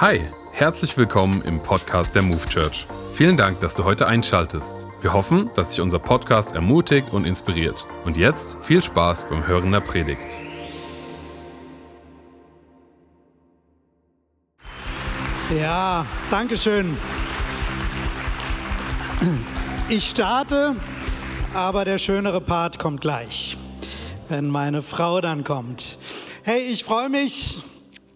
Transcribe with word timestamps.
Hi, 0.00 0.20
herzlich 0.50 0.96
willkommen 0.98 1.40
im 1.42 1.62
Podcast 1.62 2.16
der 2.16 2.22
Move 2.22 2.44
Church. 2.48 2.88
Vielen 3.12 3.36
Dank, 3.36 3.60
dass 3.60 3.76
du 3.76 3.84
heute 3.84 4.08
einschaltest. 4.08 4.84
Wir 5.00 5.12
hoffen, 5.12 5.50
dass 5.54 5.70
dich 5.70 5.80
unser 5.80 6.00
Podcast 6.00 6.56
ermutigt 6.56 7.12
und 7.12 7.24
inspiriert. 7.24 7.86
Und 8.04 8.16
jetzt 8.16 8.58
viel 8.60 8.82
Spaß 8.82 9.28
beim 9.28 9.46
Hören 9.46 9.70
der 9.70 9.78
Predigt. 9.78 10.26
Ja, 15.56 16.04
danke 16.28 16.58
schön. 16.58 16.96
Ich 19.88 20.10
starte, 20.10 20.74
aber 21.54 21.84
der 21.84 21.98
schönere 21.98 22.40
Part 22.40 22.80
kommt 22.80 23.00
gleich, 23.00 23.56
wenn 24.28 24.48
meine 24.48 24.82
Frau 24.82 25.20
dann 25.20 25.44
kommt. 25.44 25.98
Hey, 26.42 26.62
ich 26.62 26.82
freue 26.82 27.08
mich. 27.08 27.62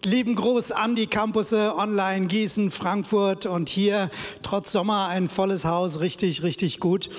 Lieben 0.05 0.35
Gruß 0.35 0.71
an 0.71 0.95
die 0.95 1.07
Campusse 1.07 1.75
online 1.75 2.27
Gießen, 2.27 2.71
Frankfurt 2.71 3.45
und 3.45 3.67
hier 3.67 4.09
trotz 4.41 4.71
Sommer 4.71 5.09
ein 5.09 5.27
volles 5.27 5.65
Haus, 5.65 5.99
richtig, 5.99 6.41
richtig 6.41 6.79
gut. 6.79 7.09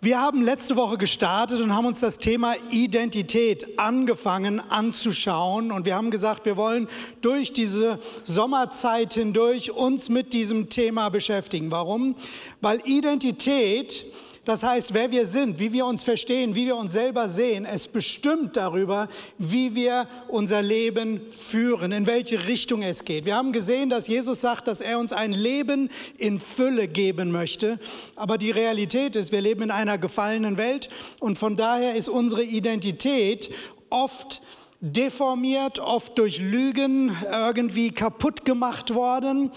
Wir 0.00 0.20
haben 0.20 0.42
letzte 0.42 0.74
Woche 0.74 0.98
gestartet 0.98 1.60
und 1.60 1.72
haben 1.72 1.86
uns 1.86 2.00
das 2.00 2.18
Thema 2.18 2.56
Identität 2.72 3.78
angefangen 3.78 4.58
anzuschauen. 4.58 5.70
Und 5.70 5.86
wir 5.86 5.94
haben 5.94 6.10
gesagt, 6.10 6.46
wir 6.46 6.56
wollen 6.56 6.88
durch 7.20 7.52
diese 7.52 8.00
Sommerzeit 8.24 9.14
hindurch 9.14 9.70
uns 9.70 10.08
mit 10.08 10.32
diesem 10.32 10.68
Thema 10.70 11.10
beschäftigen. 11.10 11.70
Warum? 11.70 12.16
Weil 12.60 12.80
Identität 12.86 14.04
das 14.48 14.62
heißt, 14.62 14.94
wer 14.94 15.10
wir 15.10 15.26
sind, 15.26 15.58
wie 15.58 15.74
wir 15.74 15.84
uns 15.84 16.04
verstehen, 16.04 16.54
wie 16.54 16.64
wir 16.64 16.76
uns 16.76 16.92
selber 16.92 17.28
sehen, 17.28 17.66
es 17.66 17.86
bestimmt 17.86 18.56
darüber, 18.56 19.08
wie 19.36 19.74
wir 19.74 20.08
unser 20.26 20.62
Leben 20.62 21.20
führen, 21.28 21.92
in 21.92 22.06
welche 22.06 22.46
Richtung 22.48 22.80
es 22.80 23.04
geht. 23.04 23.26
Wir 23.26 23.36
haben 23.36 23.52
gesehen, 23.52 23.90
dass 23.90 24.08
Jesus 24.08 24.40
sagt, 24.40 24.66
dass 24.66 24.80
er 24.80 24.98
uns 24.98 25.12
ein 25.12 25.32
Leben 25.32 25.90
in 26.16 26.40
Fülle 26.40 26.88
geben 26.88 27.30
möchte. 27.30 27.78
Aber 28.16 28.38
die 28.38 28.50
Realität 28.50 29.16
ist, 29.16 29.32
wir 29.32 29.42
leben 29.42 29.64
in 29.64 29.70
einer 29.70 29.98
gefallenen 29.98 30.56
Welt 30.56 30.88
und 31.20 31.36
von 31.36 31.54
daher 31.54 31.94
ist 31.94 32.08
unsere 32.08 32.42
Identität 32.42 33.50
oft 33.90 34.40
deformiert, 34.80 35.78
oft 35.78 36.16
durch 36.16 36.38
Lügen 36.38 37.14
irgendwie 37.30 37.90
kaputt 37.90 38.46
gemacht 38.46 38.94
worden. 38.94 39.52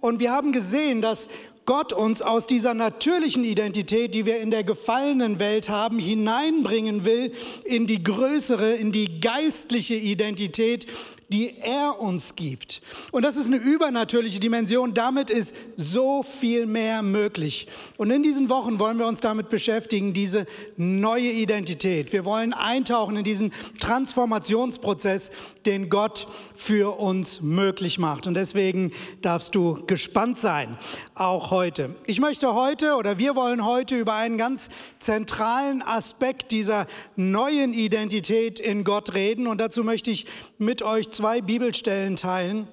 Und 0.00 0.18
wir 0.18 0.32
haben 0.32 0.50
gesehen, 0.50 1.00
dass 1.00 1.28
Gott 1.64 1.92
uns 1.92 2.22
aus 2.22 2.46
dieser 2.46 2.74
natürlichen 2.74 3.44
Identität, 3.44 4.14
die 4.14 4.26
wir 4.26 4.40
in 4.40 4.50
der 4.50 4.64
gefallenen 4.64 5.38
Welt 5.38 5.68
haben, 5.68 5.98
hineinbringen 5.98 7.04
will 7.04 7.32
in 7.64 7.86
die 7.86 8.02
größere, 8.02 8.72
in 8.72 8.90
die 8.90 9.20
geistliche 9.20 9.94
Identität, 9.94 10.86
die 11.32 11.56
er 11.58 11.98
uns 11.98 12.36
gibt. 12.36 12.82
Und 13.10 13.24
das 13.24 13.36
ist 13.36 13.46
eine 13.46 13.56
übernatürliche 13.56 14.38
Dimension. 14.38 14.92
Damit 14.92 15.30
ist 15.30 15.54
so 15.76 16.22
viel 16.22 16.66
mehr 16.66 17.02
möglich. 17.02 17.68
Und 17.96 18.10
in 18.10 18.22
diesen 18.22 18.48
Wochen 18.50 18.78
wollen 18.78 18.98
wir 18.98 19.06
uns 19.06 19.20
damit 19.20 19.48
beschäftigen, 19.48 20.12
diese 20.12 20.46
neue 20.76 21.30
Identität. 21.30 22.12
Wir 22.12 22.24
wollen 22.24 22.52
eintauchen 22.52 23.16
in 23.16 23.24
diesen 23.24 23.52
Transformationsprozess, 23.80 25.30
den 25.64 25.88
Gott 25.88 26.26
für 26.54 26.98
uns 26.98 27.40
möglich 27.40 27.98
macht. 27.98 28.26
Und 28.26 28.34
deswegen 28.34 28.92
darfst 29.22 29.54
du 29.54 29.84
gespannt 29.86 30.38
sein, 30.38 30.76
auch 31.14 31.50
heute. 31.50 31.94
Ich 32.06 32.20
möchte 32.20 32.54
heute 32.54 32.96
oder 32.96 33.18
wir 33.18 33.36
wollen 33.36 33.64
heute 33.64 33.96
über 33.96 34.14
einen 34.14 34.36
ganz 34.36 34.68
zentralen 34.98 35.82
Aspekt 35.82 36.50
dieser 36.52 36.86
neuen 37.16 37.72
Identität 37.72 38.60
in 38.60 38.84
Gott 38.84 39.14
reden. 39.14 39.46
Und 39.46 39.60
dazu 39.60 39.82
möchte 39.82 40.10
ich 40.10 40.26
mit 40.58 40.82
euch 40.82 41.10
zwei 41.10 41.21
zwei 41.22 41.40
Bibelstellen 41.40 42.16
teilen, 42.16 42.66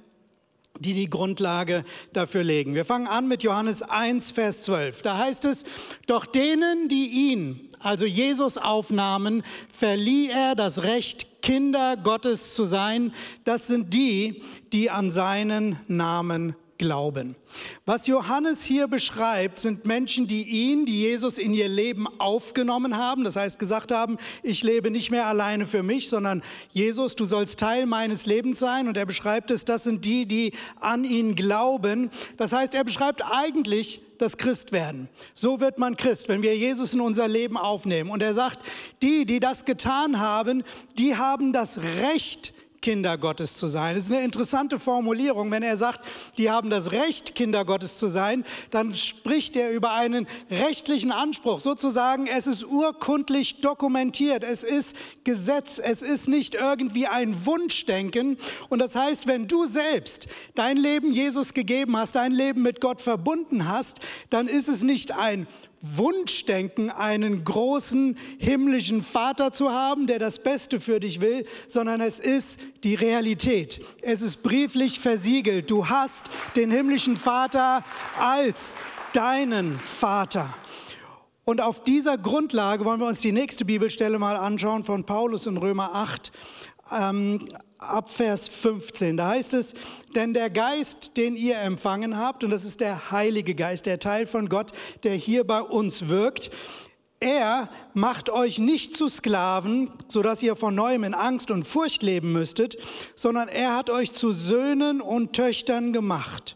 die 0.79 0.95
die 0.95 1.07
Grundlage 1.07 1.85
dafür 2.13 2.43
legen. 2.43 2.73
Wir 2.73 2.83
fangen 2.83 3.05
an 3.05 3.27
mit 3.27 3.43
Johannes 3.43 3.83
1, 3.83 4.31
Vers 4.31 4.63
12. 4.63 5.03
Da 5.03 5.19
heißt 5.19 5.45
es, 5.45 5.65
doch 6.07 6.25
denen, 6.25 6.87
die 6.87 7.09
ihn, 7.29 7.69
also 7.79 8.07
Jesus 8.07 8.57
aufnahmen, 8.57 9.43
verlieh 9.69 10.31
er 10.31 10.55
das 10.55 10.81
Recht, 10.81 11.43
Kinder 11.43 11.95
Gottes 11.95 12.55
zu 12.55 12.63
sein. 12.63 13.13
Das 13.43 13.67
sind 13.67 13.93
die, 13.93 14.41
die 14.73 14.89
an 14.89 15.11
seinen 15.11 15.79
Namen 15.87 16.55
glauben. 16.79 17.35
Was 17.85 18.07
Johannes 18.07 18.63
hier 18.63 18.87
beschreibt, 18.87 19.59
sind 19.59 19.85
Menschen, 19.85 20.25
die 20.25 20.43
ihn, 20.43 20.85
die 20.85 21.01
Jesus 21.01 21.37
in 21.37 21.53
ihr 21.53 21.67
Leben 21.67 22.07
aufgenommen 22.19 22.97
haben. 22.97 23.23
Das 23.23 23.35
heißt, 23.35 23.59
gesagt 23.59 23.91
haben, 23.91 24.17
ich 24.41 24.63
lebe 24.63 24.89
nicht 24.89 25.11
mehr 25.11 25.27
alleine 25.27 25.67
für 25.67 25.83
mich, 25.83 26.09
sondern 26.09 26.41
Jesus, 26.71 27.15
du 27.15 27.25
sollst 27.25 27.59
Teil 27.59 27.85
meines 27.85 28.25
Lebens 28.25 28.57
sein. 28.57 28.87
Und 28.87 28.97
er 28.97 29.05
beschreibt 29.05 29.51
es, 29.51 29.65
das 29.65 29.83
sind 29.83 30.05
die, 30.05 30.25
die 30.25 30.53
an 30.79 31.03
ihn 31.03 31.35
glauben. 31.35 32.09
Das 32.37 32.53
heißt, 32.53 32.73
er 32.73 32.83
beschreibt 32.83 33.21
eigentlich 33.23 34.01
das 34.17 34.37
Christwerden. 34.37 35.09
So 35.35 35.59
wird 35.59 35.79
man 35.79 35.97
Christ, 35.97 36.29
wenn 36.29 36.41
wir 36.41 36.55
Jesus 36.55 36.93
in 36.93 37.01
unser 37.01 37.27
Leben 37.27 37.57
aufnehmen. 37.57 38.09
Und 38.09 38.23
er 38.23 38.33
sagt, 38.33 38.59
die, 39.01 39.25
die 39.25 39.39
das 39.39 39.65
getan 39.65 40.19
haben, 40.19 40.63
die 40.97 41.15
haben 41.15 41.51
das 41.51 41.79
Recht, 41.79 42.53
Kinder 42.81 43.17
Gottes 43.17 43.55
zu 43.57 43.67
sein. 43.67 43.95
Das 43.95 44.05
ist 44.05 44.11
eine 44.11 44.23
interessante 44.23 44.79
Formulierung. 44.79 45.51
Wenn 45.51 45.63
er 45.63 45.77
sagt, 45.77 46.05
die 46.37 46.49
haben 46.49 46.69
das 46.69 46.91
Recht, 46.91 47.35
Kinder 47.35 47.65
Gottes 47.65 47.97
zu 47.97 48.07
sein, 48.07 48.45
dann 48.71 48.95
spricht 48.95 49.55
er 49.55 49.71
über 49.71 49.91
einen 49.93 50.27
rechtlichen 50.49 51.11
Anspruch. 51.11 51.59
Sozusagen, 51.59 52.27
es 52.27 52.47
ist 52.47 52.63
urkundlich 52.65 53.61
dokumentiert. 53.61 54.43
Es 54.43 54.63
ist 54.63 54.95
Gesetz. 55.23 55.79
Es 55.79 56.01
ist 56.01 56.27
nicht 56.27 56.55
irgendwie 56.55 57.07
ein 57.07 57.45
Wunschdenken. 57.45 58.37
Und 58.69 58.79
das 58.79 58.95
heißt, 58.95 59.27
wenn 59.27 59.47
du 59.47 59.65
selbst 59.65 60.27
dein 60.55 60.77
Leben 60.77 61.11
Jesus 61.11 61.53
gegeben 61.53 61.97
hast, 61.97 62.15
dein 62.15 62.31
Leben 62.31 62.61
mit 62.61 62.81
Gott 62.81 63.01
verbunden 63.01 63.67
hast, 63.67 63.99
dann 64.29 64.47
ist 64.47 64.69
es 64.69 64.83
nicht 64.83 65.11
ein 65.11 65.47
Wunschdenken, 65.81 66.89
einen 66.89 67.43
großen 67.43 68.17
himmlischen 68.37 69.01
Vater 69.01 69.51
zu 69.51 69.71
haben, 69.71 70.07
der 70.07 70.19
das 70.19 70.39
Beste 70.39 70.79
für 70.79 70.99
dich 70.99 71.21
will, 71.21 71.45
sondern 71.67 72.01
es 72.01 72.19
ist 72.19 72.59
die 72.83 72.95
Realität. 72.95 73.81
Es 74.01 74.21
ist 74.21 74.43
brieflich 74.43 74.99
versiegelt. 74.99 75.71
Du 75.71 75.87
hast 75.87 76.29
den 76.55 76.71
himmlischen 76.71 77.17
Vater 77.17 77.83
als 78.17 78.75
deinen 79.13 79.79
Vater. 79.79 80.53
Und 81.45 81.61
auf 81.61 81.83
dieser 81.83 82.17
Grundlage 82.17 82.85
wollen 82.85 82.99
wir 82.99 83.07
uns 83.07 83.21
die 83.21 83.31
nächste 83.31 83.65
Bibelstelle 83.65 84.19
mal 84.19 84.35
anschauen 84.35 84.83
von 84.83 85.05
Paulus 85.05 85.47
in 85.47 85.57
Römer 85.57 85.95
8 85.95 86.31
ähm, 86.91 87.47
ab 87.77 88.09
Vers 88.11 88.47
15. 88.49 89.17
Da 89.17 89.29
heißt 89.29 89.53
es, 89.53 89.73
denn 90.15 90.33
der 90.33 90.49
Geist, 90.49 91.17
den 91.17 91.35
ihr 91.35 91.59
empfangen 91.59 92.17
habt, 92.17 92.43
und 92.43 92.51
das 92.51 92.65
ist 92.65 92.79
der 92.81 93.11
Heilige 93.11 93.55
Geist, 93.55 93.85
der 93.85 93.99
Teil 93.99 94.27
von 94.27 94.49
Gott, 94.49 94.71
der 95.03 95.15
hier 95.15 95.45
bei 95.45 95.61
uns 95.61 96.09
wirkt, 96.09 96.51
er 97.21 97.69
macht 97.93 98.29
euch 98.29 98.59
nicht 98.59 98.95
zu 98.95 99.09
Sklaven, 99.09 99.91
sodass 100.07 100.41
ihr 100.41 100.55
von 100.55 100.73
neuem 100.73 101.03
in 101.03 101.13
Angst 101.13 101.51
und 101.51 101.65
Furcht 101.65 102.01
leben 102.01 102.31
müsstet, 102.31 102.77
sondern 103.15 103.49
er 103.49 103.75
hat 103.75 103.89
euch 103.89 104.13
zu 104.13 104.31
Söhnen 104.31 105.01
und 105.01 105.33
Töchtern 105.33 105.91
gemacht. 105.91 106.55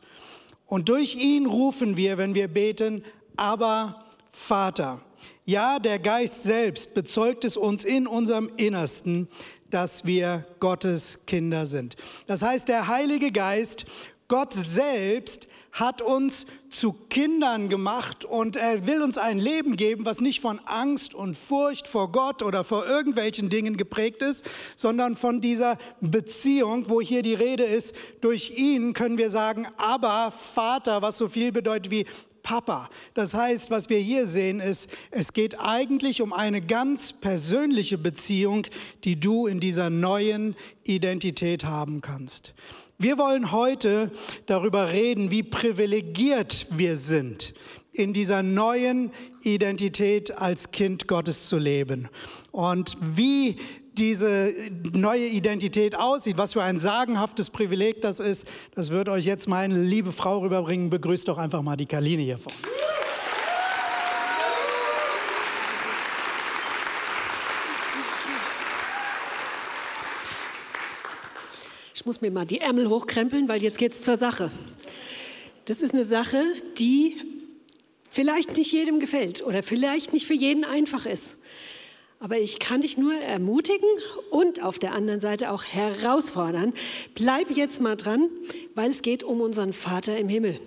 Und 0.66 0.88
durch 0.88 1.16
ihn 1.16 1.46
rufen 1.46 1.98
wir, 1.98 2.18
wenn 2.18 2.34
wir 2.34 2.48
beten, 2.48 3.04
aber 3.36 4.06
Vater. 4.32 5.02
Ja, 5.46 5.80
der 5.80 6.00
Geist 6.00 6.44
selbst 6.44 6.94
bezeugt 6.94 7.44
es 7.44 7.58
uns 7.58 7.84
in 7.84 8.08
unserem 8.08 8.50
Innersten, 8.56 9.28
dass 9.73 10.06
wir 10.06 10.45
Gottes 10.59 11.25
Kinder 11.25 11.66
sind. 11.66 11.95
Das 12.28 12.41
heißt, 12.41 12.67
der 12.67 12.88
Heilige 12.88 13.31
Geist, 13.31 13.85
Gott 14.28 14.53
selbst, 14.53 15.47
hat 15.72 16.03
uns 16.03 16.45
zu 16.69 16.94
Kindern 16.94 17.67
gemacht 17.67 18.25
und 18.25 18.56
er 18.56 18.85
will 18.85 19.01
uns 19.01 19.17
ein 19.17 19.39
Leben 19.39 19.75
geben, 19.75 20.06
was 20.06 20.22
nicht 20.22 20.39
von 20.39 20.59
Angst 20.59 21.16
und 21.16 21.35
Furcht 21.35 21.88
vor 21.88 22.11
Gott 22.11 22.44
oder 22.44 22.63
vor 22.63 22.85
irgendwelchen 22.85 23.50
Dingen 23.50 23.75
geprägt 23.75 24.22
ist, 24.22 24.47
sondern 24.75 25.16
von 25.16 25.41
dieser 25.41 25.79
Beziehung, 26.00 26.90
wo 26.90 27.01
hier 27.01 27.23
die 27.23 27.34
Rede 27.34 27.63
ist. 27.63 27.95
Durch 28.22 28.51
ihn 28.55 28.94
können 28.94 29.17
wir 29.17 29.31
sagen, 29.31 29.67
aber 29.78 30.31
Vater, 30.31 31.02
was 31.02 31.17
so 31.17 31.28
viel 31.28 31.52
bedeutet 31.52 31.90
wie 31.90 32.05
Papa. 32.43 32.90
Das 33.13 33.34
heißt, 33.34 33.72
was 33.72 33.90
wir 33.90 33.97
hier 33.97 34.28
sehen, 34.28 34.59
ist, 34.59 34.90
es 35.09 35.34
geht 35.34 35.59
eigentlich 35.59 36.22
um 36.22 36.34
eine 36.34 36.61
ganz 36.61 37.13
persönliche 37.13 37.97
Beziehung, 37.97 38.67
die 39.05 39.19
du 39.19 39.47
in 39.47 39.59
dieser 39.59 39.90
neuen 39.90 40.55
Identität 40.84 41.63
haben 41.63 42.01
kannst. 42.01 42.53
Wir 42.99 43.17
wollen 43.17 43.51
heute 43.51 44.11
darüber 44.45 44.91
reden, 44.91 45.31
wie 45.31 45.43
privilegiert 45.43 46.67
wir 46.69 46.95
sind, 46.95 47.53
in 47.91 48.13
dieser 48.13 48.43
neuen 48.43 49.11
Identität 49.41 50.37
als 50.37 50.72
Kind 50.72 51.07
Gottes 51.07 51.49
zu 51.49 51.57
leben 51.57 52.09
und 52.51 52.95
wie 53.01 53.57
diese 53.97 54.53
neue 54.91 55.28
Identität 55.28 55.95
aussieht, 55.95 56.37
was 56.37 56.53
für 56.53 56.63
ein 56.63 56.79
sagenhaftes 56.79 57.49
Privileg 57.49 58.01
das 58.01 58.19
ist, 58.19 58.45
das 58.75 58.91
wird 58.91 59.09
euch 59.09 59.25
jetzt 59.25 59.47
meine 59.47 59.81
liebe 59.81 60.11
Frau 60.11 60.40
rüberbringen. 60.40 60.90
Begrüßt 60.90 61.28
doch 61.28 61.37
einfach 61.37 61.61
mal 61.61 61.75
die 61.75 61.85
Kaline 61.85 62.23
hier 62.23 62.37
vorne. 62.37 62.57
Ich 71.95 72.05
muss 72.05 72.19
mir 72.19 72.31
mal 72.31 72.45
die 72.45 72.59
Ärmel 72.59 72.90
hochkrempeln, 72.90 73.47
weil 73.47 73.61
jetzt 73.61 73.78
geht's 73.78 74.01
zur 74.01 74.17
Sache. 74.17 74.51
Das 75.66 75.81
ist 75.81 75.93
eine 75.93 76.03
Sache, 76.03 76.43
die 76.78 77.16
vielleicht 78.09 78.57
nicht 78.57 78.73
jedem 78.73 78.99
gefällt 78.99 79.41
oder 79.41 79.63
vielleicht 79.63 80.11
nicht 80.11 80.28
für 80.28 80.34
jeden 80.34 80.66
einfach 80.66 81.05
ist. 81.05 81.37
Aber 82.23 82.40
ich 82.40 82.59
kann 82.59 82.79
dich 82.79 82.97
nur 82.97 83.14
ermutigen 83.14 83.90
und 84.29 84.64
auf 84.64 84.79
der 84.79 84.93
anderen 84.93 85.20
Seite 85.20 85.52
auch 85.52 85.66
herausfordern. 85.66 86.72
Bleib 87.16 87.52
jetzt 87.52 87.81
mal 87.81 87.97
dran, 87.97 88.29
weil 88.75 88.91
es 88.91 89.02
geht 89.02 89.25
um 89.25 89.41
unseren 89.41 89.73
Vater 89.73 90.16
im 90.17 90.29
Himmel. 90.29 90.58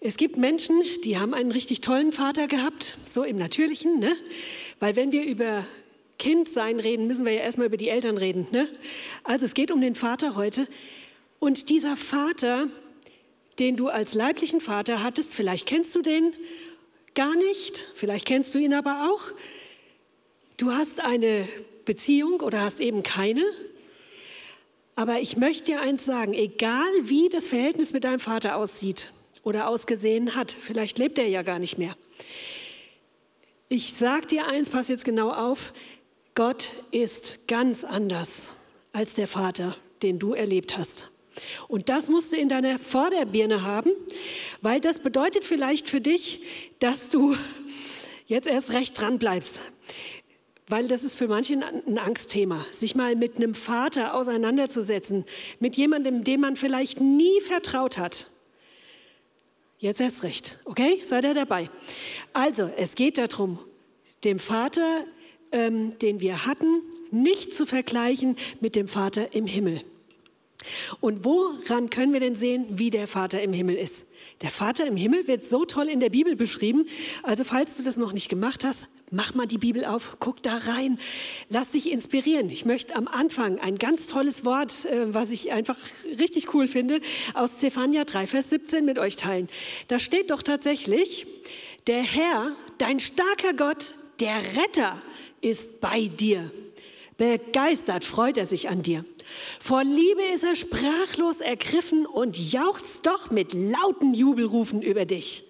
Es 0.00 0.18
gibt 0.18 0.36
Menschen, 0.36 0.82
die 1.02 1.16
haben 1.16 1.32
einen 1.32 1.50
richtig 1.50 1.80
tollen 1.80 2.12
Vater 2.12 2.46
gehabt, 2.46 2.98
so 3.08 3.24
im 3.24 3.38
Natürlichen, 3.38 4.00
ne? 4.00 4.16
Weil 4.78 4.96
wenn 4.96 5.12
wir 5.12 5.24
über 5.24 5.64
Kindsein 6.18 6.78
reden, 6.78 7.06
müssen 7.06 7.24
wir 7.24 7.32
ja 7.32 7.40
erstmal 7.40 7.68
über 7.68 7.78
die 7.78 7.88
Eltern 7.88 8.18
reden, 8.18 8.46
ne? 8.50 8.68
Also 9.24 9.46
es 9.46 9.54
geht 9.54 9.70
um 9.70 9.80
den 9.80 9.94
Vater 9.94 10.36
heute. 10.36 10.66
Und 11.38 11.70
dieser 11.70 11.96
Vater, 11.96 12.68
den 13.58 13.78
du 13.78 13.88
als 13.88 14.12
leiblichen 14.12 14.60
Vater 14.60 15.02
hattest, 15.02 15.34
vielleicht 15.34 15.64
kennst 15.64 15.94
du 15.94 16.02
den 16.02 16.34
gar 17.14 17.34
nicht, 17.34 17.88
vielleicht 17.94 18.26
kennst 18.26 18.54
du 18.54 18.58
ihn 18.58 18.74
aber 18.74 19.10
auch. 19.10 19.32
Du 20.56 20.72
hast 20.72 21.00
eine 21.00 21.46
Beziehung 21.84 22.40
oder 22.40 22.62
hast 22.62 22.80
eben 22.80 23.02
keine. 23.02 23.44
Aber 24.94 25.20
ich 25.20 25.36
möchte 25.36 25.64
dir 25.64 25.80
eins 25.80 26.06
sagen, 26.06 26.32
egal 26.32 26.88
wie 27.02 27.28
das 27.28 27.48
Verhältnis 27.48 27.92
mit 27.92 28.04
deinem 28.04 28.20
Vater 28.20 28.56
aussieht 28.56 29.12
oder 29.42 29.68
ausgesehen 29.68 30.34
hat, 30.34 30.52
vielleicht 30.52 30.96
lebt 30.96 31.18
er 31.18 31.28
ja 31.28 31.42
gar 31.42 31.58
nicht 31.58 31.76
mehr. 31.76 31.94
Ich 33.68 33.92
sage 33.92 34.26
dir 34.28 34.46
eins, 34.46 34.70
pass 34.70 34.88
jetzt 34.88 35.04
genau 35.04 35.30
auf, 35.30 35.74
Gott 36.34 36.70
ist 36.90 37.46
ganz 37.48 37.84
anders 37.84 38.54
als 38.92 39.12
der 39.12 39.26
Vater, 39.26 39.76
den 40.02 40.18
du 40.18 40.32
erlebt 40.32 40.78
hast. 40.78 41.10
Und 41.68 41.90
das 41.90 42.08
musst 42.08 42.32
du 42.32 42.36
in 42.36 42.48
deiner 42.48 42.78
Vorderbirne 42.78 43.62
haben, 43.62 43.90
weil 44.62 44.80
das 44.80 45.00
bedeutet 45.00 45.44
vielleicht 45.44 45.90
für 45.90 46.00
dich, 46.00 46.40
dass 46.78 47.10
du 47.10 47.36
jetzt 48.26 48.48
erst 48.48 48.70
recht 48.70 48.98
dran 48.98 49.18
bleibst. 49.18 49.60
Weil 50.68 50.88
das 50.88 51.04
ist 51.04 51.16
für 51.16 51.28
manche 51.28 51.54
ein 51.54 51.98
Angstthema, 51.98 52.66
sich 52.72 52.96
mal 52.96 53.14
mit 53.14 53.36
einem 53.36 53.54
Vater 53.54 54.14
auseinanderzusetzen, 54.14 55.24
mit 55.60 55.76
jemandem, 55.76 56.24
dem 56.24 56.40
man 56.40 56.56
vielleicht 56.56 57.00
nie 57.00 57.40
vertraut 57.40 57.98
hat. 57.98 58.28
Jetzt 59.78 60.00
erst 60.00 60.24
recht, 60.24 60.58
okay? 60.64 61.00
Seid 61.04 61.24
ihr 61.24 61.34
dabei? 61.34 61.70
Also, 62.32 62.70
es 62.76 62.94
geht 62.94 63.18
darum, 63.18 63.58
dem 64.24 64.38
Vater, 64.38 65.04
ähm, 65.52 65.96
den 66.00 66.20
wir 66.20 66.46
hatten, 66.46 66.80
nicht 67.10 67.54
zu 67.54 67.66
vergleichen 67.66 68.36
mit 68.60 68.74
dem 68.74 68.88
Vater 68.88 69.34
im 69.34 69.46
Himmel. 69.46 69.82
Und 71.00 71.24
woran 71.24 71.90
können 71.90 72.12
wir 72.12 72.20
denn 72.20 72.34
sehen, 72.34 72.66
wie 72.70 72.90
der 72.90 73.06
Vater 73.06 73.40
im 73.42 73.52
Himmel 73.52 73.76
ist? 73.76 74.05
Der 74.42 74.50
Vater 74.50 74.86
im 74.86 74.96
Himmel 74.96 75.28
wird 75.28 75.42
so 75.42 75.64
toll 75.64 75.88
in 75.88 76.00
der 76.00 76.10
Bibel 76.10 76.36
beschrieben. 76.36 76.86
Also 77.22 77.44
falls 77.44 77.76
du 77.76 77.82
das 77.82 77.96
noch 77.96 78.12
nicht 78.12 78.28
gemacht 78.28 78.64
hast, 78.64 78.86
mach 79.10 79.34
mal 79.34 79.46
die 79.46 79.58
Bibel 79.58 79.84
auf, 79.84 80.16
guck 80.20 80.42
da 80.42 80.56
rein, 80.56 80.98
lass 81.48 81.70
dich 81.70 81.90
inspirieren. 81.90 82.50
Ich 82.50 82.64
möchte 82.64 82.94
am 82.96 83.08
Anfang 83.08 83.58
ein 83.58 83.76
ganz 83.76 84.06
tolles 84.06 84.44
Wort, 84.44 84.84
äh, 84.86 85.12
was 85.14 85.30
ich 85.30 85.52
einfach 85.52 85.76
richtig 86.18 86.54
cool 86.54 86.68
finde, 86.68 87.00
aus 87.34 87.58
Zephania 87.58 88.04
3, 88.04 88.26
Vers 88.26 88.50
17 88.50 88.84
mit 88.84 88.98
euch 88.98 89.16
teilen. 89.16 89.48
Da 89.88 89.98
steht 89.98 90.30
doch 90.30 90.42
tatsächlich, 90.42 91.26
der 91.86 92.02
Herr, 92.02 92.56
dein 92.78 93.00
starker 93.00 93.54
Gott, 93.54 93.94
der 94.20 94.36
Retter 94.56 95.00
ist 95.40 95.80
bei 95.80 96.08
dir. 96.08 96.50
Begeistert 97.16 98.04
freut 98.04 98.36
er 98.36 98.46
sich 98.46 98.68
an 98.68 98.82
dir. 98.82 99.04
Vor 99.60 99.84
Liebe 99.84 100.22
ist 100.34 100.44
er 100.44 100.56
sprachlos 100.56 101.40
ergriffen 101.40 102.06
und 102.06 102.52
jauchzt 102.52 103.06
doch 103.06 103.30
mit 103.30 103.52
lauten 103.52 104.14
Jubelrufen 104.14 104.82
über 104.82 105.04
dich. 105.04 105.44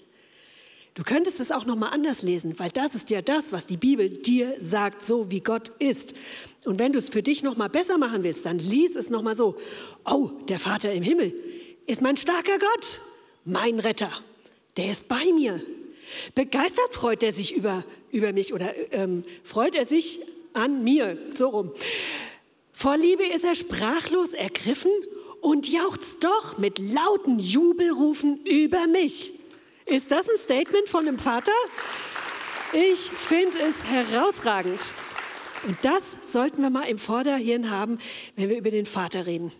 Du 0.95 1.03
könntest 1.03 1.41
es 1.41 1.53
auch 1.53 1.67
noch 1.67 1.77
mal 1.77 1.91
anders 1.91 2.23
lesen, 2.23 2.59
weil 2.59 2.71
das 2.71 2.95
ist 2.95 3.11
ja 3.11 3.21
das, 3.21 3.53
was 3.53 3.67
die 3.67 3.77
Bibel 3.77 4.09
dir 4.09 4.55
sagt, 4.59 5.05
so 5.05 5.31
wie 5.31 5.41
Gott 5.41 5.69
ist. 5.79 6.15
Und 6.65 6.79
wenn 6.79 6.93
du 6.93 6.99
es 6.99 7.11
für 7.11 7.23
dich 7.23 7.43
noch 7.43 7.59
mal 7.59 7.69
besser 7.69 7.99
machen 7.99 8.23
willst, 8.23 8.47
dann 8.47 8.59
lies 8.59 8.97
es 8.97 9.11
noch 9.11 9.21
mal 9.23 9.37
so: 9.37 9.57
Oh, 10.07 10.31
der 10.49 10.59
Vater 10.59 10.91
im 10.93 11.03
Himmel 11.03 11.35
ist 11.87 12.01
mein 12.01 12.17
starker 12.17 12.59
Gott, 12.59 13.01
mein 13.45 13.79
Retter. 13.79 14.11
Der 14.79 14.91
ist 14.91 15.07
bei 15.07 15.33
mir. 15.35 15.61
Begeistert 16.35 16.93
freut 16.95 17.23
er 17.23 17.33
sich 17.33 17.55
über, 17.55 17.85
über 18.11 18.33
mich 18.33 18.55
oder 18.55 18.73
ähm, 18.91 19.25
freut 19.45 19.75
er 19.75 19.85
sich 19.85 20.21
an 20.55 20.83
mir, 20.83 21.19
so 21.35 21.49
rum. 21.49 21.73
Vor 22.79 22.99
Liebe 22.99 23.25
ist 23.25 23.47
er 23.47 23.55
sprachlos 23.55 24.35
ergriffen 24.35 24.91
und 25.41 25.67
jauchzt 25.67 26.23
doch 26.23 26.59
mit 26.59 26.79
lauten 26.79 27.39
Jubelrufen 27.39 28.45
über 28.45 28.87
mich. 28.87 29.33
Ist 29.87 30.11
das 30.11 30.29
ein 30.29 30.37
Statement 30.37 30.87
von 30.87 31.09
einem 31.09 31.19
Vater? 31.19 31.53
Ich 32.75 32.99
finde 32.99 33.61
es 33.61 33.83
herausragend. 33.85 34.93
Und 35.67 35.79
das 35.81 36.19
sollten 36.21 36.61
wir 36.61 36.69
mal 36.69 36.87
im 36.87 36.99
Vorderhirn 36.99 37.71
haben, 37.71 37.99
wenn 38.37 38.51
wir 38.51 38.59
über 38.59 38.71
den 38.71 38.85
Vater 38.85 39.25
reden. 39.25 39.53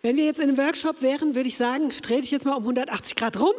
Wenn 0.00 0.16
wir 0.16 0.24
jetzt 0.24 0.40
in 0.40 0.48
einem 0.48 0.58
Workshop 0.58 1.00
wären, 1.00 1.36
würde 1.36 1.48
ich 1.48 1.56
sagen, 1.56 1.92
dreh 2.02 2.22
dich 2.22 2.32
jetzt 2.32 2.44
mal 2.44 2.56
um 2.56 2.64
180 2.64 3.14
Grad 3.14 3.38
rum 3.38 3.54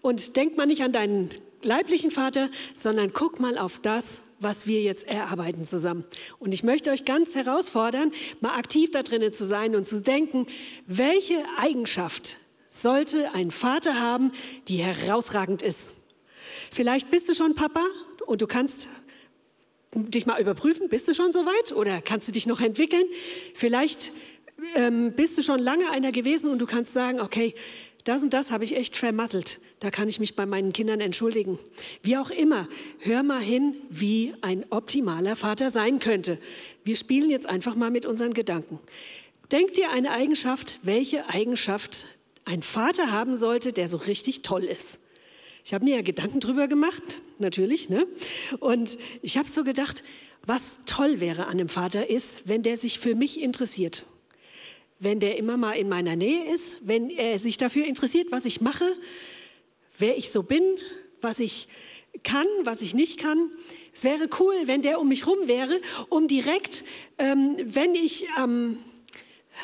und 0.00 0.36
denk 0.36 0.56
mal 0.56 0.66
nicht 0.66 0.84
an 0.84 0.92
deinen 0.92 1.30
leiblichen 1.62 2.12
Vater, 2.12 2.50
sondern 2.72 3.12
guck 3.12 3.40
mal 3.40 3.58
auf 3.58 3.80
das, 3.80 4.22
was 4.42 4.66
wir 4.66 4.82
jetzt 4.82 5.06
erarbeiten 5.06 5.64
zusammen. 5.64 6.04
Und 6.38 6.52
ich 6.52 6.62
möchte 6.62 6.90
euch 6.90 7.04
ganz 7.04 7.34
herausfordern, 7.34 8.12
mal 8.40 8.56
aktiv 8.56 8.90
da 8.90 9.02
drinnen 9.02 9.32
zu 9.32 9.46
sein 9.46 9.76
und 9.76 9.86
zu 9.86 10.02
denken, 10.02 10.46
welche 10.86 11.42
Eigenschaft 11.56 12.38
sollte 12.68 13.32
ein 13.34 13.50
Vater 13.50 14.00
haben, 14.00 14.32
die 14.68 14.78
herausragend 14.78 15.62
ist. 15.62 15.92
Vielleicht 16.70 17.10
bist 17.10 17.28
du 17.28 17.34
schon 17.34 17.54
Papa 17.54 17.84
und 18.26 18.42
du 18.42 18.46
kannst 18.46 18.88
dich 19.94 20.24
mal 20.26 20.40
überprüfen, 20.40 20.88
bist 20.88 21.06
du 21.06 21.14
schon 21.14 21.32
so 21.32 21.44
weit 21.44 21.72
oder 21.72 22.00
kannst 22.00 22.28
du 22.28 22.32
dich 22.32 22.46
noch 22.46 22.60
entwickeln? 22.60 23.04
Vielleicht 23.54 24.12
ähm, 24.74 25.12
bist 25.12 25.36
du 25.36 25.42
schon 25.42 25.58
lange 25.58 25.90
einer 25.90 26.12
gewesen 26.12 26.50
und 26.50 26.58
du 26.58 26.66
kannst 26.66 26.94
sagen, 26.94 27.20
okay, 27.20 27.54
das 28.04 28.22
und 28.22 28.34
das 28.34 28.50
habe 28.50 28.64
ich 28.64 28.76
echt 28.76 28.96
vermasselt. 28.96 29.60
Da 29.78 29.90
kann 29.90 30.08
ich 30.08 30.18
mich 30.18 30.34
bei 30.34 30.46
meinen 30.46 30.72
Kindern 30.72 31.00
entschuldigen. 31.00 31.58
Wie 32.02 32.16
auch 32.16 32.30
immer, 32.30 32.68
hör 32.98 33.22
mal 33.22 33.40
hin, 33.40 33.76
wie 33.90 34.34
ein 34.40 34.64
optimaler 34.70 35.36
Vater 35.36 35.70
sein 35.70 35.98
könnte. 35.98 36.38
Wir 36.84 36.96
spielen 36.96 37.30
jetzt 37.30 37.48
einfach 37.48 37.76
mal 37.76 37.90
mit 37.90 38.04
unseren 38.06 38.34
Gedanken. 38.34 38.80
Denk 39.52 39.74
dir 39.74 39.90
eine 39.90 40.10
Eigenschaft, 40.10 40.78
welche 40.82 41.28
Eigenschaft 41.28 42.06
ein 42.44 42.62
Vater 42.62 43.12
haben 43.12 43.36
sollte, 43.36 43.72
der 43.72 43.86
so 43.86 43.98
richtig 43.98 44.42
toll 44.42 44.64
ist. 44.64 44.98
Ich 45.64 45.72
habe 45.74 45.84
mir 45.84 45.96
ja 45.96 46.02
Gedanken 46.02 46.40
drüber 46.40 46.66
gemacht, 46.66 47.20
natürlich, 47.38 47.88
ne? 47.88 48.06
Und 48.58 48.98
ich 49.20 49.36
habe 49.36 49.48
so 49.48 49.62
gedacht, 49.62 50.02
was 50.44 50.78
toll 50.86 51.20
wäre 51.20 51.46
an 51.46 51.58
dem 51.58 51.68
Vater 51.68 52.10
ist, 52.10 52.48
wenn 52.48 52.64
der 52.64 52.76
sich 52.76 52.98
für 52.98 53.14
mich 53.14 53.40
interessiert 53.40 54.06
wenn 55.02 55.18
der 55.18 55.36
immer 55.36 55.56
mal 55.56 55.72
in 55.72 55.88
meiner 55.88 56.14
Nähe 56.14 56.52
ist, 56.52 56.86
wenn 56.86 57.10
er 57.10 57.38
sich 57.38 57.56
dafür 57.56 57.84
interessiert, 57.84 58.30
was 58.30 58.44
ich 58.44 58.60
mache, 58.60 58.84
wer 59.98 60.16
ich 60.16 60.30
so 60.30 60.44
bin, 60.44 60.62
was 61.20 61.40
ich 61.40 61.66
kann, 62.22 62.46
was 62.62 62.82
ich 62.82 62.94
nicht 62.94 63.18
kann. 63.18 63.50
Es 63.92 64.04
wäre 64.04 64.28
cool, 64.38 64.54
wenn 64.66 64.80
der 64.80 65.00
um 65.00 65.08
mich 65.08 65.26
rum 65.26 65.38
wäre, 65.46 65.80
um 66.08 66.28
direkt, 66.28 66.84
ähm, 67.18 67.56
wenn 67.64 67.96
ich 67.96 68.26
ähm, 68.40 68.78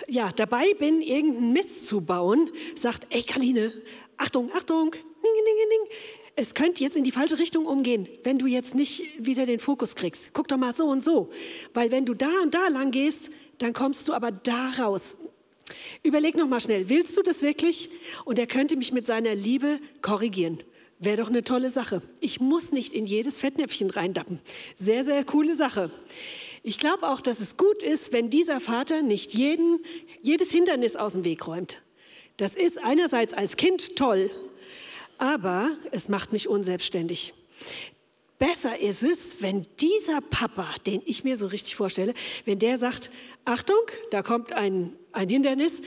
ja, 0.09 0.33
dabei 0.35 0.75
bin, 0.75 1.01
irgendeinen 1.01 1.53
Mist 1.53 1.87
zu 1.87 2.01
bauen, 2.01 2.51
sagt, 2.75 3.07
ey 3.11 3.23
Kaline, 3.23 3.73
Achtung, 4.17 4.51
Achtung, 4.55 4.91
ning, 4.91 5.33
ning, 5.45 5.69
ning, 5.69 5.97
es 6.35 6.55
könnte 6.55 6.83
jetzt 6.83 6.97
in 6.97 7.05
die 7.05 7.13
falsche 7.13 7.39
Richtung 7.39 7.67
umgehen, 7.67 8.09
wenn 8.25 8.39
du 8.39 8.47
jetzt 8.47 8.75
nicht 8.75 9.05
wieder 9.19 9.47
den 9.47 9.61
Fokus 9.61 9.95
kriegst. 9.95 10.31
Guck 10.35 10.49
doch 10.49 10.57
mal 10.57 10.73
so 10.73 10.87
und 10.87 11.03
so, 11.05 11.31
weil 11.75 11.93
wenn 11.93 12.07
du 12.07 12.15
da 12.15 12.31
und 12.43 12.55
da 12.55 12.69
lang 12.69 12.91
gehst, 12.91 13.31
dann 13.59 13.73
kommst 13.73 14.07
du 14.09 14.13
aber 14.13 14.31
da 14.31 14.71
raus. 14.79 15.17
Überleg 16.03 16.37
noch 16.37 16.49
mal 16.49 16.61
schnell, 16.61 16.89
willst 16.89 17.17
du 17.17 17.23
das 17.23 17.43
wirklich? 17.43 17.91
Und 18.25 18.39
er 18.39 18.47
könnte 18.47 18.77
mich 18.77 18.93
mit 18.93 19.07
seiner 19.07 19.35
Liebe 19.35 19.79
korrigieren. 20.03 20.63
Wäre 20.99 21.19
doch 21.19 21.29
eine 21.29 21.45
tolle 21.45 21.71
Sache. 21.71 22.03
Ich 22.21 22.41
muss 22.41 22.73
nicht 22.73 22.93
in 22.93 23.07
jedes 23.07 23.39
Fettnäpfchen 23.39 23.91
reindappen. 23.91 24.41
Sehr, 24.77 25.05
sehr 25.05 25.25
coole 25.25 25.55
Sache. 25.55 25.91
Ich 26.65 26.79
glaube 26.79 27.09
auch, 27.09 27.21
dass 27.21 27.39
es 27.39 27.57
gut 27.57 27.83
ist, 27.83 28.13
wenn 28.13 28.31
dieser 28.31 28.61
Vater 28.61 29.03
nicht 29.03 29.33
jeden, 29.35 29.79
jedes 30.23 30.51
Hindernis 30.51 30.97
aus 30.97 31.13
dem 31.13 31.25
Weg 31.25 31.47
räumt. 31.47 31.83
Das 32.37 32.57
ist 32.57 32.79
einerseits 32.83 33.33
als 33.33 33.57
Kind 33.57 33.97
toll, 33.97 34.31
aber 35.19 35.71
es 35.93 36.09
macht 36.09 36.33
mich 36.33 36.49
unselbstständig. 36.49 37.33
Besser 38.39 38.79
ist 38.79 39.03
es, 39.03 39.43
wenn 39.43 39.67
dieser 39.81 40.21
Papa, 40.21 40.69
den 40.87 41.03
ich 41.05 41.25
mir 41.25 41.37
so 41.37 41.49
richtig 41.49 41.75
vorstelle, 41.75 42.15
wenn 42.45 42.61
der 42.61 42.77
sagt, 42.77 43.11
Achtung, 43.49 43.81
da 44.11 44.23
kommt 44.23 44.53
ein, 44.53 44.95
ein 45.13 45.31
Hindernis, 45.31 45.81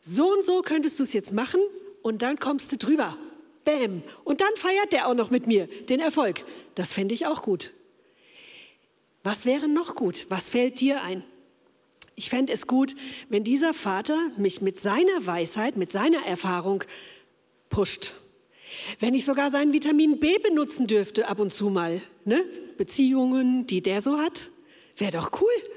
so 0.00 0.32
und 0.32 0.44
so 0.44 0.62
könntest 0.62 1.00
du 1.00 1.02
es 1.02 1.12
jetzt 1.12 1.32
machen 1.32 1.60
und 2.02 2.22
dann 2.22 2.38
kommst 2.38 2.70
du 2.70 2.76
drüber. 2.76 3.18
Bäm. 3.64 4.04
Und 4.22 4.40
dann 4.40 4.54
feiert 4.54 4.92
der 4.92 5.08
auch 5.08 5.14
noch 5.14 5.30
mit 5.30 5.48
mir 5.48 5.66
den 5.88 5.98
Erfolg. 5.98 6.44
Das 6.76 6.92
fände 6.92 7.12
ich 7.12 7.26
auch 7.26 7.42
gut. 7.42 7.72
Was 9.24 9.44
wäre 9.44 9.66
noch 9.66 9.96
gut? 9.96 10.26
Was 10.28 10.48
fällt 10.48 10.80
dir 10.80 11.02
ein? 11.02 11.24
Ich 12.14 12.30
fände 12.30 12.52
es 12.52 12.68
gut, 12.68 12.94
wenn 13.28 13.42
dieser 13.42 13.74
Vater 13.74 14.30
mich 14.36 14.60
mit 14.60 14.78
seiner 14.78 15.26
Weisheit, 15.26 15.76
mit 15.76 15.90
seiner 15.90 16.24
Erfahrung 16.24 16.84
pusht. 17.70 18.12
Wenn 19.00 19.14
ich 19.14 19.24
sogar 19.24 19.50
sein 19.50 19.72
Vitamin 19.72 20.20
B 20.20 20.38
benutzen 20.38 20.86
dürfte 20.86 21.26
ab 21.26 21.40
und 21.40 21.52
zu 21.52 21.70
mal, 21.70 22.00
ne? 22.24 22.40
Beziehungen, 22.78 23.66
die 23.66 23.82
der 23.82 24.00
so 24.00 24.18
hat, 24.18 24.50
wäre 24.96 25.10
doch 25.12 25.32
cool. 25.40 25.70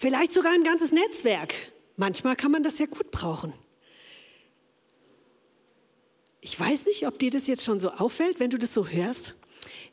Vielleicht 0.00 0.32
sogar 0.32 0.52
ein 0.52 0.64
ganzes 0.64 0.92
Netzwerk. 0.92 1.54
Manchmal 1.98 2.34
kann 2.34 2.50
man 2.50 2.62
das 2.62 2.78
ja 2.78 2.86
gut 2.86 3.10
brauchen. 3.10 3.52
Ich 6.40 6.58
weiß 6.58 6.86
nicht, 6.86 7.06
ob 7.06 7.18
dir 7.18 7.30
das 7.30 7.46
jetzt 7.46 7.66
schon 7.66 7.78
so 7.78 7.90
auffällt, 7.90 8.40
wenn 8.40 8.48
du 8.48 8.56
das 8.56 8.72
so 8.72 8.86
hörst. 8.86 9.36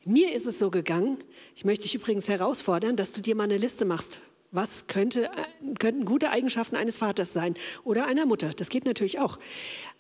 Mir 0.05 0.31
ist 0.31 0.45
es 0.45 0.59
so 0.59 0.71
gegangen. 0.71 1.17
Ich 1.57 1.65
möchte 1.65 1.83
dich 1.83 1.95
übrigens 1.95 2.29
herausfordern, 2.29 2.95
dass 2.95 3.11
du 3.11 3.19
dir 3.19 3.35
mal 3.35 3.43
eine 3.43 3.57
Liste 3.57 3.83
machst. 3.83 4.21
Was 4.51 4.87
könnte, 4.87 5.29
könnten 5.77 6.05
gute 6.05 6.29
Eigenschaften 6.29 6.77
eines 6.77 6.99
Vaters 6.99 7.33
sein 7.33 7.57
oder 7.83 8.05
einer 8.05 8.25
Mutter? 8.25 8.51
Das 8.51 8.69
geht 8.69 8.85
natürlich 8.85 9.19
auch. 9.19 9.37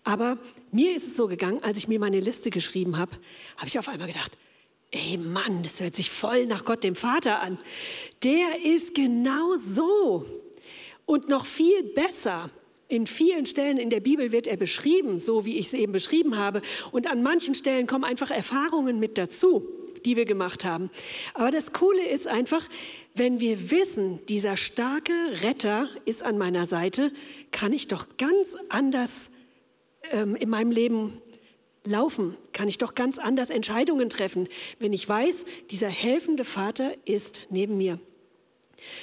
Aber 0.05 0.37
mir 0.71 0.95
ist 0.95 1.05
es 1.05 1.17
so 1.17 1.27
gegangen, 1.27 1.61
als 1.63 1.79
ich 1.79 1.89
mir 1.89 1.99
meine 1.99 2.21
Liste 2.21 2.49
geschrieben 2.49 2.97
habe, 2.97 3.11
habe 3.57 3.67
ich 3.67 3.77
auf 3.77 3.89
einmal 3.89 4.07
gedacht, 4.07 4.37
ey 4.91 5.17
Mann, 5.17 5.63
das 5.63 5.79
hört 5.79 5.95
sich 5.95 6.09
voll 6.09 6.45
nach 6.45 6.65
Gott 6.65 6.83
dem 6.83 6.95
Vater 6.95 7.41
an. 7.41 7.59
Der 8.23 8.63
ist 8.63 8.95
genau 8.95 9.57
so 9.57 10.25
und 11.05 11.29
noch 11.29 11.45
viel 11.45 11.83
besser. 11.83 12.49
In 12.89 13.05
vielen 13.05 13.45
Stellen 13.45 13.77
in 13.77 13.89
der 13.89 13.99
Bibel 13.99 14.31
wird 14.31 14.47
er 14.47 14.55
beschrieben, 14.55 15.19
so 15.19 15.45
wie 15.45 15.57
ich 15.57 15.67
es 15.67 15.73
eben 15.73 15.91
beschrieben 15.91 16.37
habe. 16.37 16.61
Und 16.91 17.07
an 17.07 17.21
manchen 17.21 17.53
Stellen 17.53 17.85
kommen 17.85 18.05
einfach 18.05 18.31
Erfahrungen 18.31 18.97
mit 18.97 19.17
dazu, 19.17 19.67
die 20.05 20.15
wir 20.15 20.23
gemacht 20.23 20.63
haben. 20.63 20.89
Aber 21.33 21.51
das 21.51 21.73
Coole 21.73 22.07
ist 22.07 22.27
einfach, 22.27 22.65
wenn 23.13 23.41
wir 23.41 23.71
wissen, 23.71 24.25
dieser 24.27 24.55
starke 24.55 25.11
Retter 25.43 25.89
ist 26.05 26.23
an 26.23 26.37
meiner 26.37 26.65
Seite, 26.65 27.11
kann 27.51 27.73
ich 27.73 27.89
doch 27.89 28.05
ganz 28.17 28.55
anders 28.69 29.31
ähm, 30.11 30.37
in 30.37 30.49
meinem 30.49 30.71
Leben 30.71 31.21
laufen, 31.89 32.35
kann 32.53 32.67
ich 32.67 32.77
doch 32.77 32.95
ganz 32.95 33.17
anders 33.17 33.49
Entscheidungen 33.49 34.09
treffen, 34.09 34.47
wenn 34.79 34.93
ich 34.93 35.07
weiß, 35.07 35.45
dieser 35.71 35.89
helfende 35.89 36.45
Vater 36.45 36.93
ist 37.05 37.41
neben 37.49 37.77
mir. 37.77 37.99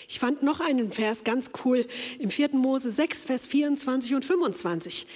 Ich 0.08 0.18
fand 0.18 0.42
noch 0.42 0.60
einen 0.60 0.92
Vers 0.92 1.24
ganz 1.24 1.50
cool 1.64 1.86
im 2.18 2.30
4. 2.30 2.50
Mose 2.52 2.90
6, 2.90 3.24
Vers 3.24 3.46
24 3.46 4.14
und 4.14 4.24
25. 4.24 5.06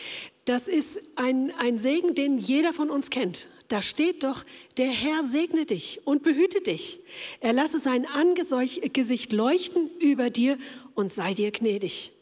Das 0.45 0.67
ist 0.67 1.01
ein, 1.15 1.53
ein 1.59 1.79
Segen, 1.79 2.15
den 2.15 2.39
jeder 2.39 2.73
von 2.73 2.91
uns 2.91 3.11
kennt. 3.11 3.49
Da 3.69 3.83
steht 3.83 4.25
doch, 4.25 4.45
der 4.79 4.89
Herr 4.89 5.23
segne 5.23 5.67
dich 5.67 6.01
und 6.05 6.23
behüte 6.23 6.63
dich. 6.63 7.01
Er 7.41 7.53
lasse 7.53 7.79
sein 7.79 8.07
Angesicht 8.07 9.33
leuchten 9.33 9.91
über 10.01 10.31
dir 10.31 10.57
und 10.95 11.13
sei 11.13 11.35
dir 11.35 11.51
gnädig. 11.51 12.13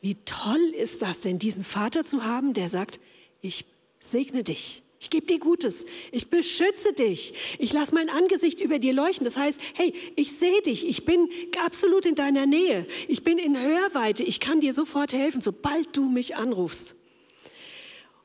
Wie 0.00 0.14
toll 0.24 0.72
ist 0.78 1.02
das 1.02 1.20
denn, 1.20 1.40
diesen 1.40 1.64
Vater 1.64 2.04
zu 2.04 2.24
haben, 2.24 2.54
der 2.54 2.68
sagt, 2.68 3.00
ich 3.40 3.64
segne 3.98 4.42
dich. 4.42 4.82
Ich 5.00 5.10
gebe 5.10 5.26
dir 5.26 5.38
Gutes. 5.38 5.86
Ich 6.10 6.28
beschütze 6.28 6.92
dich. 6.92 7.34
Ich 7.58 7.72
lasse 7.72 7.94
mein 7.94 8.10
Angesicht 8.10 8.60
über 8.60 8.80
dir 8.80 8.92
leuchten. 8.92 9.24
Das 9.24 9.36
heißt, 9.36 9.60
hey, 9.74 9.94
ich 10.16 10.36
sehe 10.36 10.60
dich. 10.62 10.86
Ich 10.86 11.04
bin 11.04 11.28
absolut 11.64 12.04
in 12.04 12.16
deiner 12.16 12.46
Nähe. 12.46 12.84
Ich 13.06 13.22
bin 13.22 13.38
in 13.38 13.60
Hörweite. 13.60 14.24
Ich 14.24 14.40
kann 14.40 14.60
dir 14.60 14.72
sofort 14.72 15.12
helfen, 15.12 15.40
sobald 15.40 15.96
du 15.96 16.08
mich 16.08 16.34
anrufst. 16.34 16.96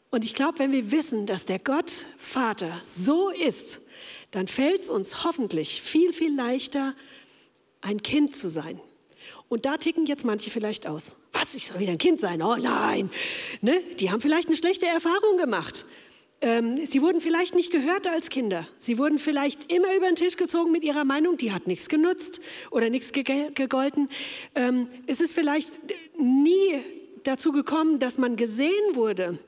Und 0.10 0.26
ich 0.26 0.34
glaube, 0.34 0.60
wenn 0.60 0.72
wir 0.72 0.92
wissen, 0.92 1.26
dass 1.26 1.46
der 1.46 1.60
Gott 1.60 1.92
Vater 2.18 2.80
so 2.84 3.30
ist, 3.30 3.80
dann 4.32 4.48
fällt 4.48 4.82
es 4.82 4.90
uns 4.90 5.24
hoffentlich 5.24 5.82
viel, 5.82 6.12
viel 6.12 6.36
leichter, 6.36 6.96
ein 7.82 8.02
Kind 8.02 8.36
zu 8.36 8.50
sein. 8.50 8.80
Und 9.48 9.66
da 9.66 9.78
ticken 9.78 10.06
jetzt 10.06 10.26
manche 10.26 10.50
vielleicht 10.50 10.88
aus. 10.88 11.16
Was, 11.34 11.56
ich 11.56 11.68
soll 11.68 11.80
wieder 11.80 11.92
ein 11.92 11.98
Kind 11.98 12.20
sein? 12.20 12.42
Oh 12.42 12.56
nein. 12.56 13.10
Ne? 13.62 13.82
Die 14.00 14.12
haben 14.12 14.22
vielleicht 14.22 14.48
eine 14.48 14.56
schlechte 14.56 14.86
Erfahrung 14.86 15.38
gemacht. 15.38 15.86
Ähm, 16.42 16.86
sie 16.86 17.02
wurden 17.02 17.22
vielleicht 17.22 17.56
nicht 17.56 17.72
gehört 17.72 18.06
als 18.06 18.30
Kinder. 18.30 18.68
Sie 18.78 18.98
wurden 18.98 19.18
vielleicht 19.18 19.72
immer 19.72 19.96
über 19.96 20.08
den 20.08 20.16
Tisch 20.16 20.36
gezogen 20.36 20.72
mit 20.72 20.84
ihrer 20.84 21.06
Meinung, 21.06 21.38
die 21.38 21.54
hat 21.54 21.68
nichts 21.68 21.88
genutzt 21.88 22.42
oder 22.70 22.90
nichts 22.90 23.14
gegolten. 23.14 24.10
Ähm, 24.54 24.88
es 25.08 25.22
ist 25.22 25.34
vielleicht 25.34 25.72
nie 26.20 26.82
dazu 27.24 27.54
gekommen, 27.54 27.98
dass 28.00 28.18
man 28.18 28.36
gesehen 28.36 28.72
wurde. 28.94 29.40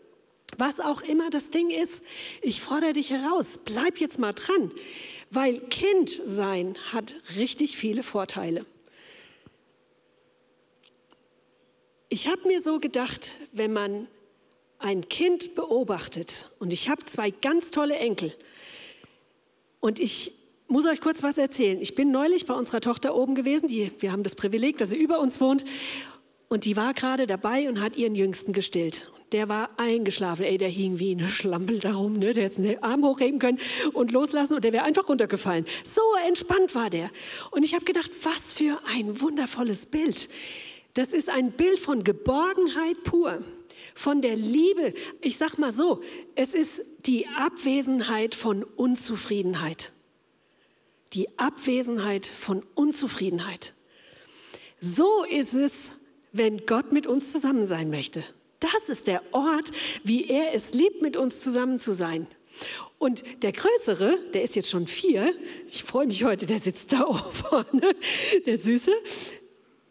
Was 0.58 0.80
auch 0.80 1.02
immer 1.02 1.30
das 1.30 1.50
Ding 1.50 1.70
ist, 1.70 2.02
ich 2.42 2.62
fordere 2.62 2.94
dich 2.94 3.10
heraus, 3.10 3.60
bleib 3.66 3.98
jetzt 3.98 4.18
mal 4.18 4.32
dran, 4.32 4.72
weil 5.32 5.60
Kind 5.60 6.10
sein 6.24 6.78
hat 6.94 7.14
richtig 7.36 7.76
viele 7.76 8.04
Vorteile. 8.04 8.66
Ich 12.10 12.28
habe 12.28 12.48
mir 12.48 12.62
so 12.62 12.78
gedacht, 12.78 13.36
wenn 13.52 13.74
man 13.74 14.08
ein 14.78 15.10
Kind 15.10 15.56
beobachtet, 15.56 16.50
und 16.60 16.72
ich 16.72 16.90
habe 16.90 17.04
zwei 17.06 17.32
ganz 17.32 17.72
tolle 17.72 17.96
Enkel, 17.96 18.34
und 19.80 20.00
ich 20.00 20.34
muss 20.68 20.86
euch 20.86 21.02
kurz 21.02 21.24
was 21.24 21.38
erzählen. 21.38 21.80
Ich 21.80 21.96
bin 21.96 22.12
neulich 22.12 22.46
bei 22.46 22.54
unserer 22.54 22.82
Tochter 22.82 23.16
oben 23.16 23.36
gewesen, 23.36 23.68
die, 23.68 23.92
wir 24.00 24.12
haben 24.12 24.24
das 24.24 24.36
Privileg, 24.36 24.78
dass 24.78 24.90
sie 24.90 24.98
über 24.98 25.20
uns 25.20 25.42
wohnt, 25.42 25.66
und 26.48 26.66
die 26.66 26.76
war 26.76 26.94
gerade 26.94 27.26
dabei 27.26 27.68
und 27.68 27.82
hat 27.82 27.96
ihren 27.96 28.14
Jüngsten 28.14 28.54
gestillt. 28.54 29.12
Der 29.32 29.50
war 29.50 29.72
eingeschlafen, 29.78 30.46
ey, 30.46 30.60
der 30.60 30.70
hing 30.70 31.00
wie 31.00 31.12
eine 31.12 31.28
Schlampel 31.28 31.80
darum, 31.80 32.20
ne? 32.20 32.34
der 32.34 32.44
hätte 32.44 32.62
den 32.62 32.84
Arm 32.84 33.04
hochheben 33.04 33.40
können 33.40 33.60
und 33.94 34.12
loslassen 34.12 34.54
und 34.54 34.64
der 34.64 34.72
wäre 34.72 34.84
einfach 34.84 35.10
runtergefallen. 35.10 35.66
So 35.84 36.02
entspannt 36.28 36.76
war 36.76 36.92
der. 36.92 37.10
Und 37.50 37.64
ich 37.64 37.74
habe 37.74 37.84
gedacht, 37.84 38.12
was 38.22 38.52
für 38.52 38.80
ein 38.86 39.20
wundervolles 39.20 39.88
Bild. 39.88 40.30
Das 40.96 41.10
ist 41.10 41.30
ein 41.30 41.52
Bild 41.52 41.80
von 41.80 42.06
Geborgenheit 42.06 43.04
pur, 43.04 43.44
von 43.94 44.22
der 44.22 44.38
Liebe. 44.38 44.94
Ich 45.22 45.38
sag 45.38 45.58
mal 45.58 45.74
so, 45.74 46.02
es 46.36 46.54
ist 46.54 46.82
die 47.06 47.28
Abwesenheit 47.28 48.34
von 48.34 48.64
Unzufriedenheit. 48.64 49.92
Die 51.12 51.38
Abwesenheit 51.38 52.26
von 52.26 52.64
Unzufriedenheit. 52.76 53.74
So 54.80 55.26
ist 55.26 55.54
es, 55.54 55.92
wenn 56.32 56.66
Gott 56.66 56.94
mit 56.94 57.08
uns 57.08 57.32
zusammen 57.32 57.66
sein 57.66 57.90
möchte. 57.90 58.24
Das 58.62 58.88
ist 58.88 59.08
der 59.08 59.22
Ort, 59.34 59.72
wie 60.06 60.30
er 60.30 60.54
es 60.54 60.74
liebt, 60.74 61.02
mit 61.02 61.18
uns 61.18 61.42
zusammen 61.42 61.80
zu 61.80 61.92
sein. 61.92 62.26
Und 63.00 63.24
der 63.44 63.52
Größere, 63.52 64.18
der 64.34 64.44
ist 64.44 64.56
jetzt 64.56 64.70
schon 64.70 64.88
vier, 64.88 65.34
ich 65.70 65.84
freue 65.84 66.08
mich 66.08 66.24
heute, 66.24 66.46
der 66.46 66.62
sitzt 66.62 66.94
da 66.94 67.06
vorne, 67.34 67.96
der 68.46 68.58
Süße, 68.58 68.92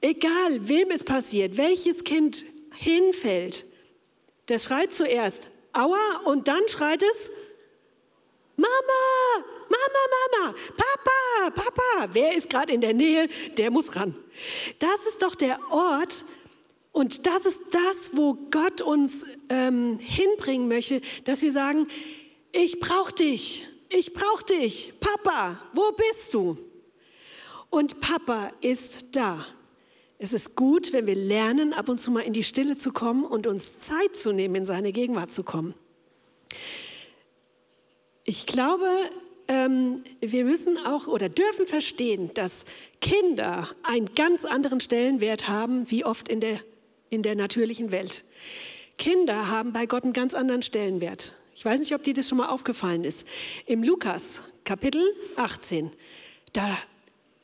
Egal, 0.05 0.69
wem 0.69 0.91
es 0.91 1.03
passiert, 1.03 1.57
welches 1.57 2.05
Kind 2.05 2.45
hinfällt, 2.77 3.65
das 4.45 4.65
schreit 4.65 4.93
zuerst 4.93 5.49
Aua 5.73 6.21
und 6.27 6.47
dann 6.47 6.61
schreit 6.69 7.03
es 7.03 7.31
Mama, 8.55 8.69
Mama, 9.71 10.45
Mama, 10.45 10.55
Papa, 10.77 11.51
Papa. 11.55 12.09
Wer 12.13 12.37
ist 12.37 12.51
gerade 12.51 12.75
in 12.75 12.83
der 12.83 12.93
Nähe? 12.93 13.31
Der 13.57 13.71
muss 13.71 13.97
ran. 13.97 14.15
Das 14.79 15.07
ist 15.09 15.23
doch 15.23 15.35
der 15.35 15.59
Ort 15.71 16.27
und 16.93 17.27
das 17.27 17.47
ist 17.47 17.63
das, 17.73 18.11
wo 18.13 18.35
Gott 18.51 18.83
uns 18.83 19.25
ähm, 19.49 19.99
hinbringen 19.99 20.69
möchte, 20.69 21.01
dass 21.25 21.41
wir 21.41 21.51
sagen, 21.51 21.89
ich 22.53 22.79
brauche 22.79 23.15
dich, 23.15 23.67
ich 23.89 24.13
brauche 24.13 24.45
dich, 24.45 24.93
Papa, 25.01 25.63
wo 25.73 25.93
bist 25.93 26.35
du? 26.35 26.59
Und 27.71 28.03
Papa 28.03 28.53
ist 28.61 29.17
da. 29.17 29.47
Es 30.19 30.33
ist 30.33 30.55
gut, 30.55 30.93
wenn 30.93 31.07
wir 31.07 31.17
lernen, 31.17 31.73
ab 31.73 31.89
und 31.89 32.01
zu 32.01 32.11
mal 32.11 32.21
in 32.21 32.33
die 32.33 32.45
Stille 32.45 32.77
zu 32.77 32.93
kommen 32.93 33.25
und 33.25 33.47
uns 33.47 33.79
Zeit 33.79 34.17
zu 34.17 34.33
nehmen, 34.33 34.55
in 34.55 34.67
seine 34.67 34.93
Gegenwart 34.93 35.33
zu 35.33 35.43
kommen. 35.43 35.75
Ich 38.25 38.47
glaube, 38.47 38.87
ähm, 39.49 40.03
wir 40.21 40.45
müssen 40.45 40.79
auch 40.79 41.09
oder 41.09 41.29
dürfen 41.29 41.67
verstehen, 41.67 42.31
dass 42.35 42.65
Kinder 43.01 43.69
einen 43.83 44.15
ganz 44.15 44.45
anderen 44.45 44.81
Stellenwert 44.81 45.49
haben, 45.49 45.91
wie 45.91 46.05
oft 46.05 46.29
in 46.29 46.41
der, 46.41 46.61
in 47.11 47.23
der 47.23 47.35
natürlichen 47.35 47.91
Welt. 47.93 48.25
Kinder 48.97 49.51
haben 49.51 49.73
bei 49.73 49.87
Gott 49.87 50.05
einen 50.05 50.13
ganz 50.13 50.35
anderen 50.35 50.63
Stellenwert. 50.63 51.35
Ich 51.57 51.65
weiß 51.65 51.81
nicht, 51.81 51.95
ob 51.95 52.03
dir 52.03 52.15
das 52.15 52.29
schon 52.29 52.39
mal 52.39 52.49
aufgefallen 52.49 53.05
ist. 53.05 53.27
Im 53.67 53.83
Lukas 53.83 54.43
Kapitel 54.65 55.03
18, 55.37 55.93
da 56.53 56.79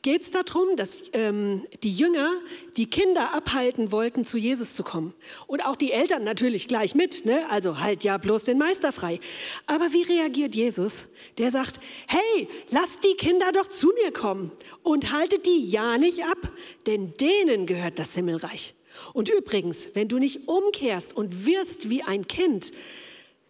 geht 0.01 0.23
es 0.23 0.31
darum, 0.31 0.75
dass 0.75 1.11
ähm, 1.13 1.65
die 1.83 1.91
Jünger 1.91 2.31
die 2.75 2.89
Kinder 2.89 3.33
abhalten 3.33 3.91
wollten, 3.91 4.25
zu 4.25 4.37
Jesus 4.37 4.73
zu 4.73 4.83
kommen. 4.83 5.13
Und 5.47 5.63
auch 5.63 5.75
die 5.75 5.91
Eltern 5.91 6.23
natürlich 6.23 6.67
gleich 6.67 6.95
mit, 6.95 7.25
ne? 7.25 7.47
also 7.49 7.79
halt 7.79 8.03
ja 8.03 8.17
bloß 8.17 8.45
den 8.45 8.57
Meister 8.57 8.91
frei. 8.91 9.19
Aber 9.67 9.93
wie 9.93 10.03
reagiert 10.03 10.55
Jesus? 10.55 11.05
Der 11.37 11.51
sagt, 11.51 11.79
hey, 12.07 12.47
lasst 12.71 13.03
die 13.03 13.15
Kinder 13.15 13.51
doch 13.51 13.67
zu 13.67 13.91
mir 14.03 14.11
kommen 14.11 14.51
und 14.81 15.11
haltet 15.11 15.45
die 15.45 15.69
ja 15.69 15.97
nicht 15.97 16.23
ab, 16.23 16.51
denn 16.87 17.13
denen 17.13 17.67
gehört 17.67 17.99
das 17.99 18.15
Himmelreich. 18.15 18.73
Und 19.13 19.29
übrigens, 19.29 19.89
wenn 19.93 20.07
du 20.07 20.17
nicht 20.17 20.47
umkehrst 20.47 21.15
und 21.15 21.45
wirst 21.45 21.89
wie 21.89 22.03
ein 22.03 22.27
Kind, 22.27 22.71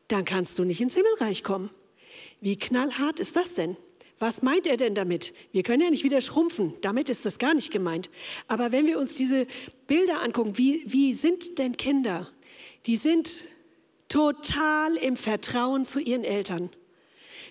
dann 0.09 0.25
kannst 0.25 0.59
du 0.59 0.65
nicht 0.65 0.81
ins 0.81 0.95
Himmelreich 0.95 1.43
kommen. 1.43 1.69
Wie 2.41 2.57
knallhart 2.57 3.19
ist 3.19 3.35
das 3.35 3.55
denn? 3.55 3.77
Was 4.21 4.43
meint 4.43 4.67
er 4.67 4.77
denn 4.77 4.93
damit? 4.93 5.33
Wir 5.51 5.63
können 5.63 5.81
ja 5.81 5.89
nicht 5.89 6.03
wieder 6.03 6.21
schrumpfen, 6.21 6.75
damit 6.81 7.09
ist 7.09 7.25
das 7.25 7.39
gar 7.39 7.55
nicht 7.55 7.71
gemeint. 7.71 8.11
Aber 8.47 8.71
wenn 8.71 8.85
wir 8.85 8.99
uns 8.99 9.15
diese 9.15 9.47
Bilder 9.87 10.21
angucken, 10.21 10.59
wie, 10.59 10.83
wie 10.85 11.15
sind 11.15 11.57
denn 11.57 11.75
Kinder? 11.75 12.29
Die 12.85 12.97
sind 12.97 13.43
total 14.09 14.95
im 14.97 15.17
Vertrauen 15.17 15.85
zu 15.85 15.99
ihren 15.99 16.23
Eltern. 16.23 16.69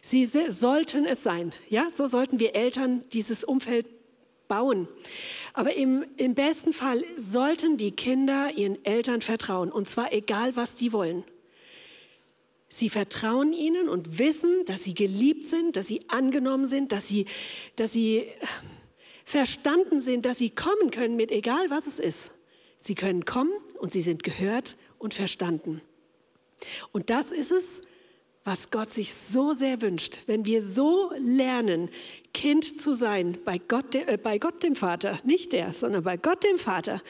Sie 0.00 0.24
sollten 0.26 1.06
es 1.06 1.24
sein. 1.24 1.52
Ja, 1.68 1.88
so 1.92 2.06
sollten 2.06 2.38
wir 2.38 2.54
Eltern 2.54 3.02
dieses 3.12 3.42
Umfeld 3.42 3.86
bauen. 4.46 4.86
Aber 5.54 5.74
im, 5.74 6.04
im 6.18 6.36
besten 6.36 6.72
Fall 6.72 7.02
sollten 7.16 7.78
die 7.78 7.90
Kinder 7.90 8.52
ihren 8.54 8.84
Eltern 8.84 9.22
vertrauen. 9.22 9.72
Und 9.72 9.88
zwar 9.88 10.12
egal, 10.12 10.54
was 10.54 10.76
die 10.76 10.92
wollen. 10.92 11.24
Sie 12.72 12.88
vertrauen 12.88 13.52
ihnen 13.52 13.88
und 13.88 14.20
wissen, 14.20 14.64
dass 14.64 14.84
sie 14.84 14.94
geliebt 14.94 15.44
sind, 15.44 15.74
dass 15.74 15.88
sie 15.88 16.08
angenommen 16.08 16.66
sind, 16.66 16.92
dass 16.92 17.08
sie, 17.08 17.26
dass 17.74 17.92
sie 17.92 18.28
verstanden 19.24 19.98
sind, 19.98 20.24
dass 20.24 20.38
sie 20.38 20.50
kommen 20.50 20.92
können 20.92 21.16
mit 21.16 21.32
egal, 21.32 21.68
was 21.68 21.88
es 21.88 21.98
ist. 21.98 22.30
Sie 22.78 22.94
können 22.94 23.24
kommen 23.24 23.52
und 23.80 23.92
sie 23.92 24.00
sind 24.00 24.22
gehört 24.22 24.76
und 24.98 25.14
verstanden. 25.14 25.82
Und 26.92 27.10
das 27.10 27.32
ist 27.32 27.50
es, 27.50 27.82
was 28.44 28.70
Gott 28.70 28.92
sich 28.92 29.14
so 29.14 29.52
sehr 29.52 29.82
wünscht. 29.82 30.20
Wenn 30.26 30.44
wir 30.44 30.62
so 30.62 31.12
lernen, 31.18 31.90
Kind 32.32 32.80
zu 32.80 32.94
sein 32.94 33.36
bei 33.44 33.58
Gott, 33.58 33.96
äh, 33.96 34.16
bei 34.16 34.38
Gott 34.38 34.62
dem 34.62 34.76
Vater, 34.76 35.18
nicht 35.24 35.52
der, 35.52 35.74
sondern 35.74 36.04
bei 36.04 36.16
Gott 36.16 36.44
dem 36.44 36.58
Vater, 36.58 37.02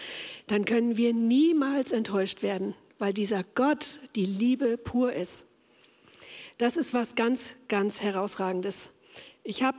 dann 0.46 0.64
können 0.64 0.96
wir 0.96 1.12
niemals 1.12 1.92
enttäuscht 1.92 2.42
werden, 2.42 2.74
weil 2.98 3.12
dieser 3.12 3.44
Gott 3.54 4.00
die 4.16 4.24
Liebe 4.24 4.78
pur 4.78 5.12
ist. 5.12 5.44
Das 6.60 6.76
ist 6.76 6.92
was 6.92 7.14
ganz, 7.14 7.54
ganz 7.68 8.02
Herausragendes. 8.02 8.92
Ich 9.44 9.62
habe 9.62 9.78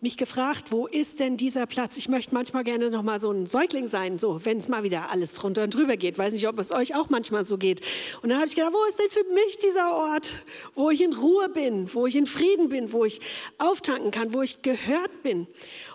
mich 0.00 0.16
gefragt, 0.16 0.72
wo 0.72 0.86
ist 0.86 1.20
denn 1.20 1.36
dieser 1.36 1.66
Platz? 1.66 1.98
Ich 1.98 2.08
möchte 2.08 2.32
manchmal 2.32 2.64
gerne 2.64 2.90
noch 2.90 3.02
mal 3.02 3.20
so 3.20 3.30
ein 3.30 3.44
Säugling 3.44 3.86
sein, 3.86 4.16
so 4.16 4.42
wenn 4.46 4.56
es 4.56 4.66
mal 4.66 4.82
wieder 4.82 5.10
alles 5.10 5.34
drunter 5.34 5.64
und 5.64 5.74
drüber 5.74 5.98
geht. 5.98 6.16
Weiß 6.16 6.32
nicht, 6.32 6.48
ob 6.48 6.58
es 6.58 6.72
euch 6.72 6.94
auch 6.94 7.10
manchmal 7.10 7.44
so 7.44 7.58
geht. 7.58 7.82
Und 8.22 8.30
dann 8.30 8.38
habe 8.38 8.48
ich 8.48 8.54
gedacht, 8.54 8.72
wo 8.72 8.82
ist 8.88 8.98
denn 8.98 9.10
für 9.10 9.30
mich 9.34 9.58
dieser 9.58 9.92
Ort, 9.92 10.32
wo 10.74 10.88
ich 10.88 11.02
in 11.02 11.12
Ruhe 11.12 11.50
bin, 11.50 11.92
wo 11.92 12.06
ich 12.06 12.16
in 12.16 12.24
Frieden 12.24 12.70
bin, 12.70 12.94
wo 12.94 13.04
ich 13.04 13.20
auftanken 13.58 14.10
kann, 14.10 14.32
wo 14.32 14.40
ich 14.40 14.62
gehört 14.62 15.22
bin? 15.22 15.46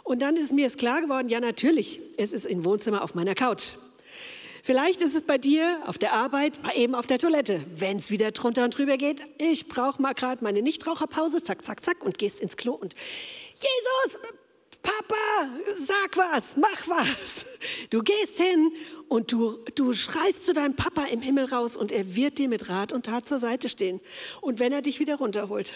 Und 0.04 0.22
dann 0.22 0.36
ist 0.36 0.54
mir 0.54 0.68
es 0.68 0.78
klar 0.78 1.02
geworden, 1.02 1.30
ja 1.30 1.40
natürlich, 1.40 2.00
es 2.18 2.32
ist 2.32 2.46
im 2.46 2.64
Wohnzimmer 2.64 3.02
auf 3.02 3.16
meiner 3.16 3.34
Couch. 3.34 3.74
Vielleicht 4.68 5.02
ist 5.02 5.16
es 5.16 5.22
bei 5.22 5.38
dir 5.38 5.80
auf 5.86 5.98
der 5.98 6.12
Arbeit, 6.12 6.60
eben 6.76 6.94
auf 6.94 7.08
der 7.08 7.20
Toilette. 7.20 7.64
Wenn 7.74 7.96
es 7.96 8.12
wieder 8.12 8.32
drunter 8.32 8.66
und 8.66 8.78
drüber 8.78 8.98
geht, 8.98 9.22
ich 9.38 9.70
brauche 9.70 10.02
mal 10.02 10.12
gerade 10.12 10.44
meine 10.44 10.62
Nichtraucherpause, 10.62 11.42
zack, 11.42 11.64
zack, 11.64 11.86
zack, 11.86 12.04
und 12.04 12.18
gehst 12.18 12.42
ins 12.42 12.58
Klo 12.58 12.74
und 12.74 12.94
Jesus, 12.94 14.20
Papa, 14.84 15.50
sag 15.78 16.18
was, 16.18 16.58
mach 16.58 16.86
was. 16.90 17.46
Du 17.92 18.04
gehst 18.04 18.40
hin 18.42 18.74
und 19.08 19.32
du, 19.32 19.58
du 19.76 19.94
schreist 19.94 20.46
zu 20.46 20.52
deinem 20.52 20.76
Papa 20.76 21.06
im 21.06 21.22
Himmel 21.22 21.46
raus 21.46 21.78
und 21.78 21.94
er 21.94 22.18
wird 22.18 22.38
dir 22.38 22.50
mit 22.50 22.68
Rat 22.68 22.92
und 22.92 23.06
Tat 23.06 23.26
zur 23.26 23.40
Seite 23.40 23.70
stehen. 23.70 24.02
Und 24.42 24.60
wenn 24.60 24.74
er 24.74 24.82
dich 24.82 25.00
wieder 25.00 25.16
runterholt. 25.16 25.76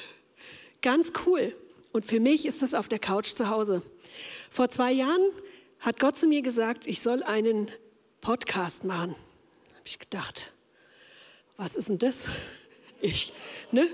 Ganz 0.82 1.14
cool. 1.26 1.56
Und 1.94 2.06
für 2.06 2.20
mich 2.20 2.46
ist 2.46 2.62
das 2.62 2.74
auf 2.74 2.90
der 2.90 3.00
Couch 3.00 3.36
zu 3.36 3.48
Hause. 3.48 3.84
Vor 4.50 4.68
zwei 4.68 4.92
Jahren 4.92 5.22
hat 5.80 5.98
Gott 5.98 6.18
zu 6.18 6.28
mir 6.28 6.42
gesagt, 6.42 6.88
ich 6.88 7.00
soll 7.00 7.24
einen 7.24 7.72
Podcast 8.22 8.84
machen. 8.84 9.16
Habe 9.74 9.86
ich 9.86 9.98
gedacht, 9.98 10.54
was 11.58 11.76
ist 11.76 11.90
denn 11.90 11.98
das? 11.98 12.28
Ich, 13.04 13.34
ne? 13.72 13.88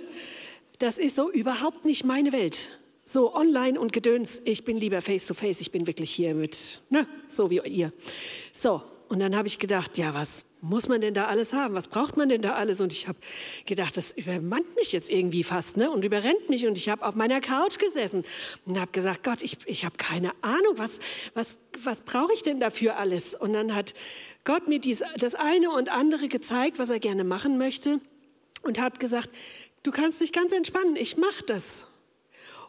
Das 0.79 0.97
ist 0.97 1.15
so 1.15 1.31
überhaupt 1.31 1.85
nicht 1.85 2.03
meine 2.03 2.33
Welt. 2.33 2.77
So 3.05 3.33
online 3.33 3.79
und 3.79 3.93
Gedöns, 3.93 4.41
ich 4.43 4.65
bin 4.65 4.75
lieber 4.75 4.99
face 4.99 5.27
to 5.27 5.33
face, 5.33 5.61
ich 5.61 5.71
bin 5.71 5.87
wirklich 5.87 6.11
hier 6.11 6.35
mit, 6.35 6.81
ne, 6.89 7.07
so 7.29 7.49
wie 7.49 7.61
ihr. 7.61 7.93
So, 8.51 8.83
und 9.09 9.19
dann 9.19 9.35
habe 9.35 9.47
ich 9.47 9.59
gedacht, 9.59 9.97
ja, 9.97 10.13
was 10.13 10.43
muss 10.61 10.87
man 10.89 11.01
denn 11.01 11.13
da 11.13 11.25
alles 11.25 11.53
haben? 11.53 11.75
Was 11.75 11.87
braucht 11.87 12.17
man 12.17 12.29
denn 12.29 12.41
da 12.41 12.55
alles? 12.55 12.81
Und 12.81 12.91
ich 12.91 13.07
habe 13.07 13.17
gedacht, 13.65 13.95
das 13.95 14.11
übermannt 14.11 14.75
mich 14.75 14.91
jetzt 14.91 15.09
irgendwie 15.09 15.43
fast 15.43 15.77
ne? 15.77 15.89
und 15.91 16.03
überrennt 16.03 16.49
mich. 16.49 16.65
Und 16.65 16.77
ich 16.77 16.89
habe 16.89 17.05
auf 17.05 17.15
meiner 17.15 17.39
Couch 17.39 17.77
gesessen 17.77 18.25
und 18.65 18.79
habe 18.79 18.91
gesagt, 18.91 19.23
Gott, 19.23 19.41
ich, 19.41 19.57
ich 19.65 19.85
habe 19.85 19.97
keine 19.97 20.31
Ahnung, 20.41 20.73
was, 20.75 20.99
was, 21.35 21.57
was 21.83 22.01
brauche 22.01 22.33
ich 22.33 22.43
denn 22.43 22.59
dafür 22.59 22.97
alles? 22.97 23.35
Und 23.35 23.53
dann 23.53 23.75
hat 23.75 23.93
Gott 24.43 24.67
mir 24.67 24.79
dies, 24.79 25.03
das 25.17 25.35
eine 25.35 25.71
und 25.71 25.89
andere 25.89 26.27
gezeigt, 26.27 26.79
was 26.79 26.89
er 26.89 26.99
gerne 26.99 27.23
machen 27.23 27.57
möchte 27.57 27.99
und 28.63 28.79
hat 28.79 28.99
gesagt, 28.99 29.29
du 29.83 29.91
kannst 29.91 30.21
dich 30.21 30.33
ganz 30.33 30.51
entspannen, 30.51 30.95
ich 30.95 31.17
mache 31.17 31.43
das. 31.45 31.87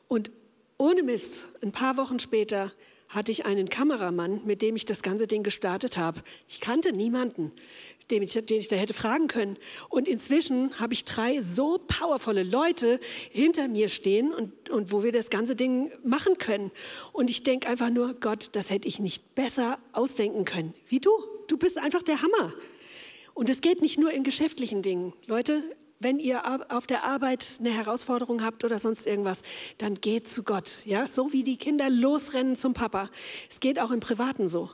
Und 0.08 0.30
ohne 0.76 1.02
Mist, 1.02 1.48
ein 1.62 1.72
paar 1.72 1.96
Wochen 1.96 2.18
später 2.18 2.72
hatte 3.08 3.32
ich 3.32 3.46
einen 3.46 3.68
Kameramann, 3.68 4.42
mit 4.44 4.62
dem 4.62 4.76
ich 4.76 4.84
das 4.84 5.02
ganze 5.02 5.26
Ding 5.26 5.42
gestartet 5.42 5.96
habe. 5.96 6.22
Ich 6.46 6.60
kannte 6.60 6.92
niemanden, 6.92 7.52
den 8.10 8.22
ich, 8.22 8.32
den 8.32 8.58
ich 8.58 8.68
da 8.68 8.76
hätte 8.76 8.94
fragen 8.94 9.28
können. 9.28 9.56
Und 9.88 10.08
inzwischen 10.08 10.78
habe 10.78 10.94
ich 10.94 11.04
drei 11.04 11.40
so 11.40 11.78
powervolle 11.86 12.42
Leute 12.42 13.00
hinter 13.30 13.68
mir 13.68 13.88
stehen 13.88 14.32
und, 14.32 14.70
und 14.70 14.92
wo 14.92 15.02
wir 15.02 15.12
das 15.12 15.30
ganze 15.30 15.56
Ding 15.56 15.90
machen 16.04 16.38
können. 16.38 16.70
Und 17.12 17.30
ich 17.30 17.42
denke 17.42 17.68
einfach 17.68 17.90
nur, 17.90 18.14
Gott, 18.14 18.50
das 18.52 18.70
hätte 18.70 18.88
ich 18.88 18.98
nicht 18.98 19.34
besser 19.34 19.78
ausdenken 19.92 20.44
können 20.44 20.74
wie 20.88 21.00
du. 21.00 21.10
Du 21.48 21.56
bist 21.56 21.78
einfach 21.78 22.02
der 22.02 22.20
Hammer. 22.22 22.52
Und 23.34 23.48
es 23.48 23.60
geht 23.60 23.80
nicht 23.80 23.98
nur 23.98 24.10
in 24.10 24.24
geschäftlichen 24.24 24.82
Dingen. 24.82 25.12
Leute, 25.26 25.62
wenn 26.00 26.18
ihr 26.18 26.42
auf 26.70 26.86
der 26.86 27.04
Arbeit 27.04 27.58
eine 27.60 27.70
Herausforderung 27.70 28.44
habt 28.44 28.64
oder 28.64 28.78
sonst 28.78 29.06
irgendwas, 29.06 29.42
dann 29.78 29.94
geht 29.94 30.28
zu 30.28 30.42
Gott. 30.42 30.84
Ja, 30.84 31.06
so 31.06 31.32
wie 31.32 31.42
die 31.42 31.56
Kinder 31.56 31.90
losrennen 31.90 32.56
zum 32.56 32.74
Papa. 32.74 33.10
Es 33.50 33.60
geht 33.60 33.80
auch 33.80 33.90
im 33.90 34.00
Privaten 34.00 34.48
so. 34.48 34.70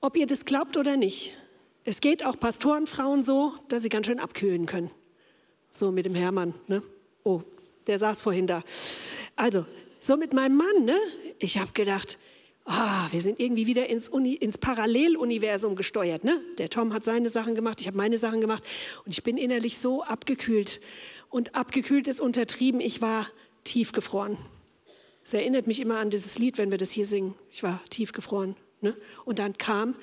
Ob 0.00 0.16
ihr 0.16 0.26
das 0.26 0.44
glaubt 0.44 0.76
oder 0.76 0.96
nicht. 0.96 1.36
Es 1.84 2.00
geht 2.00 2.24
auch 2.24 2.38
Pastorenfrauen 2.38 3.22
so, 3.22 3.54
dass 3.68 3.82
sie 3.82 3.88
ganz 3.88 4.06
schön 4.06 4.20
abkühlen 4.20 4.66
können. 4.66 4.90
So 5.70 5.90
mit 5.90 6.06
dem 6.06 6.14
Hermann. 6.14 6.54
Ne? 6.66 6.82
Oh, 7.24 7.42
der 7.86 7.98
saß 7.98 8.20
vorhin 8.20 8.46
da. 8.46 8.62
Also, 9.36 9.66
so 10.00 10.16
mit 10.16 10.32
meinem 10.32 10.56
Mann. 10.56 10.84
Ne? 10.84 10.98
Ich 11.38 11.58
habe 11.58 11.72
gedacht, 11.72 12.18
oh, 12.68 13.06
wir 13.10 13.20
sind 13.20 13.40
irgendwie 13.40 13.66
wieder 13.66 13.88
ins, 13.88 14.08
Uni, 14.08 14.34
ins 14.34 14.58
Paralleluniversum 14.58 15.74
gesteuert. 15.74 16.24
Ne? 16.24 16.40
Der 16.58 16.68
Tom 16.68 16.92
hat 16.92 17.04
seine 17.04 17.28
Sachen 17.28 17.54
gemacht, 17.54 17.80
ich 17.80 17.86
habe 17.86 17.96
meine 17.96 18.18
Sachen 18.18 18.40
gemacht 18.40 18.62
und 19.04 19.12
ich 19.12 19.22
bin 19.22 19.36
innerlich 19.36 19.78
so 19.78 20.02
abgekühlt. 20.02 20.80
Und 21.30 21.54
abgekühlt 21.54 22.08
ist 22.08 22.20
untertrieben, 22.20 22.80
ich 22.80 23.02
war 23.02 23.26
tiefgefroren. 23.64 24.36
Es 25.24 25.34
erinnert 25.34 25.66
mich 25.66 25.80
immer 25.80 25.98
an 25.98 26.10
dieses 26.10 26.38
Lied, 26.38 26.56
wenn 26.58 26.70
wir 26.70 26.78
das 26.78 26.90
hier 26.90 27.04
singen. 27.04 27.34
Ich 27.50 27.62
war 27.62 27.82
tiefgefroren. 27.90 28.56
Ne? 28.80 28.96
Und 29.24 29.38
dann 29.38 29.58
kam, 29.58 29.94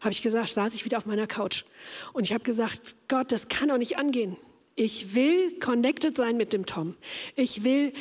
habe 0.00 0.10
ich 0.10 0.22
gesagt, 0.22 0.48
saß 0.48 0.74
ich 0.74 0.84
wieder 0.84 0.98
auf 0.98 1.06
meiner 1.06 1.26
Couch. 1.26 1.64
Und 2.12 2.24
ich 2.24 2.32
habe 2.32 2.44
gesagt, 2.44 2.96
Gott, 3.08 3.30
das 3.30 3.48
kann 3.48 3.68
doch 3.68 3.78
nicht 3.78 3.98
angehen. 3.98 4.36
Ich 4.74 5.14
will 5.14 5.58
connected 5.60 6.16
sein 6.16 6.36
mit 6.36 6.52
dem 6.52 6.66
Tom. 6.66 6.96
Ich 7.36 7.62
will 7.62 7.92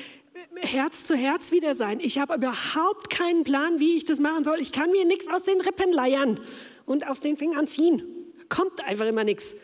Herz 0.56 1.04
zu 1.04 1.16
Herz 1.16 1.52
wieder 1.52 1.76
sein. 1.76 2.00
Ich 2.00 2.18
habe 2.18 2.36
überhaupt 2.36 3.10
keinen 3.10 3.44
Plan, 3.44 3.80
wie 3.80 3.98
ich 3.98 4.06
das 4.06 4.20
machen 4.20 4.44
soll. 4.44 4.60
Ich 4.60 4.72
kann 4.72 4.92
mir 4.92 5.06
nichts 5.06 5.28
aus 5.28 5.44
den 5.44 5.62
Rippen 5.62 5.92
leiern 5.92 6.40
und 6.86 7.08
aus 7.08 7.20
den 7.20 7.38
Fingern 7.38 7.68
ziehen. 7.68 8.04
Kommt 8.50 8.84
einfach 8.84 9.06
immer 9.06 9.24
nichts. 9.24 9.56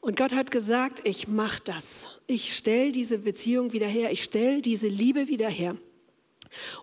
Und 0.00 0.16
Gott 0.16 0.34
hat 0.34 0.50
gesagt, 0.50 1.00
ich 1.04 1.28
mache 1.28 1.60
das. 1.64 2.06
Ich 2.26 2.56
stelle 2.56 2.92
diese 2.92 3.18
Beziehung 3.18 3.72
wieder 3.72 3.88
her. 3.88 4.10
Ich 4.10 4.22
stelle 4.22 4.62
diese 4.62 4.88
Liebe 4.88 5.28
wieder 5.28 5.48
her. 5.48 5.76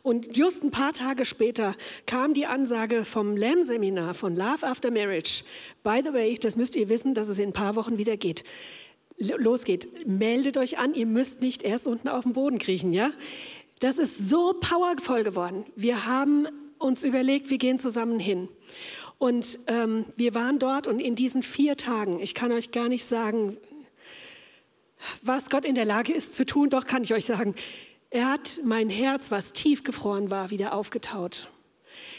Und 0.03 0.35
just 0.37 0.63
ein 0.63 0.69
paar 0.69 0.93
Tage 0.93 1.25
später 1.25 1.75
kam 2.05 2.33
die 2.33 2.45
Ansage 2.45 3.03
vom 3.03 3.35
LAM-Seminar 3.35 4.13
von 4.13 4.35
Love 4.35 4.65
After 4.65 4.91
Marriage. 4.91 5.43
By 5.83 6.01
the 6.03 6.13
way, 6.13 6.37
das 6.37 6.55
müsst 6.55 6.75
ihr 6.75 6.89
wissen, 6.89 7.13
dass 7.13 7.29
es 7.29 7.39
in 7.39 7.49
ein 7.49 7.53
paar 7.53 7.75
Wochen 7.75 7.97
wieder 7.97 8.17
geht 8.17 8.43
losgeht, 9.17 10.07
meldet 10.07 10.57
euch 10.57 10.77
an, 10.77 10.93
ihr 10.93 11.05
müsst 11.05 11.41
nicht 11.41 11.63
erst 11.63 11.87
unten 11.87 12.07
auf 12.07 12.23
dem 12.23 12.33
Boden 12.33 12.59
kriechen, 12.59 12.93
ja? 12.93 13.11
Das 13.79 13.97
ist 13.97 14.29
so 14.29 14.53
powervoll 14.53 15.23
geworden. 15.23 15.65
Wir 15.75 16.05
haben 16.05 16.47
uns 16.77 17.03
überlegt, 17.03 17.49
wir 17.49 17.57
gehen 17.57 17.79
zusammen 17.79 18.19
hin. 18.19 18.47
Und 19.17 19.59
ähm, 19.67 20.05
wir 20.17 20.33
waren 20.35 20.59
dort 20.59 20.87
und 20.87 20.99
in 20.99 21.15
diesen 21.15 21.43
vier 21.43 21.77
Tagen, 21.77 22.19
ich 22.19 22.33
kann 22.33 22.51
euch 22.51 22.71
gar 22.71 22.89
nicht 22.89 23.05
sagen, 23.05 23.57
was 25.21 25.49
Gott 25.49 25.65
in 25.65 25.75
der 25.75 25.85
Lage 25.85 26.13
ist 26.13 26.33
zu 26.33 26.45
tun, 26.45 26.69
doch 26.69 26.85
kann 26.85 27.03
ich 27.03 27.13
euch 27.13 27.25
sagen, 27.25 27.55
er 28.09 28.29
hat 28.29 28.59
mein 28.63 28.89
Herz, 28.89 29.31
was 29.31 29.53
tiefgefroren 29.53 30.31
war, 30.31 30.49
wieder 30.49 30.73
aufgetaut. 30.73 31.49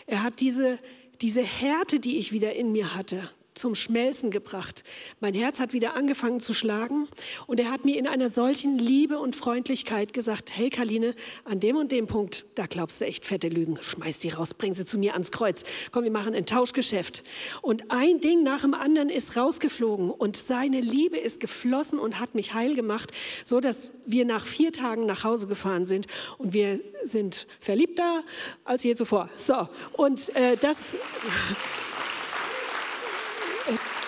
Er 0.06 0.22
hat 0.22 0.40
diese, 0.40 0.78
diese 1.20 1.42
Härte, 1.42 2.00
die 2.00 2.18
ich 2.18 2.32
wieder 2.32 2.54
in 2.54 2.72
mir 2.72 2.94
hatte, 2.94 3.30
zum 3.56 3.74
Schmelzen 3.74 4.30
gebracht. 4.30 4.84
Mein 5.20 5.34
Herz 5.34 5.60
hat 5.60 5.72
wieder 5.72 5.94
angefangen 5.94 6.40
zu 6.40 6.54
schlagen 6.54 7.08
und 7.46 7.58
er 7.58 7.70
hat 7.70 7.84
mir 7.84 7.98
in 7.98 8.06
einer 8.06 8.28
solchen 8.28 8.78
Liebe 8.78 9.18
und 9.18 9.34
Freundlichkeit 9.34 10.12
gesagt, 10.12 10.50
hey 10.54 10.70
Kaline, 10.70 11.14
an 11.44 11.60
dem 11.60 11.76
und 11.76 11.90
dem 11.92 12.06
Punkt, 12.06 12.46
da 12.54 12.66
glaubst 12.66 13.00
du 13.00 13.06
echt 13.06 13.24
fette 13.24 13.48
Lügen, 13.48 13.78
schmeiß 13.80 14.18
die 14.18 14.30
raus, 14.30 14.54
bring 14.54 14.74
sie 14.74 14.84
zu 14.84 14.98
mir 14.98 15.14
ans 15.14 15.32
Kreuz. 15.32 15.64
Komm, 15.90 16.04
wir 16.04 16.10
machen 16.10 16.34
ein 16.34 16.46
Tauschgeschäft. 16.46 17.24
Und 17.62 17.90
ein 17.90 18.20
Ding 18.20 18.42
nach 18.42 18.60
dem 18.60 18.74
anderen 18.74 19.08
ist 19.08 19.36
rausgeflogen 19.36 20.10
und 20.10 20.36
seine 20.36 20.80
Liebe 20.80 21.16
ist 21.16 21.40
geflossen 21.40 21.98
und 21.98 22.20
hat 22.20 22.34
mich 22.34 22.54
heil 22.54 22.74
gemacht, 22.74 23.12
so 23.44 23.60
dass 23.60 23.90
wir 24.04 24.24
nach 24.24 24.46
vier 24.46 24.72
Tagen 24.72 25.06
nach 25.06 25.24
Hause 25.24 25.46
gefahren 25.46 25.86
sind 25.86 26.06
und 26.38 26.52
wir 26.52 26.80
sind 27.04 27.46
verliebter 27.60 28.22
als 28.64 28.82
je 28.82 28.94
zuvor. 28.94 29.28
So, 29.36 29.68
und 29.92 30.34
äh, 30.36 30.56
das 30.56 30.94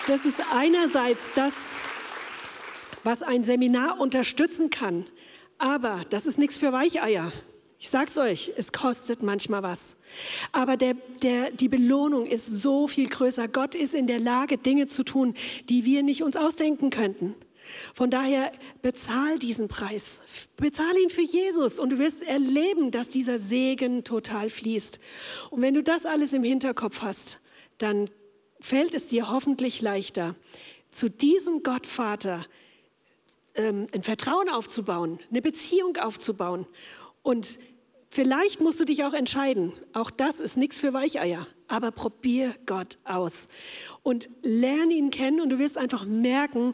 das 0.09 0.25
ist 0.25 0.41
einerseits 0.51 1.31
das, 1.35 1.53
was 3.03 3.21
ein 3.21 3.43
Seminar 3.43 3.99
unterstützen 3.99 4.71
kann. 4.71 5.05
Aber 5.59 6.03
das 6.09 6.25
ist 6.25 6.39
nichts 6.39 6.57
für 6.57 6.73
Weicheier. 6.73 7.31
Ich 7.77 7.91
sag's 7.91 8.17
euch, 8.17 8.51
es 8.57 8.71
kostet 8.71 9.21
manchmal 9.21 9.61
was. 9.61 9.95
Aber 10.51 10.77
der, 10.77 10.95
der, 11.21 11.51
die 11.51 11.69
Belohnung 11.69 12.25
ist 12.25 12.47
so 12.47 12.87
viel 12.87 13.07
größer. 13.07 13.47
Gott 13.47 13.75
ist 13.75 13.93
in 13.93 14.07
der 14.07 14.19
Lage, 14.19 14.57
Dinge 14.57 14.87
zu 14.87 15.03
tun, 15.03 15.35
die 15.69 15.85
wir 15.85 16.01
nicht 16.01 16.23
uns 16.23 16.35
ausdenken 16.35 16.89
könnten. 16.89 17.35
Von 17.93 18.09
daher 18.09 18.51
bezahl 18.81 19.37
diesen 19.37 19.67
Preis. 19.67 20.21
Bezahl 20.57 20.97
ihn 20.97 21.11
für 21.11 21.21
Jesus 21.21 21.77
und 21.77 21.91
du 21.91 21.99
wirst 21.99 22.23
erleben, 22.23 22.89
dass 22.89 23.09
dieser 23.09 23.37
Segen 23.37 24.03
total 24.03 24.49
fließt. 24.49 24.99
Und 25.51 25.61
wenn 25.61 25.75
du 25.75 25.83
das 25.83 26.07
alles 26.07 26.33
im 26.33 26.43
Hinterkopf 26.43 27.03
hast, 27.03 27.39
dann 27.77 28.09
fällt 28.59 28.93
es 28.93 29.07
dir 29.07 29.29
hoffentlich 29.29 29.81
leichter, 29.81 30.35
zu 30.91 31.09
diesem 31.09 31.63
Gottvater 31.63 32.45
ähm, 33.55 33.87
ein 33.93 34.03
Vertrauen 34.03 34.49
aufzubauen, 34.49 35.19
eine 35.29 35.41
Beziehung 35.41 35.97
aufzubauen. 35.97 36.65
Und 37.21 37.59
vielleicht 38.09 38.61
musst 38.61 38.79
du 38.79 38.85
dich 38.85 39.03
auch 39.03 39.13
entscheiden. 39.13 39.73
Auch 39.93 40.11
das 40.11 40.39
ist 40.39 40.57
nichts 40.57 40.79
für 40.79 40.93
Weicheier. 40.93 41.47
Aber 41.67 41.91
probier 41.91 42.55
Gott 42.65 42.97
aus 43.03 43.47
und 44.01 44.29
lerne 44.41 44.93
ihn 44.93 45.11
kennen 45.11 45.39
und 45.39 45.49
du 45.49 45.59
wirst 45.59 45.77
einfach 45.77 46.05
merken, 46.05 46.73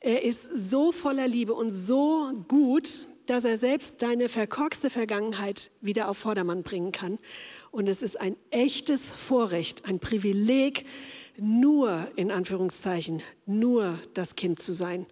er 0.00 0.22
ist 0.22 0.50
so 0.54 0.92
voller 0.92 1.26
Liebe 1.26 1.54
und 1.54 1.70
so 1.70 2.32
gut, 2.48 3.06
dass 3.26 3.44
er 3.44 3.56
selbst 3.56 4.02
deine 4.02 4.28
verkorkste 4.28 4.90
Vergangenheit 4.90 5.70
wieder 5.80 6.08
auf 6.08 6.18
Vordermann 6.18 6.62
bringen 6.62 6.92
kann. 6.92 7.18
Und 7.76 7.90
es 7.90 8.02
ist 8.02 8.18
ein 8.18 8.36
echtes 8.48 9.10
Vorrecht, 9.10 9.84
ein 9.84 9.98
Privileg, 9.98 10.86
nur 11.36 12.10
in 12.16 12.30
Anführungszeichen, 12.30 13.22
nur 13.44 13.98
das 14.14 14.34
Kind 14.34 14.60
zu 14.60 14.72
sein, 14.72 15.04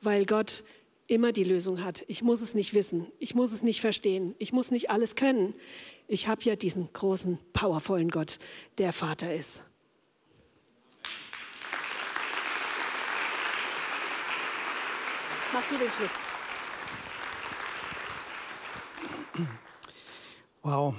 weil 0.00 0.24
Gott 0.24 0.64
immer 1.06 1.32
die 1.32 1.44
Lösung 1.44 1.84
hat. 1.84 2.06
Ich 2.08 2.22
muss 2.22 2.40
es 2.40 2.54
nicht 2.54 2.72
wissen, 2.72 3.08
ich 3.18 3.34
muss 3.34 3.52
es 3.52 3.62
nicht 3.62 3.82
verstehen, 3.82 4.34
ich 4.38 4.54
muss 4.54 4.70
nicht 4.70 4.88
alles 4.88 5.16
können. 5.16 5.54
Ich 6.06 6.28
habe 6.28 6.42
ja 6.44 6.56
diesen 6.56 6.90
großen, 6.94 7.38
powervollen 7.52 8.10
Gott, 8.10 8.38
der 8.78 8.94
Vater 8.94 9.34
ist. 9.34 9.66
Mach 15.52 15.68
du 15.68 15.76
den 15.76 15.90
Schluss. 15.90 16.12
Wow, 20.62 20.94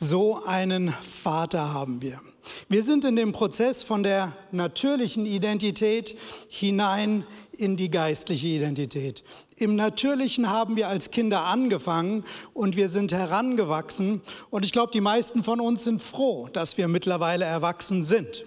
so 0.00 0.42
einen 0.42 0.94
Vater 1.02 1.74
haben 1.74 2.00
wir. 2.00 2.20
Wir 2.70 2.82
sind 2.82 3.04
in 3.04 3.16
dem 3.16 3.32
Prozess 3.32 3.82
von 3.82 4.02
der 4.02 4.32
natürlichen 4.50 5.26
Identität 5.26 6.16
hinein 6.48 7.26
in 7.52 7.76
die 7.76 7.90
geistliche 7.90 8.48
Identität. 8.48 9.22
Im 9.56 9.76
Natürlichen 9.76 10.48
haben 10.48 10.76
wir 10.76 10.88
als 10.88 11.10
Kinder 11.10 11.42
angefangen 11.42 12.24
und 12.54 12.76
wir 12.76 12.88
sind 12.88 13.12
herangewachsen. 13.12 14.22
Und 14.48 14.64
ich 14.64 14.72
glaube, 14.72 14.90
die 14.90 15.02
meisten 15.02 15.44
von 15.44 15.60
uns 15.60 15.84
sind 15.84 16.00
froh, 16.00 16.48
dass 16.50 16.78
wir 16.78 16.88
mittlerweile 16.88 17.44
erwachsen 17.44 18.02
sind. 18.02 18.42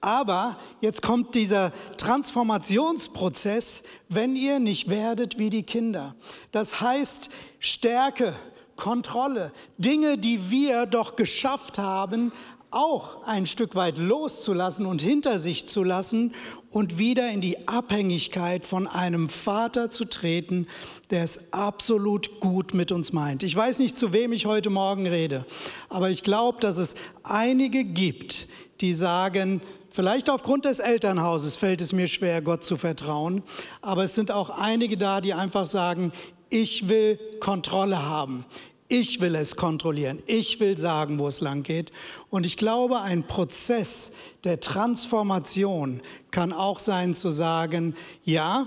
Aber 0.00 0.58
jetzt 0.80 1.02
kommt 1.02 1.34
dieser 1.34 1.70
Transformationsprozess, 1.98 3.82
wenn 4.08 4.34
ihr 4.34 4.58
nicht 4.58 4.88
werdet 4.88 5.38
wie 5.38 5.50
die 5.50 5.64
Kinder. 5.64 6.16
Das 6.50 6.80
heißt 6.80 7.28
Stärke, 7.60 8.34
Kontrolle, 8.82 9.52
Dinge, 9.78 10.18
die 10.18 10.50
wir 10.50 10.86
doch 10.86 11.14
geschafft 11.14 11.78
haben, 11.78 12.32
auch 12.72 13.22
ein 13.24 13.46
Stück 13.46 13.76
weit 13.76 13.96
loszulassen 13.96 14.86
und 14.86 15.00
hinter 15.00 15.38
sich 15.38 15.68
zu 15.68 15.84
lassen 15.84 16.34
und 16.68 16.98
wieder 16.98 17.30
in 17.30 17.40
die 17.40 17.68
Abhängigkeit 17.68 18.64
von 18.64 18.88
einem 18.88 19.28
Vater 19.28 19.90
zu 19.90 20.04
treten, 20.04 20.66
der 21.12 21.22
es 21.22 21.52
absolut 21.52 22.40
gut 22.40 22.74
mit 22.74 22.90
uns 22.90 23.12
meint. 23.12 23.44
Ich 23.44 23.54
weiß 23.54 23.78
nicht, 23.78 23.96
zu 23.96 24.12
wem 24.12 24.32
ich 24.32 24.46
heute 24.46 24.68
Morgen 24.68 25.06
rede, 25.06 25.46
aber 25.88 26.10
ich 26.10 26.24
glaube, 26.24 26.58
dass 26.58 26.76
es 26.76 26.96
einige 27.22 27.84
gibt, 27.84 28.48
die 28.80 28.94
sagen, 28.94 29.62
Vielleicht 29.94 30.30
aufgrund 30.30 30.64
des 30.64 30.78
Elternhauses 30.78 31.56
fällt 31.56 31.82
es 31.82 31.92
mir 31.92 32.08
schwer, 32.08 32.40
Gott 32.40 32.64
zu 32.64 32.78
vertrauen, 32.78 33.42
aber 33.82 34.04
es 34.04 34.14
sind 34.14 34.30
auch 34.30 34.48
einige 34.48 34.96
da, 34.96 35.20
die 35.20 35.34
einfach 35.34 35.66
sagen, 35.66 36.12
ich 36.52 36.88
will 36.88 37.18
Kontrolle 37.40 38.02
haben. 38.02 38.44
Ich 38.94 39.22
will 39.22 39.36
es 39.36 39.56
kontrollieren. 39.56 40.22
Ich 40.26 40.60
will 40.60 40.76
sagen, 40.76 41.18
wo 41.18 41.26
es 41.26 41.40
lang 41.40 41.62
geht. 41.62 41.92
Und 42.28 42.44
ich 42.44 42.58
glaube, 42.58 43.00
ein 43.00 43.26
Prozess 43.26 44.12
der 44.44 44.60
Transformation 44.60 46.02
kann 46.30 46.52
auch 46.52 46.78
sein 46.78 47.14
zu 47.14 47.30
sagen, 47.30 47.94
ja, 48.22 48.66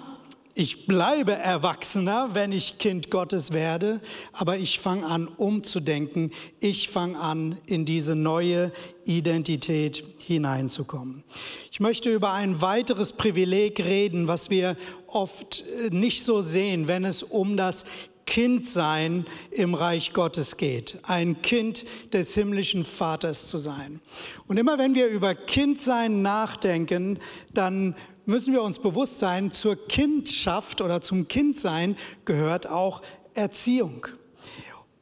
ich 0.56 0.88
bleibe 0.88 1.34
Erwachsener, 1.34 2.30
wenn 2.34 2.54
ich 2.54 2.80
Kind 2.80 3.12
Gottes 3.12 3.52
werde, 3.52 4.02
aber 4.32 4.58
ich 4.58 4.80
fange 4.80 5.06
an 5.06 5.28
umzudenken. 5.28 6.32
Ich 6.60 6.90
fange 6.90 7.20
an, 7.20 7.60
in 7.68 7.86
diese 7.86 8.16
neue 8.16 8.72
Identität 9.04 10.04
hineinzukommen. 10.18 11.24
Ich 11.72 11.80
möchte 11.80 12.12
über 12.12 12.34
ein 12.34 12.64
weiteres 12.64 13.14
Privileg 13.14 13.80
reden, 13.80 14.28
was 14.28 14.50
wir 14.50 14.76
oft 15.06 15.64
äh, 15.84 15.92
nicht 15.92 16.24
so 16.24 16.42
sehen, 16.42 16.88
wenn 16.88 17.06
es 17.06 17.22
um 17.22 17.58
das 17.58 17.86
Kindsein 18.26 19.26
im 19.52 19.74
Reich 19.74 20.14
Gottes 20.14 20.58
geht, 20.58 21.00
ein 21.04 21.42
Kind 21.42 21.86
des 22.12 22.34
himmlischen 22.34 22.86
Vaters 22.86 23.48
zu 23.48 23.58
sein. 23.58 24.02
Und 24.48 24.58
immer 24.58 24.78
wenn 24.78 24.96
wir 24.96 25.08
über 25.08 25.36
Kindsein 25.36 26.22
nachdenken, 26.22 27.20
dann 27.54 27.96
müssen 28.26 28.54
wir 28.54 28.64
uns 28.64 28.80
bewusst 28.80 29.20
sein, 29.20 29.52
zur 29.52 29.88
Kindschaft 29.88 30.82
oder 30.82 31.02
zum 31.02 31.28
Kindsein 31.28 31.96
gehört 32.26 32.68
auch 32.68 33.02
Erziehung. 33.34 34.08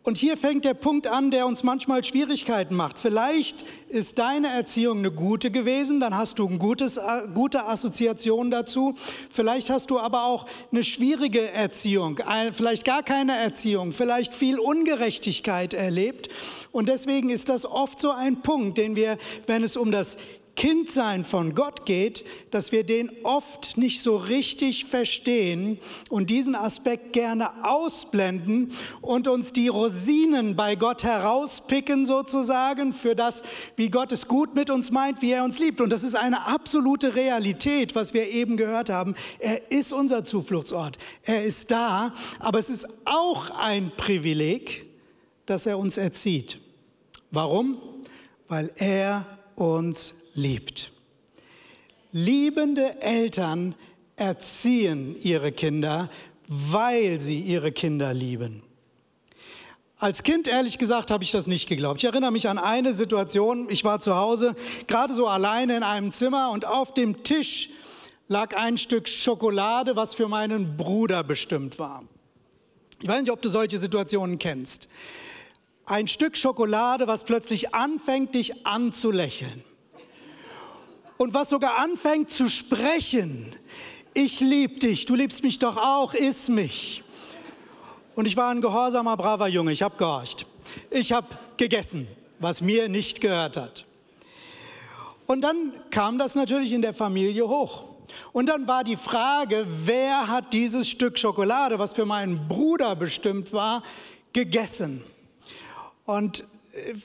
Und 0.06 0.18
hier 0.18 0.36
fängt 0.36 0.66
der 0.66 0.74
Punkt 0.74 1.08
an, 1.08 1.32
der 1.32 1.48
uns 1.48 1.64
manchmal 1.64 2.04
Schwierigkeiten 2.04 2.76
macht. 2.76 2.98
Vielleicht 2.98 3.64
ist 3.88 4.20
deine 4.20 4.50
Erziehung 4.50 4.98
eine 4.98 5.12
gute 5.12 5.50
gewesen, 5.50 6.02
dann 6.02 6.18
hast 6.18 6.40
du 6.40 6.48
eine 6.48 6.58
gutes, 6.58 6.98
äh, 6.98 7.02
gute 7.34 7.66
Assoziation 7.66 8.52
dazu. 8.52 8.96
Vielleicht 9.30 9.70
hast 9.70 9.90
du 9.90 10.00
aber 10.00 10.26
auch 10.26 10.46
eine 10.74 10.84
schwierige 10.84 11.50
Erziehung, 11.52 12.20
vielleicht 12.52 12.84
gar 12.84 13.02
keine 13.02 13.38
Erziehung, 13.38 13.94
vielleicht 13.94 14.34
viel 14.34 14.60
Ungerechtigkeit 14.60 15.74
erlebt. 15.74 16.28
Und 16.74 16.90
deswegen 16.90 17.30
ist 17.30 17.48
das 17.48 17.66
oft 17.66 18.02
so 18.02 18.12
ein 18.12 18.42
Punkt, 18.42 18.78
den 18.78 18.98
wir, 18.98 19.18
wenn 19.48 19.64
es 19.64 19.78
um 19.78 19.90
das 19.90 20.18
Kindsein 20.56 21.24
von 21.24 21.56
Gott 21.56 21.86
geht, 21.86 22.24
dass 22.52 22.72
wir 22.72 22.84
den 22.84 23.12
oft 23.24 23.76
nicht 23.78 24.02
so 24.02 24.16
richtig 24.18 24.86
verstehen 24.86 25.80
und 26.10 26.30
diesen 26.30 26.56
Aspekt 26.56 27.12
gerne 27.14 27.66
ausblenden 27.66 28.72
und 29.02 29.28
uns 29.28 29.52
die 29.52 29.68
Rosinen 29.68 30.56
bei 30.56 30.76
Gott 30.76 31.04
herauspicken 31.04 32.06
sozusagen 32.06 32.94
für 32.94 33.16
das, 33.16 33.42
wie 33.76 33.90
Gott 33.90 34.12
es 34.12 34.28
gut 34.28 34.54
mit 34.54 34.70
uns 34.70 34.92
meint, 34.92 35.24
wie 35.24 35.32
er 35.32 35.44
uns 35.44 35.58
liebt. 35.58 35.82
Und 35.82 35.90
das 35.90 36.04
ist 36.04 36.16
eine 36.16 36.46
absolute 36.46 37.16
Realität, 37.16 37.96
was 37.96 38.14
wir 38.14 38.30
eben 38.30 38.56
gehört 38.56 38.90
haben. 38.90 39.16
Er 39.40 39.72
ist 39.72 39.92
unser 39.92 40.24
Zufluchtsort. 40.24 41.00
Er 41.24 41.44
ist 41.44 41.72
da, 41.72 42.14
aber 42.40 42.60
es 42.60 42.70
ist 42.70 42.88
auch 43.06 43.50
ein 43.50 43.92
Privileg, 43.98 44.86
dass 45.48 45.66
er 45.66 45.80
uns 45.80 45.98
erzieht. 45.98 46.60
Warum? 47.32 47.78
Weil 48.48 48.72
er 48.76 49.26
uns 49.56 50.14
liebt. 50.34 50.92
Liebende 52.12 53.02
Eltern 53.02 53.76
erziehen 54.16 55.16
ihre 55.22 55.52
Kinder, 55.52 56.10
weil 56.48 57.20
sie 57.20 57.40
ihre 57.40 57.72
Kinder 57.72 58.14
lieben. 58.14 58.64
Als 59.98 60.22
Kind, 60.24 60.48
ehrlich 60.48 60.78
gesagt, 60.78 61.12
habe 61.12 61.24
ich 61.24 61.32
das 61.32 61.48
nicht 61.48 61.68
geglaubt. 61.68 62.04
Ich 62.04 62.10
erinnere 62.10 62.32
mich 62.32 62.50
an 62.50 62.58
eine 62.58 62.94
Situation, 62.94 63.68
ich 63.70 63.84
war 63.84 64.02
zu 64.02 64.16
Hause, 64.16 64.56
gerade 64.86 65.16
so 65.16 65.28
alleine 65.28 65.78
in 65.78 65.84
einem 65.84 66.12
Zimmer 66.12 66.52
und 66.52 66.68
auf 66.68 66.94
dem 66.94 67.24
Tisch 67.24 67.70
lag 68.28 68.56
ein 68.56 68.78
Stück 68.78 69.08
Schokolade, 69.08 69.96
was 69.96 70.14
für 70.14 70.28
meinen 70.28 70.76
Bruder 70.76 71.24
bestimmt 71.24 71.80
war. 71.80 72.04
Ich 73.02 73.08
weiß 73.08 73.22
nicht, 73.22 73.32
ob 73.32 73.42
du 73.42 73.50
solche 73.50 73.78
Situationen 73.78 74.40
kennst. 74.40 74.88
Ein 75.86 76.08
Stück 76.08 76.38
Schokolade, 76.38 77.08
was 77.08 77.24
plötzlich 77.24 77.74
anfängt, 77.74 78.36
dich 78.36 78.66
anzulächeln. 78.66 79.64
Und 81.18 81.34
was 81.34 81.50
sogar 81.50 81.78
anfängt 81.78 82.32
zu 82.32 82.50
sprechen. 82.50 83.56
Ich 84.14 84.40
liebe 84.40 84.80
dich, 84.80 85.06
du 85.06 85.16
liebst 85.16 85.44
mich 85.44 85.60
doch 85.60 85.78
auch, 85.78 86.14
iss 86.14 86.50
mich. 86.50 87.04
Und 88.16 88.26
ich 88.26 88.38
war 88.38 88.52
ein 88.52 88.62
gehorsamer, 88.62 89.18
braver 89.18 89.48
Junge, 89.48 89.72
ich 89.72 89.82
habe 89.82 89.98
gehorcht. 89.98 90.46
Ich 90.90 91.12
habe 91.12 91.28
gegessen, 91.58 92.08
was 92.40 92.62
mir 92.62 92.90
nicht 92.90 93.22
gehört 93.22 93.58
hat. 93.58 93.86
Und 95.26 95.42
dann 95.42 95.74
kam 95.90 96.18
das 96.18 96.36
natürlich 96.36 96.74
in 96.74 96.82
der 96.82 96.94
Familie 96.94 97.48
hoch. 97.48 97.86
Und 98.32 98.48
dann 98.48 98.68
war 98.68 98.84
die 98.84 98.96
Frage, 98.96 99.66
wer 99.68 100.28
hat 100.28 100.54
dieses 100.54 100.88
Stück 100.88 101.18
Schokolade, 101.18 101.80
was 101.80 101.94
für 101.94 102.06
meinen 102.06 102.48
Bruder 102.48 102.96
bestimmt 102.96 103.54
war, 103.54 103.82
gegessen? 104.34 105.04
Und 106.06 106.44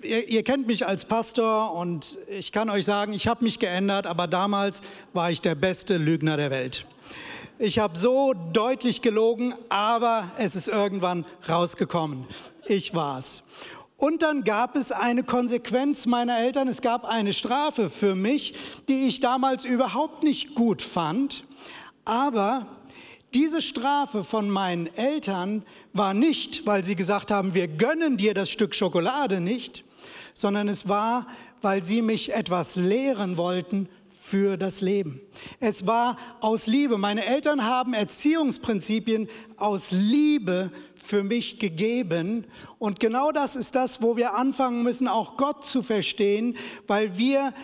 ihr, 0.02 0.28
ihr, 0.28 0.42
kennt 0.42 0.66
mich 0.66 0.86
als 0.86 1.04
Pastor 1.04 1.74
und 1.74 2.18
ich 2.28 2.52
kann 2.52 2.70
euch 2.70 2.84
sagen, 2.84 3.12
ich 3.12 3.28
habe 3.28 3.44
mich 3.44 3.58
geändert, 3.58 4.06
aber 4.06 4.26
damals 4.26 4.80
war 5.12 5.30
ich 5.30 5.40
der 5.40 5.54
beste 5.54 5.96
Lügner 5.96 6.36
der 6.36 6.50
Welt. 6.50 6.86
Ich 7.58 7.78
habe 7.78 7.98
so 7.98 8.34
deutlich 8.52 9.02
gelogen, 9.02 9.54
aber 9.68 10.30
es 10.38 10.54
ist 10.54 10.68
irgendwann 10.68 11.26
rausgekommen. 11.48 12.26
Ich 12.66 12.94
war's. 12.94 13.42
Und 13.96 14.22
dann 14.22 14.44
gab 14.44 14.76
es 14.76 14.92
eine 14.92 15.24
Konsequenz 15.24 16.06
meiner 16.06 16.38
Eltern, 16.38 16.68
es 16.68 16.80
gab 16.80 17.04
eine 17.04 17.32
Strafe 17.32 17.90
für 17.90 18.14
mich, 18.14 18.54
die 18.88 19.08
ich 19.08 19.18
damals 19.18 19.64
überhaupt 19.64 20.22
nicht 20.22 20.54
gut 20.54 20.82
fand. 20.82 21.42
Aber 22.04 22.66
diese 23.34 23.60
Strafe 23.60 24.24
von 24.24 24.48
meinen 24.48 24.86
Eltern 24.94 25.62
war 25.92 26.14
nicht, 26.14 26.66
weil 26.66 26.84
sie 26.84 26.96
gesagt 26.96 27.30
haben, 27.30 27.54
wir 27.54 27.68
gönnen 27.68 28.16
dir 28.16 28.34
das 28.34 28.50
Stück 28.50 28.74
Schokolade 28.74 29.40
nicht, 29.40 29.84
sondern 30.32 30.68
es 30.68 30.88
war, 30.88 31.26
weil 31.60 31.82
sie 31.82 32.02
mich 32.02 32.32
etwas 32.32 32.76
lehren 32.76 33.36
wollten 33.36 33.88
für 34.20 34.56
das 34.56 34.80
Leben. 34.80 35.20
Es 35.58 35.86
war 35.86 36.16
aus 36.40 36.66
Liebe. 36.66 36.98
Meine 36.98 37.24
Eltern 37.24 37.64
haben 37.64 37.94
Erziehungsprinzipien 37.94 39.28
aus 39.56 39.90
Liebe 39.90 40.70
für 40.94 41.22
mich 41.22 41.58
gegeben. 41.58 42.44
Und 42.78 43.00
genau 43.00 43.32
das 43.32 43.56
ist 43.56 43.74
das, 43.74 44.02
wo 44.02 44.16
wir 44.16 44.34
anfangen 44.34 44.82
müssen, 44.82 45.08
auch 45.08 45.36
Gott 45.38 45.66
zu 45.66 45.82
verstehen, 45.82 46.56
weil 46.86 47.16
wir 47.16 47.54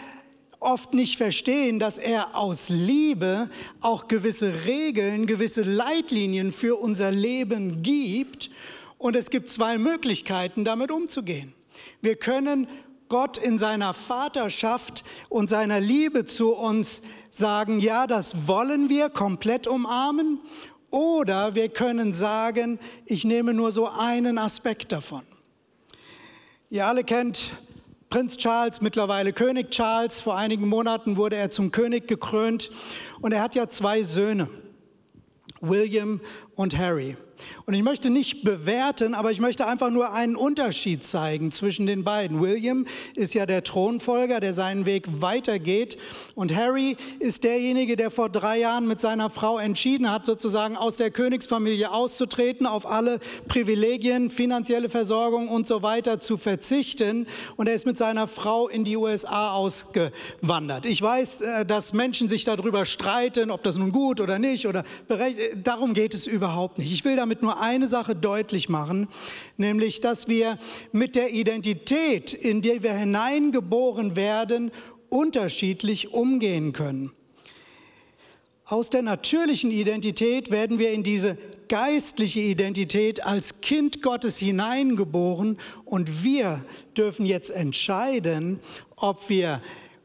oft 0.64 0.94
nicht 0.94 1.16
verstehen, 1.16 1.78
dass 1.78 1.98
er 1.98 2.36
aus 2.36 2.68
Liebe 2.68 3.48
auch 3.80 4.08
gewisse 4.08 4.64
Regeln, 4.64 5.26
gewisse 5.26 5.62
Leitlinien 5.62 6.50
für 6.52 6.76
unser 6.80 7.10
Leben 7.10 7.82
gibt. 7.82 8.50
Und 8.98 9.16
es 9.16 9.30
gibt 9.30 9.48
zwei 9.48 9.78
Möglichkeiten, 9.78 10.64
damit 10.64 10.90
umzugehen. 10.90 11.52
Wir 12.00 12.16
können 12.16 12.66
Gott 13.08 13.36
in 13.36 13.58
seiner 13.58 13.94
Vaterschaft 13.94 15.04
und 15.28 15.50
seiner 15.50 15.78
Liebe 15.78 16.24
zu 16.24 16.54
uns 16.54 17.02
sagen, 17.30 17.78
ja, 17.78 18.06
das 18.06 18.48
wollen 18.48 18.88
wir 18.88 19.10
komplett 19.10 19.66
umarmen. 19.66 20.40
Oder 20.90 21.54
wir 21.54 21.68
können 21.68 22.14
sagen, 22.14 22.78
ich 23.04 23.24
nehme 23.24 23.52
nur 23.52 23.72
so 23.72 23.88
einen 23.88 24.38
Aspekt 24.38 24.92
davon. 24.92 25.22
Ihr 26.70 26.86
alle 26.86 27.04
kennt 27.04 27.50
Prinz 28.14 28.36
Charles, 28.36 28.80
mittlerweile 28.80 29.32
König 29.32 29.72
Charles. 29.72 30.20
Vor 30.20 30.36
einigen 30.36 30.68
Monaten 30.68 31.16
wurde 31.16 31.34
er 31.34 31.50
zum 31.50 31.72
König 31.72 32.06
gekrönt 32.06 32.70
und 33.20 33.32
er 33.32 33.42
hat 33.42 33.56
ja 33.56 33.68
zwei 33.68 34.04
Söhne, 34.04 34.46
William 35.60 36.20
und 36.54 36.78
Harry. 36.78 37.16
Und 37.66 37.74
ich 37.74 37.82
möchte 37.82 38.10
nicht 38.10 38.44
bewerten, 38.44 39.14
aber 39.14 39.30
ich 39.30 39.40
möchte 39.40 39.66
einfach 39.66 39.90
nur 39.90 40.12
einen 40.12 40.36
Unterschied 40.36 41.04
zeigen 41.04 41.50
zwischen 41.52 41.86
den 41.86 42.04
beiden. 42.04 42.40
William 42.40 42.84
ist 43.14 43.34
ja 43.34 43.46
der 43.46 43.62
Thronfolger, 43.62 44.40
der 44.40 44.52
seinen 44.52 44.86
Weg 44.86 45.06
weitergeht. 45.20 45.96
Und 46.34 46.54
Harry 46.54 46.96
ist 47.18 47.44
derjenige, 47.44 47.96
der 47.96 48.10
vor 48.10 48.28
drei 48.28 48.58
Jahren 48.58 48.86
mit 48.86 49.00
seiner 49.00 49.30
Frau 49.30 49.58
entschieden 49.58 50.10
hat, 50.10 50.26
sozusagen 50.26 50.76
aus 50.76 50.96
der 50.96 51.10
Königsfamilie 51.10 51.90
auszutreten, 51.90 52.66
auf 52.66 52.86
alle 52.86 53.18
Privilegien, 53.48 54.30
finanzielle 54.30 54.88
Versorgung 54.88 55.48
und 55.48 55.66
so 55.66 55.82
weiter 55.82 56.20
zu 56.20 56.36
verzichten. 56.36 57.26
Und 57.56 57.68
er 57.68 57.74
ist 57.74 57.86
mit 57.86 57.98
seiner 57.98 58.26
Frau 58.26 58.68
in 58.68 58.84
die 58.84 58.96
USA 58.96 59.52
ausgewandert. 59.52 60.86
Ich 60.86 61.00
weiß, 61.00 61.40
äh, 61.40 61.66
dass 61.66 61.92
Menschen 61.92 62.28
sich 62.28 62.44
darüber 62.44 62.84
streiten, 62.86 63.50
ob 63.50 63.62
das 63.62 63.76
nun 63.76 63.92
gut 63.92 64.20
oder 64.20 64.38
nicht 64.38 64.66
oder. 64.66 64.84
Darum 65.62 65.94
geht 65.94 66.14
es 66.14 66.26
überhaupt 66.26 66.78
nicht. 66.78 66.92
Ich 66.92 67.04
will 67.04 67.16
damit 67.24 67.40
nur 67.40 67.58
eine 67.58 67.88
Sache 67.88 68.14
deutlich 68.14 68.68
machen, 68.68 69.08
nämlich 69.56 70.02
dass 70.02 70.28
wir 70.28 70.58
mit 70.92 71.16
der 71.16 71.32
Identität, 71.32 72.34
in 72.34 72.60
die 72.60 72.82
wir 72.82 72.92
hineingeboren 72.92 74.14
werden, 74.14 74.70
unterschiedlich 75.08 76.12
umgehen 76.12 76.74
können. 76.74 77.12
Aus 78.66 78.90
der 78.90 79.00
natürlichen 79.00 79.70
Identität 79.70 80.50
werden 80.50 80.78
wir 80.78 80.92
in 80.92 81.02
diese 81.02 81.38
geistliche 81.68 82.40
Identität 82.40 83.24
als 83.24 83.62
Kind 83.62 84.02
Gottes 84.02 84.36
hineingeboren 84.36 85.56
und 85.86 86.22
wir 86.24 86.62
dürfen 86.94 87.24
jetzt 87.24 87.48
entscheiden, 87.48 88.60
ob 88.96 89.30
wir 89.30 89.62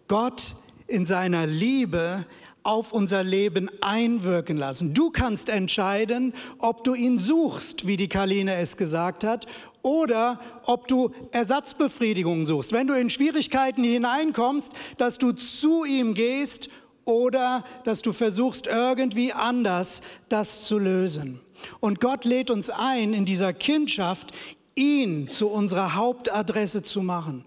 Gott 0.08 0.56
in 0.88 1.06
seiner 1.06 1.46
Liebe 1.46 2.26
auf 2.64 2.92
unser 2.94 3.24
Leben 3.24 3.70
einwirken 3.82 4.58
lassen. 4.58 4.94
Du 4.94 5.12
kannst 5.12 5.50
entscheiden, 5.50 6.34
ob 6.60 6.84
du 6.84 6.94
ihn 6.94 7.18
suchst, 7.18 7.88
wie 7.88 7.98
die 7.98 8.10
Kaline 8.10 8.56
es 8.56 8.78
gesagt 8.78 9.24
hat, 9.24 9.46
oder 9.82 10.40
ob 10.66 10.88
du 10.88 11.12
Ersatzbefriedigung 11.32 12.46
suchst. 12.46 12.72
Wenn 12.72 12.88
du 12.88 12.94
in 12.94 13.10
Schwierigkeiten 13.10 13.84
hineinkommst, 13.84 14.74
dass 14.98 15.18
du 15.18 15.32
zu 15.32 15.86
ihm 15.86 16.14
gehst 16.14 16.70
oder 17.06 17.64
dass 17.86 18.02
du 18.02 18.14
versuchst, 18.14 18.68
irgendwie 18.68 19.34
anders 19.34 20.02
das 20.28 20.64
zu 20.64 20.78
lösen. 20.78 21.40
Und 21.80 22.00
Gott 22.00 22.26
lädt 22.26 22.52
uns 22.52 22.70
ein, 22.70 23.14
in 23.14 23.26
dieser 23.26 23.54
Kindschaft 23.54 24.32
ihn 24.76 25.30
zu 25.30 25.50
unserer 25.50 25.96
Hauptadresse 25.96 26.84
zu 26.84 27.02
machen. 27.02 27.46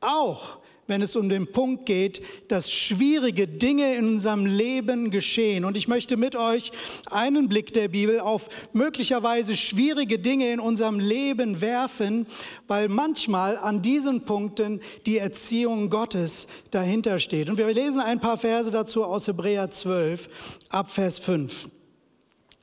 Auch 0.00 0.57
wenn 0.88 1.02
es 1.02 1.14
um 1.14 1.28
den 1.28 1.52
Punkt 1.52 1.86
geht, 1.86 2.20
dass 2.48 2.72
schwierige 2.72 3.46
Dinge 3.46 3.94
in 3.94 4.08
unserem 4.08 4.44
Leben 4.44 5.10
geschehen. 5.10 5.64
Und 5.64 5.76
ich 5.76 5.86
möchte 5.86 6.16
mit 6.16 6.34
euch 6.34 6.72
einen 7.10 7.48
Blick 7.48 7.72
der 7.72 7.88
Bibel 7.88 8.18
auf 8.18 8.48
möglicherweise 8.72 9.54
schwierige 9.56 10.18
Dinge 10.18 10.52
in 10.52 10.58
unserem 10.58 10.98
Leben 10.98 11.60
werfen, 11.60 12.26
weil 12.66 12.88
manchmal 12.88 13.56
an 13.56 13.82
diesen 13.82 14.24
Punkten 14.24 14.80
die 15.06 15.18
Erziehung 15.18 15.90
Gottes 15.90 16.48
dahinter 16.72 17.20
steht. 17.20 17.50
Und 17.50 17.58
wir 17.58 17.72
lesen 17.72 18.00
ein 18.00 18.18
paar 18.18 18.38
Verse 18.38 18.70
dazu 18.70 19.04
aus 19.04 19.28
Hebräer 19.28 19.70
12 19.70 20.28
ab 20.70 20.90
Vers 20.90 21.18
5. 21.20 21.68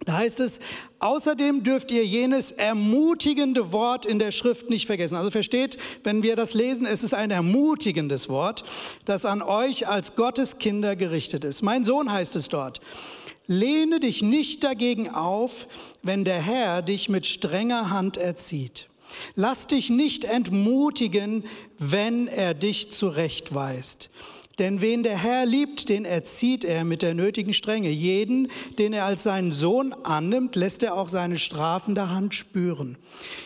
Da 0.04 0.18
heißt 0.18 0.40
es, 0.42 0.60
außerdem 1.00 1.64
dürft 1.64 1.90
ihr 1.92 2.06
jenes 2.06 2.52
ermutigende 2.52 3.72
Wort 3.72 4.06
in 4.06 4.20
der 4.20 4.32
Schrift 4.32 4.70
nicht 4.70 4.86
vergessen. 4.86 5.16
Also 5.16 5.32
versteht, 5.32 5.78
wenn 6.04 6.22
wir 6.22 6.36
das 6.36 6.54
lesen, 6.54 6.86
es 6.86 7.04
ist 7.04 7.14
ein 7.14 7.32
ermutigendes 7.32 8.30
Wort, 8.30 8.66
das 9.06 9.26
an 9.26 9.42
euch 9.42 9.88
als 9.88 10.16
Gottes 10.16 10.60
Kinder 10.60 10.96
gerichtet 10.96 11.44
ist. 11.44 11.64
Mein 11.64 11.86
Sohn 11.86 12.12
heißt 12.12 12.36
es 12.36 12.50
dort. 12.50 12.82
Lehne 13.48 14.00
dich 14.00 14.22
nicht 14.22 14.64
dagegen 14.64 15.10
auf, 15.10 15.68
wenn 16.04 16.24
der 16.24 16.42
Herr 16.42 16.82
dich 16.82 17.10
mit 17.10 17.26
strenger 17.26 17.90
Hand 17.90 18.18
erzieht. 18.18 18.88
Lass 19.36 19.68
dich 19.68 19.90
nicht 19.90 20.24
entmutigen, 20.24 21.44
wenn 21.78 22.28
er 22.28 22.54
dich 22.54 22.92
zurechtweist. 22.92 24.10
Denn 24.60 24.80
wen 24.80 25.04
der 25.04 25.18
Herr 25.18 25.46
liebt, 25.46 25.90
den 25.90 26.06
erzieht 26.06 26.64
er 26.64 26.86
mit 26.86 27.02
der 27.02 27.14
nötigen 27.14 27.54
Strenge. 27.54 27.90
Jeden, 27.90 28.50
den 28.80 28.94
er 28.94 29.06
als 29.06 29.24
seinen 29.24 29.52
Sohn 29.52 29.94
annimmt, 30.04 30.56
lässt 30.56 30.82
er 30.84 30.96
auch 30.96 31.10
seine 31.10 31.38
strafende 31.38 32.10
Hand 32.10 32.34
spüren. 32.34 32.98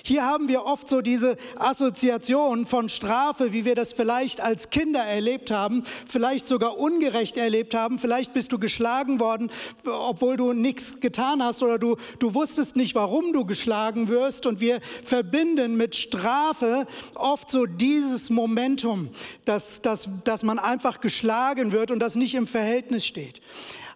Hier 0.04 0.24
haben 0.24 0.48
wir 0.48 0.66
oft 0.66 0.88
so 0.88 1.02
diese 1.02 1.38
Assoziation 1.58 2.66
von 2.66 2.90
Strafe, 2.90 3.54
wie 3.54 3.66
wir 3.66 3.76
das 3.76 3.94
vielleicht 3.94 4.42
als 4.42 4.70
Kinder 4.70 5.02
erlebt 5.02 5.52
haben, 5.52 5.84
vielleicht 6.08 6.48
sogar 6.48 6.78
ungerecht 6.78 7.38
erlebt 7.38 7.74
haben. 7.74 7.98
Vielleicht 7.98 8.34
bist 8.34 8.52
du 8.52 8.60
geschlagen 8.60 9.20
worden, 9.20 9.50
obwohl 9.86 10.38
du 10.38 10.54
nichts 10.54 11.00
getan 11.00 11.44
hast 11.44 11.64
oder 11.64 11.80
du, 11.80 11.98
du 12.20 12.34
wusstest 12.34 12.76
nicht, 12.76 12.94
warum 12.94 13.34
du 13.34 13.46
geschlagen 13.46 14.08
wirst. 14.10 14.46
Und 14.46 14.60
wir 14.60 14.80
verbinden 15.04 15.76
mit 15.76 15.96
Strafe 15.96 16.86
oft 17.16 17.50
so 17.50 17.66
dieses 17.66 18.30
Momentum, 18.30 19.10
dass, 19.46 19.82
dass, 19.82 20.10
dass 20.24 20.44
man 20.44 20.60
einfach 20.60 20.99
geschlagen 21.02 21.72
wird 21.72 21.92
und 21.92 22.00
das 22.00 22.16
nicht 22.16 22.36
im 22.36 22.48
Verhältnis 22.48 23.06
steht. 23.06 23.42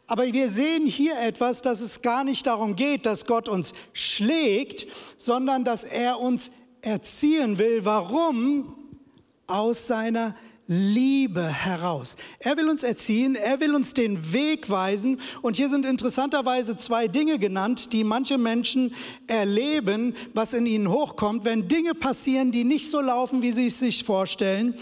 Aber 0.08 0.26
wir 0.32 0.50
sehen 0.50 0.86
hier 0.86 1.20
etwas, 1.20 1.62
dass 1.62 1.80
es 1.80 2.02
gar 2.02 2.24
nicht 2.24 2.46
darum 2.46 2.76
geht, 2.76 3.06
dass 3.06 3.26
Gott 3.26 3.48
uns 3.48 3.74
schlägt, 3.94 4.86
sondern 5.18 5.64
dass 5.64 5.84
er 5.84 6.20
uns 6.20 6.52
erziehen 6.82 7.58
will. 7.58 7.86
Warum? 7.86 8.76
Aus 9.48 9.88
seiner 9.88 10.36
Liebe 10.68 11.46
heraus. 11.46 12.16
Er 12.40 12.56
will 12.56 12.70
uns 12.70 12.84
erziehen, 12.84 13.36
er 13.36 13.60
will 13.60 13.76
uns 13.76 13.94
den 13.94 14.34
Weg 14.34 14.70
weisen. 14.70 15.20
Und 15.42 15.58
hier 15.58 15.70
sind 15.70 15.86
interessanterweise 15.86 16.78
zwei 16.78 17.08
Dinge 17.08 17.38
genannt, 17.38 17.92
die 17.92 18.04
manche 18.04 18.38
Menschen 18.38 18.94
erleben, 19.28 20.16
was 20.34 20.54
in 20.54 20.66
ihnen 20.66 20.90
hochkommt, 20.90 21.44
wenn 21.44 21.68
Dinge 21.68 21.94
passieren, 21.94 22.52
die 22.52 22.64
nicht 22.64 22.90
so 22.90 23.02
laufen, 23.02 23.42
wie 23.42 23.52
sie 23.52 23.68
es 23.68 23.80
sich 23.80 24.04
vorstellen. 24.04 24.76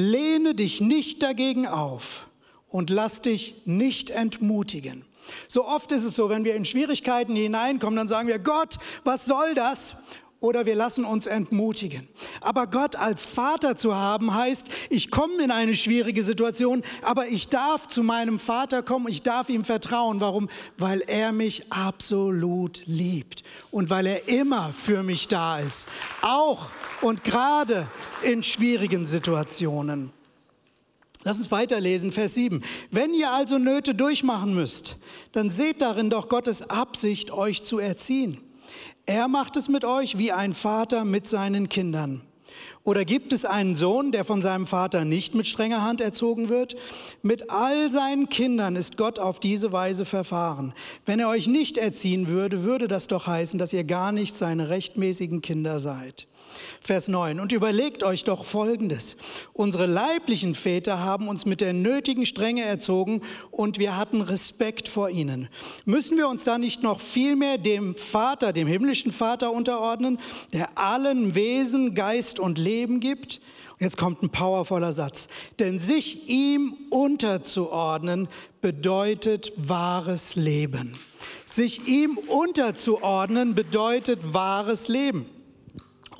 Lehne 0.00 0.54
dich 0.54 0.80
nicht 0.80 1.22
dagegen 1.22 1.66
auf 1.66 2.26
und 2.68 2.90
lass 2.90 3.20
dich 3.20 3.54
nicht 3.66 4.10
entmutigen. 4.10 5.04
So 5.48 5.66
oft 5.66 5.92
ist 5.92 6.04
es 6.04 6.16
so, 6.16 6.28
wenn 6.28 6.44
wir 6.44 6.54
in 6.54 6.64
Schwierigkeiten 6.64 7.36
hineinkommen, 7.36 7.96
dann 7.96 8.08
sagen 8.08 8.28
wir, 8.28 8.38
Gott, 8.38 8.76
was 9.04 9.26
soll 9.26 9.54
das? 9.54 9.94
Oder 10.40 10.64
wir 10.64 10.74
lassen 10.74 11.04
uns 11.04 11.26
entmutigen. 11.26 12.08
Aber 12.40 12.66
Gott 12.66 12.96
als 12.96 13.26
Vater 13.26 13.76
zu 13.76 13.94
haben 13.94 14.34
heißt, 14.34 14.66
ich 14.88 15.10
komme 15.10 15.44
in 15.44 15.50
eine 15.50 15.74
schwierige 15.74 16.22
Situation, 16.22 16.82
aber 17.02 17.28
ich 17.28 17.48
darf 17.48 17.88
zu 17.88 18.02
meinem 18.02 18.38
Vater 18.38 18.82
kommen, 18.82 19.08
ich 19.08 19.22
darf 19.22 19.50
ihm 19.50 19.64
vertrauen. 19.64 20.22
Warum? 20.22 20.48
Weil 20.78 21.02
er 21.06 21.32
mich 21.32 21.70
absolut 21.70 22.82
liebt 22.86 23.42
und 23.70 23.90
weil 23.90 24.06
er 24.06 24.28
immer 24.28 24.72
für 24.72 25.02
mich 25.02 25.28
da 25.28 25.60
ist. 25.60 25.86
Auch 26.22 26.68
und 27.02 27.22
gerade 27.22 27.86
in 28.22 28.42
schwierigen 28.42 29.04
Situationen. 29.04 30.10
Lass 31.22 31.36
uns 31.36 31.50
weiterlesen, 31.50 32.12
Vers 32.12 32.34
7. 32.34 32.62
Wenn 32.90 33.12
ihr 33.12 33.30
also 33.30 33.58
Nöte 33.58 33.94
durchmachen 33.94 34.54
müsst, 34.54 34.96
dann 35.32 35.50
seht 35.50 35.82
darin 35.82 36.08
doch 36.08 36.30
Gottes 36.30 36.62
Absicht, 36.70 37.30
euch 37.30 37.62
zu 37.62 37.78
erziehen. 37.78 38.40
Er 39.10 39.26
macht 39.26 39.56
es 39.56 39.68
mit 39.68 39.84
euch 39.84 40.18
wie 40.18 40.30
ein 40.30 40.52
Vater 40.52 41.04
mit 41.04 41.26
seinen 41.26 41.68
Kindern. 41.68 42.20
Oder 42.84 43.04
gibt 43.04 43.32
es 43.32 43.44
einen 43.44 43.74
Sohn, 43.74 44.12
der 44.12 44.24
von 44.24 44.40
seinem 44.40 44.68
Vater 44.68 45.04
nicht 45.04 45.34
mit 45.34 45.48
strenger 45.48 45.82
Hand 45.82 46.00
erzogen 46.00 46.48
wird? 46.48 46.76
Mit 47.20 47.50
all 47.50 47.90
seinen 47.90 48.28
Kindern 48.28 48.76
ist 48.76 48.96
Gott 48.96 49.18
auf 49.18 49.40
diese 49.40 49.72
Weise 49.72 50.04
verfahren. 50.04 50.74
Wenn 51.06 51.18
er 51.18 51.28
euch 51.28 51.48
nicht 51.48 51.76
erziehen 51.76 52.28
würde, 52.28 52.62
würde 52.62 52.86
das 52.86 53.08
doch 53.08 53.26
heißen, 53.26 53.58
dass 53.58 53.72
ihr 53.72 53.82
gar 53.82 54.12
nicht 54.12 54.36
seine 54.36 54.68
rechtmäßigen 54.68 55.42
Kinder 55.42 55.80
seid. 55.80 56.28
Vers 56.80 57.08
9. 57.08 57.40
Und 57.40 57.52
überlegt 57.52 58.02
euch 58.02 58.24
doch 58.24 58.44
Folgendes. 58.44 59.16
Unsere 59.52 59.86
leiblichen 59.86 60.54
Väter 60.54 61.00
haben 61.00 61.28
uns 61.28 61.46
mit 61.46 61.60
der 61.60 61.72
nötigen 61.72 62.26
Strenge 62.26 62.64
erzogen 62.64 63.22
und 63.50 63.78
wir 63.78 63.96
hatten 63.96 64.20
Respekt 64.20 64.88
vor 64.88 65.10
ihnen. 65.10 65.48
Müssen 65.84 66.16
wir 66.16 66.28
uns 66.28 66.44
da 66.44 66.58
nicht 66.58 66.82
noch 66.82 67.00
viel 67.00 67.36
mehr 67.36 67.58
dem 67.58 67.96
Vater, 67.96 68.52
dem 68.52 68.66
himmlischen 68.66 69.12
Vater 69.12 69.52
unterordnen, 69.52 70.18
der 70.52 70.78
allen 70.78 71.34
Wesen 71.34 71.94
Geist 71.94 72.40
und 72.40 72.58
Leben 72.58 73.00
gibt? 73.00 73.40
Jetzt 73.80 73.96
kommt 73.96 74.22
ein 74.22 74.28
powervoller 74.28 74.92
Satz. 74.92 75.26
Denn 75.58 75.80
sich 75.80 76.28
ihm 76.28 76.76
unterzuordnen 76.90 78.28
bedeutet 78.60 79.52
wahres 79.56 80.36
Leben. 80.36 80.98
Sich 81.46 81.88
ihm 81.88 82.18
unterzuordnen 82.18 83.54
bedeutet 83.54 84.34
wahres 84.34 84.88
Leben. 84.88 85.26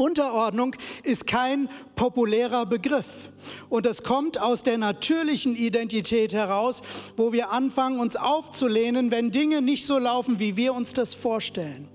Unterordnung 0.01 0.75
ist 1.03 1.27
kein 1.27 1.69
populärer 1.95 2.65
Begriff. 2.65 3.29
Und 3.69 3.85
das 3.87 4.03
kommt 4.03 4.41
aus 4.41 4.63
der 4.63 4.79
natürlichen 4.79 5.55
Identität 5.55 6.33
heraus, 6.33 6.83
wo 7.17 7.33
wir 7.33 7.51
anfangen, 7.51 8.01
uns 8.01 8.17
aufzulehnen, 8.17 9.11
wenn 9.11 9.31
Dinge 9.31 9.61
nicht 9.61 9.85
so 9.87 9.99
laufen, 9.99 10.39
wie 10.39 10.57
wir 10.57 10.75
uns 10.75 10.95
das 10.95 11.15
vorstellen. 11.15 11.89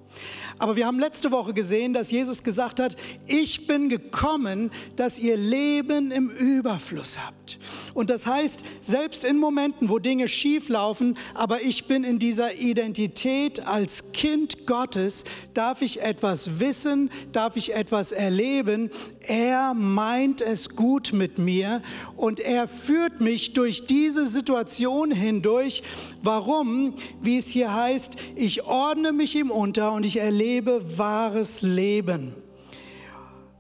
Aber 0.58 0.76
wir 0.76 0.86
haben 0.86 1.00
letzte 1.00 1.32
Woche 1.32 1.54
gesehen, 1.54 1.94
dass 1.94 2.12
Jesus 2.12 2.44
gesagt 2.44 2.80
hat, 2.80 2.96
ich 3.28 3.68
bin 3.68 3.90
gekommen, 3.90 4.72
dass 4.96 5.20
ihr 5.20 5.36
Leben 5.36 6.12
im 6.12 6.30
Überfluss 6.30 7.18
habt. 7.20 7.60
Und 7.94 8.10
das 8.10 8.26
heißt, 8.26 8.64
selbst 8.82 9.26
in 9.26 9.38
Momenten, 9.38 9.90
wo 9.90 10.00
Dinge 10.00 10.28
schief 10.28 10.70
laufen, 10.70 11.18
aber 11.34 11.62
ich 11.62 11.86
bin 11.86 12.04
in 12.04 12.20
dieser 12.20 12.56
Identität 12.56 13.66
als 13.66 14.12
Kind 14.14 14.66
Gottes, 14.66 15.24
darf 15.54 15.82
ich 15.82 16.02
etwas 16.02 16.60
wissen, 16.60 17.10
darf 17.32 17.58
ich 17.58 17.74
etwas 17.74 18.12
erleben. 18.12 18.92
Er 19.22 19.74
meint 19.74 20.42
es 20.42 20.70
gut 20.70 21.12
mit 21.14 21.38
mir 21.38 21.82
und 22.16 22.40
er 22.40 22.68
führt 22.68 23.22
mich 23.22 23.54
durch 23.54 23.86
diese 23.86 24.26
Situation 24.26 25.12
hindurch. 25.12 25.84
Warum? 26.26 26.96
Wie 27.22 27.38
es 27.38 27.48
hier 27.50 27.72
heißt, 27.72 28.16
ich 28.36 28.64
ordne 28.66 29.14
mich 29.14 29.36
ihm 29.36 29.52
unter 29.52 29.94
und 29.94 30.08
ich 30.08 30.18
erlebe 30.18 30.98
wahres 30.98 31.62
Leben. 31.62 32.34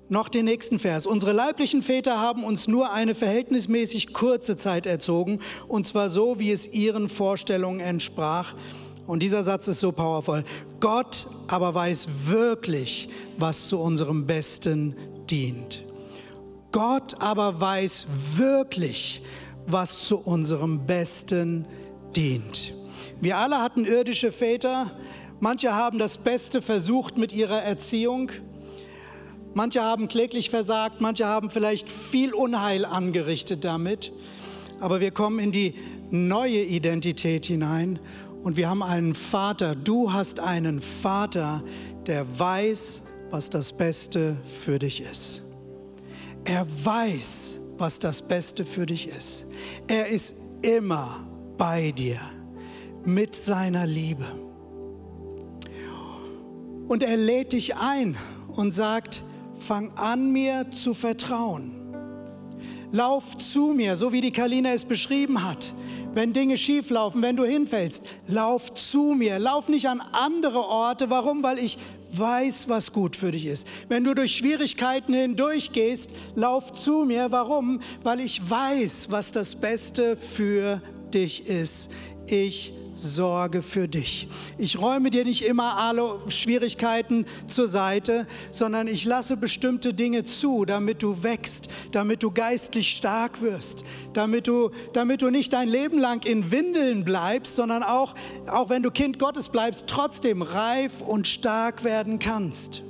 Noch 0.09 0.29
den 0.29 0.45
nächsten 0.45 0.79
Vers. 0.79 1.05
Unsere 1.05 1.31
leiblichen 1.31 1.83
Väter 1.83 2.19
haben 2.19 2.43
uns 2.43 2.67
nur 2.67 2.91
eine 2.91 3.13
verhältnismäßig 3.13 4.13
kurze 4.13 4.57
Zeit 4.57 4.87
erzogen, 4.87 5.41
und 5.67 5.85
zwar 5.85 6.09
so, 6.09 6.39
wie 6.39 6.51
es 6.51 6.65
ihren 6.65 7.07
Vorstellungen 7.07 7.81
entsprach. 7.81 8.55
Und 9.05 9.21
dieser 9.21 9.43
Satz 9.43 9.67
ist 9.67 9.79
so 9.79 9.91
powerful. 9.91 10.43
Gott 10.79 11.27
aber 11.47 11.75
weiß 11.75 12.07
wirklich, 12.25 13.09
was 13.37 13.67
zu 13.67 13.77
unserem 13.77 14.25
Besten 14.25 14.95
dient. 15.29 15.85
Gott 16.71 17.21
aber 17.21 17.61
weiß 17.61 18.07
wirklich, 18.37 19.21
was 19.67 20.01
zu 20.07 20.17
unserem 20.17 20.87
Besten 20.87 21.65
dient. 21.65 21.84
Wir 23.19 23.37
alle 23.37 23.61
hatten 23.61 23.83
irdische 23.83 24.31
Väter. 24.31 24.91
Manche 25.41 25.73
haben 25.75 25.99
das 25.99 26.17
Beste 26.17 26.61
versucht 26.61 27.17
mit 27.17 27.33
ihrer 27.33 27.61
Erziehung. 27.61 28.31
Manche 29.53 29.81
haben 29.81 30.07
kläglich 30.07 30.49
versagt, 30.49 31.01
manche 31.01 31.25
haben 31.25 31.49
vielleicht 31.49 31.89
viel 31.89 32.33
Unheil 32.33 32.85
angerichtet 32.85 33.65
damit. 33.65 34.13
Aber 34.79 35.01
wir 35.01 35.11
kommen 35.11 35.39
in 35.39 35.51
die 35.51 35.73
neue 36.09 36.61
Identität 36.61 37.47
hinein 37.47 37.99
und 38.43 38.55
wir 38.55 38.69
haben 38.69 38.83
einen 38.83 39.13
Vater. 39.13 39.75
Du 39.75 40.13
hast 40.13 40.39
einen 40.39 40.79
Vater, 40.79 41.63
der 42.07 42.39
weiß, 42.39 43.01
was 43.29 43.49
das 43.49 43.73
Beste 43.73 44.37
für 44.45 44.79
dich 44.79 45.01
ist. 45.01 45.41
Er 46.45 46.65
weiß, 46.85 47.59
was 47.77 47.99
das 47.99 48.21
Beste 48.21 48.63
für 48.63 48.85
dich 48.85 49.09
ist. 49.09 49.45
Er 49.87 50.07
ist 50.07 50.35
immer 50.61 51.25
bei 51.57 51.91
dir 51.91 52.19
mit 53.03 53.35
seiner 53.35 53.85
Liebe. 53.85 54.25
Und 56.87 57.01
er 57.01 57.17
lädt 57.17 57.53
dich 57.53 57.75
ein 57.75 58.15
und 58.47 58.71
sagt, 58.71 59.23
fang 59.57 59.91
an 59.93 60.31
mir 60.31 60.69
zu 60.71 60.93
vertrauen. 60.93 61.71
Lauf 62.91 63.37
zu 63.37 63.73
mir, 63.75 63.95
so 63.95 64.13
wie 64.13 64.21
die 64.21 64.31
Kalina 64.31 64.71
es 64.71 64.85
beschrieben 64.85 65.43
hat. 65.43 65.73
Wenn 66.13 66.31
Dinge 66.31 66.55
schief 66.55 66.89
laufen, 66.91 67.21
wenn 67.21 67.35
du 67.35 67.43
hinfällst, 67.43 68.03
lauf 68.27 68.73
zu 68.73 69.15
mir. 69.17 69.37
Lauf 69.37 69.67
nicht 69.67 69.89
an 69.89 69.99
andere 69.99 70.59
Orte. 70.59 71.09
Warum? 71.09 71.43
Weil 71.43 71.59
ich 71.59 71.77
weiß, 72.13 72.69
was 72.69 72.93
gut 72.93 73.17
für 73.17 73.31
dich 73.31 73.45
ist. 73.47 73.67
Wenn 73.89 74.05
du 74.05 74.13
durch 74.13 74.35
Schwierigkeiten 74.35 75.13
hindurchgehst, 75.13 76.09
lauf 76.35 76.71
zu 76.71 77.03
mir. 77.03 77.31
Warum? 77.31 77.81
Weil 78.03 78.21
ich 78.21 78.49
weiß, 78.49 79.07
was 79.11 79.33
das 79.33 79.55
Beste 79.55 80.15
für 80.15 80.81
dich 81.13 81.47
ist. 81.47 81.91
Ich 82.27 82.73
sorge 82.95 83.61
für 83.61 83.87
dich. 83.87 84.27
Ich 84.57 84.79
räume 84.79 85.11
dir 85.11 85.25
nicht 85.25 85.43
immer 85.43 85.77
alle 85.77 86.19
Schwierigkeiten 86.29 87.25
zur 87.45 87.67
Seite, 87.67 88.25
sondern 88.51 88.87
ich 88.87 89.03
lasse 89.05 89.35
bestimmte 89.35 89.93
Dinge 89.93 90.23
zu, 90.23 90.63
damit 90.65 91.03
du 91.03 91.21
wächst, 91.21 91.67
damit 91.91 92.23
du 92.23 92.31
geistlich 92.31 92.95
stark 92.95 93.41
wirst, 93.41 93.83
damit 94.13 94.47
du, 94.47 94.71
damit 94.93 95.21
du 95.21 95.29
nicht 95.29 95.51
dein 95.51 95.67
Leben 95.67 95.99
lang 95.99 96.25
in 96.25 96.51
Windeln 96.51 97.03
bleibst, 97.03 97.57
sondern 97.57 97.83
auch, 97.83 98.15
auch 98.47 98.69
wenn 98.69 98.81
du 98.81 98.91
Kind 98.91 99.19
Gottes 99.19 99.49
bleibst, 99.49 99.87
trotzdem 99.87 100.41
reif 100.41 101.01
und 101.01 101.27
stark 101.27 101.83
werden 101.83 102.17
kannst. 102.17 102.81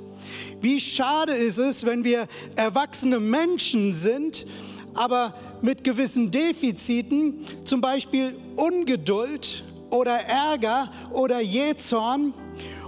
Wie 0.61 0.79
schade 0.79 1.33
ist 1.33 1.57
es, 1.57 1.85
wenn 1.85 2.03
wir 2.03 2.27
erwachsene 2.55 3.19
Menschen 3.19 3.93
sind, 3.93 4.45
aber 4.95 5.33
mit 5.61 5.83
gewissen 5.83 6.31
Defiziten, 6.31 7.45
zum 7.65 7.81
Beispiel 7.81 8.35
Ungeduld, 8.55 9.63
oder 9.89 10.19
Ärger 10.19 10.91
oder 11.11 11.39
Jähzorn. 11.39 12.33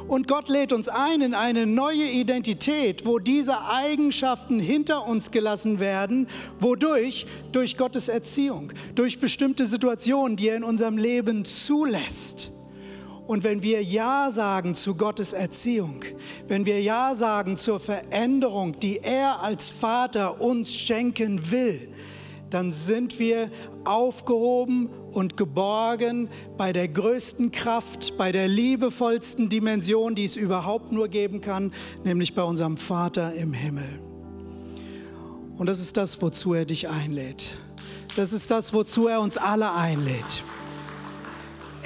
Und 0.07 0.27
Gott 0.29 0.47
lädt 0.47 0.71
uns 0.71 0.87
ein 0.87 1.21
in 1.21 1.33
eine 1.33 1.65
neue 1.65 2.05
Identität, 2.09 3.05
wo 3.05 3.19
diese 3.19 3.65
Eigenschaften 3.65 4.57
hinter 4.59 5.05
uns 5.05 5.31
gelassen 5.31 5.81
werden, 5.81 6.27
wodurch 6.59 7.25
durch 7.51 7.75
Gottes 7.75 8.07
Erziehung, 8.07 8.71
durch 8.95 9.19
bestimmte 9.19 9.65
Situationen, 9.65 10.37
die 10.37 10.47
er 10.47 10.55
in 10.55 10.63
unserem 10.63 10.97
Leben 10.97 11.43
zulässt. 11.43 12.53
Und 13.27 13.43
wenn 13.43 13.61
wir 13.61 13.83
Ja 13.83 14.31
sagen 14.31 14.73
zu 14.73 14.95
Gottes 14.95 15.33
Erziehung, 15.33 15.99
wenn 16.47 16.65
wir 16.65 16.81
Ja 16.81 17.13
sagen 17.13 17.57
zur 17.57 17.81
Veränderung, 17.81 18.79
die 18.79 18.99
er 18.99 19.41
als 19.41 19.69
Vater 19.69 20.39
uns 20.39 20.73
schenken 20.73 21.51
will, 21.51 21.89
dann 22.49 22.71
sind 22.71 23.19
wir 23.19 23.51
aufgehoben 23.83 24.89
und 25.11 25.35
geborgen 25.35 26.29
bei 26.57 26.71
der 26.71 26.87
größten 26.87 27.51
Kraft, 27.51 28.17
bei 28.17 28.31
der 28.31 28.47
liebevollsten 28.47 29.49
Dimension, 29.49 30.15
die 30.15 30.23
es 30.23 30.37
überhaupt 30.37 30.93
nur 30.93 31.09
geben 31.09 31.41
kann, 31.41 31.73
nämlich 32.05 32.33
bei 32.33 32.43
unserem 32.43 32.77
Vater 32.77 33.33
im 33.33 33.51
Himmel. 33.51 33.99
Und 35.57 35.65
das 35.65 35.81
ist 35.81 35.97
das, 35.97 36.21
wozu 36.21 36.54
er 36.54 36.63
dich 36.63 36.87
einlädt. 36.87 37.58
Das 38.15 38.31
ist 38.31 38.49
das, 38.52 38.73
wozu 38.73 39.08
er 39.08 39.19
uns 39.19 39.35
alle 39.35 39.73
einlädt. 39.73 40.43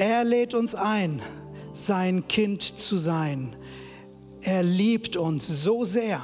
Er 0.02 0.24
lädt 0.24 0.56
uns 0.56 0.74
ein, 0.74 1.22
sein 1.74 2.28
Kind 2.28 2.64
zu 2.64 2.95
sein. 2.95 3.56
Er 4.41 4.64
liebt 4.64 5.16
uns 5.16 5.45
so 5.45 5.84
sehr. 5.84 6.24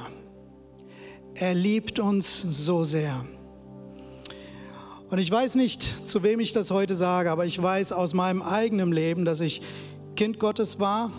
Er 1.36 1.54
liebt 1.54 2.00
uns 2.00 2.40
so 2.40 2.82
sehr. 2.82 3.24
Und 5.10 5.18
ich 5.18 5.30
weiß 5.30 5.54
nicht, 5.54 6.08
zu 6.08 6.24
wem 6.24 6.40
ich 6.40 6.52
das 6.52 6.72
heute 6.72 6.96
sage, 6.96 7.30
aber 7.30 7.46
ich 7.46 7.62
weiß 7.62 7.92
aus 7.92 8.14
meinem 8.14 8.42
eigenen 8.42 8.90
Leben, 8.90 9.24
dass 9.24 9.38
ich 9.38 9.62
Kind 10.16 10.40
Gottes 10.40 10.80
war. 10.80 11.12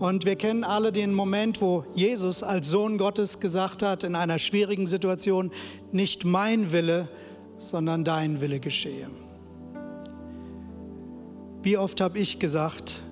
Und 0.00 0.24
wir 0.24 0.34
kennen 0.34 0.64
alle 0.64 0.90
den 0.90 1.14
Moment, 1.14 1.60
wo 1.60 1.84
Jesus 1.94 2.42
als 2.42 2.68
Sohn 2.68 2.98
Gottes 2.98 3.38
gesagt 3.38 3.84
hat, 3.84 4.02
in 4.02 4.16
einer 4.16 4.40
schwierigen 4.40 4.88
Situation, 4.88 5.52
nicht 5.92 6.24
mein 6.24 6.72
Wille, 6.72 7.06
sondern 7.58 8.02
dein 8.02 8.40
Wille 8.40 8.58
geschehe. 8.58 9.08
Wie 11.62 11.76
oft 11.76 12.00
habe 12.00 12.18
ich 12.18 12.38
gesagt, 12.38 13.02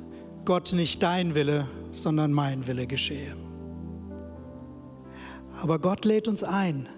Gott, 0.47 0.73
nicht 0.73 1.03
dein 1.03 1.35
Wille, 1.35 1.69
sondern 1.93 2.33
mein 2.33 2.67
Wille 2.67 2.87
geschehe. 2.87 3.37
Aber 5.61 5.79
Gott 5.79 6.07
lädt 6.07 6.29
uns 6.29 6.43
ein, 6.43 6.89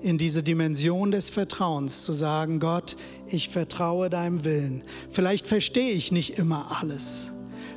in 0.00 0.18
diese 0.18 0.42
Dimension 0.42 1.10
des 1.10 1.28
Vertrauens 1.30 2.04
zu 2.04 2.12
sagen, 2.12 2.60
Gott, 2.60 2.96
ich 3.26 3.48
vertraue 3.48 4.08
deinem 4.08 4.44
Willen. 4.44 4.84
Vielleicht 5.08 5.48
verstehe 5.48 5.92
ich 5.92 6.12
nicht 6.12 6.38
immer 6.38 6.80
alles. 6.80 7.32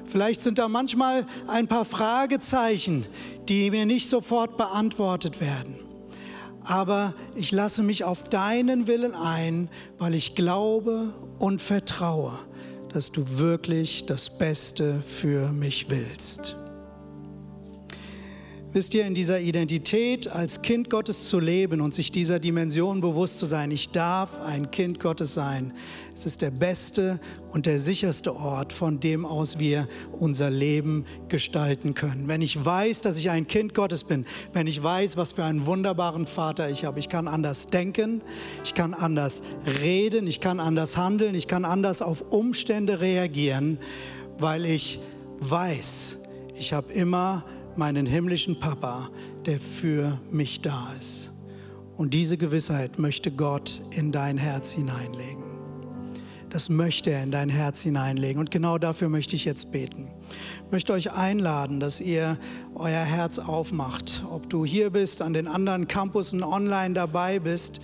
Vielleicht 0.05 0.41
sind 0.41 0.59
da 0.59 0.67
manchmal 0.67 1.25
ein 1.47 1.67
paar 1.67 1.85
Fragezeichen, 1.85 3.07
die 3.49 3.71
mir 3.71 3.87
nicht 3.87 4.09
sofort 4.09 4.57
beantwortet 4.57 5.41
werden. 5.41 5.79
Aber 6.63 7.13
ich 7.35 7.51
lasse 7.51 7.83
mich 7.83 8.03
auf 8.03 8.23
deinen 8.23 8.87
Willen 8.87 9.15
ein, 9.15 9.69
weil 9.97 10.13
ich 10.13 10.35
glaube 10.35 11.13
und 11.39 11.61
vertraue, 11.61 12.37
dass 12.93 13.11
du 13.11 13.25
wirklich 13.37 14.05
das 14.05 14.29
Beste 14.29 15.01
für 15.01 15.51
mich 15.51 15.89
willst. 15.89 16.55
Wisst 18.73 18.95
ihr, 18.95 19.05
in 19.05 19.13
dieser 19.13 19.39
Identität 19.39 20.27
als 20.27 20.63
Kind 20.63 20.89
Gottes 20.89 21.29
zu 21.29 21.37
leben 21.37 21.79
und 21.79 21.93
sich 21.93 22.11
dieser 22.11 22.39
Dimension 22.39 23.01
bewusst 23.01 23.37
zu 23.37 23.45
sein, 23.45 23.69
ich 23.69 23.91
darf 23.91 24.41
ein 24.41 24.71
Kind 24.71 24.99
Gottes 24.99 25.35
sein, 25.35 25.73
es 26.15 26.25
ist 26.25 26.41
der 26.41 26.49
beste 26.49 27.19
und 27.51 27.67
der 27.67 27.79
sicherste 27.79 28.35
Ort, 28.35 28.73
von 28.73 28.99
dem 28.99 29.27
aus 29.27 29.59
wir 29.59 29.87
unser 30.11 30.49
Leben 30.49 31.05
gestalten 31.27 31.93
können. 31.93 32.27
Wenn 32.27 32.41
ich 32.41 32.65
weiß, 32.65 33.01
dass 33.01 33.17
ich 33.17 33.29
ein 33.29 33.45
Kind 33.45 33.75
Gottes 33.75 34.05
bin, 34.05 34.25
wenn 34.53 34.65
ich 34.65 34.81
weiß, 34.81 35.17
was 35.17 35.33
für 35.33 35.43
einen 35.43 35.67
wunderbaren 35.67 36.25
Vater 36.25 36.67
ich 36.71 36.83
habe, 36.83 36.97
ich 36.97 37.09
kann 37.09 37.27
anders 37.27 37.67
denken, 37.67 38.23
ich 38.63 38.73
kann 38.73 38.95
anders 38.95 39.43
reden, 39.83 40.25
ich 40.25 40.39
kann 40.39 40.59
anders 40.59 40.97
handeln, 40.97 41.35
ich 41.35 41.47
kann 41.47 41.63
anders 41.63 42.01
auf 42.01 42.31
Umstände 42.31 43.01
reagieren, 43.01 43.77
weil 44.39 44.65
ich 44.65 44.99
weiß, 45.41 46.17
ich 46.55 46.73
habe 46.73 46.91
immer 46.91 47.45
meinen 47.77 48.05
himmlischen 48.05 48.59
Papa, 48.59 49.09
der 49.45 49.59
für 49.59 50.19
mich 50.31 50.61
da 50.61 50.93
ist. 50.99 51.31
Und 51.97 52.13
diese 52.13 52.37
Gewissheit 52.37 52.99
möchte 52.99 53.31
Gott 53.31 53.81
in 53.91 54.11
dein 54.11 54.37
Herz 54.37 54.71
hineinlegen. 54.71 55.43
Das 56.49 56.69
möchte 56.69 57.09
er 57.09 57.23
in 57.23 57.31
dein 57.31 57.49
Herz 57.49 57.81
hineinlegen. 57.81 58.39
Und 58.39 58.51
genau 58.51 58.77
dafür 58.77 59.09
möchte 59.09 59.35
ich 59.35 59.43
jetzt 59.43 59.71
beten. 59.71 60.07
Ich 60.65 60.71
möchte 60.71 60.93
euch 60.93 61.11
einladen, 61.11 61.79
dass 61.79 61.99
ihr 61.99 62.37
euer 62.75 63.03
Herz 63.03 63.39
aufmacht. 63.39 64.23
Ob 64.29 64.49
du 64.49 64.63
hier 64.63 64.91
bist, 64.91 65.23
an 65.23 65.33
den 65.33 65.47
anderen 65.47 65.87
Campussen 65.87 66.43
online 66.43 66.93
dabei 66.93 67.39
bist 67.39 67.81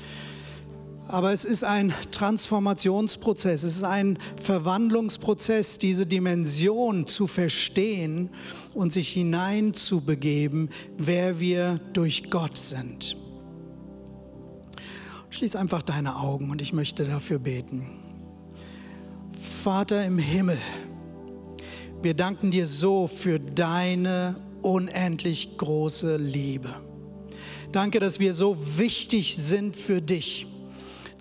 aber 1.10 1.34
es 1.34 1.44
ist 1.44 1.64
ein 1.64 1.92
Transformationsprozess, 2.12 3.64
es 3.64 3.78
ist 3.78 3.84
ein 3.84 4.20
Verwandlungsprozess, 4.42 5.80
diese 5.80 6.06
Dimension 6.06 7.08
zu 7.08 7.26
verstehen 7.26 8.30
und 8.76 8.94
sich 8.94 9.10
hineinzubegeben, 9.10 10.70
wer 10.98 11.40
wir 11.40 11.80
durch 11.94 12.30
Gott 12.30 12.58
sind. 12.58 13.18
Schließ 15.32 15.56
einfach 15.56 15.82
deine 15.82 16.16
Augen 16.16 16.52
und 16.52 16.62
ich 16.62 16.74
möchte 16.74 17.06
dafür 17.06 17.40
beten. 17.40 17.88
Vater 19.64 20.06
im 20.06 20.20
Himmel, 20.20 20.60
wir 22.04 22.14
danken 22.14 22.52
dir 22.52 22.68
so 22.68 23.08
für 23.08 23.40
deine 23.40 24.36
unendlich 24.62 25.58
große 25.58 26.18
Liebe. 26.18 26.76
Danke, 27.72 28.00
dass 28.00 28.20
wir 28.20 28.36
so 28.36 28.58
wichtig 28.78 29.36
sind 29.38 29.76
für 29.76 30.02
dich 30.02 30.46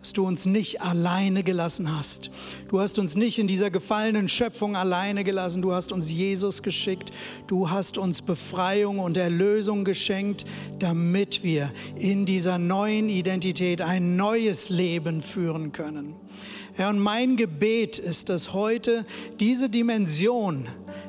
dass 0.08 0.14
du 0.14 0.26
uns 0.26 0.46
nicht 0.46 0.80
alleine 0.80 1.44
gelassen 1.44 1.94
hast. 1.94 2.30
Du 2.68 2.80
hast 2.80 2.98
uns 2.98 3.14
nicht 3.14 3.38
in 3.38 3.46
dieser 3.46 3.70
gefallenen 3.70 4.26
Schöpfung 4.30 4.74
alleine 4.74 5.22
gelassen. 5.22 5.60
Du 5.60 5.74
hast 5.74 5.92
uns 5.92 6.10
Jesus 6.10 6.62
geschickt. 6.62 7.10
Du 7.46 7.68
hast 7.68 7.98
uns 7.98 8.22
Befreiung 8.22 9.00
und 9.00 9.18
Erlösung 9.18 9.84
geschenkt, 9.84 10.46
damit 10.78 11.44
wir 11.44 11.70
in 11.94 12.24
dieser 12.24 12.56
neuen 12.56 13.10
Identität 13.10 13.82
ein 13.82 14.16
neues 14.16 14.70
Leben 14.70 15.20
führen 15.20 15.72
können. 15.72 16.14
Herr, 16.72 16.88
und 16.88 17.00
mein 17.00 17.36
Gebet 17.36 17.98
ist, 17.98 18.30
dass 18.30 18.54
heute 18.54 19.04
diese 19.40 19.68
Dimension, 19.68 20.68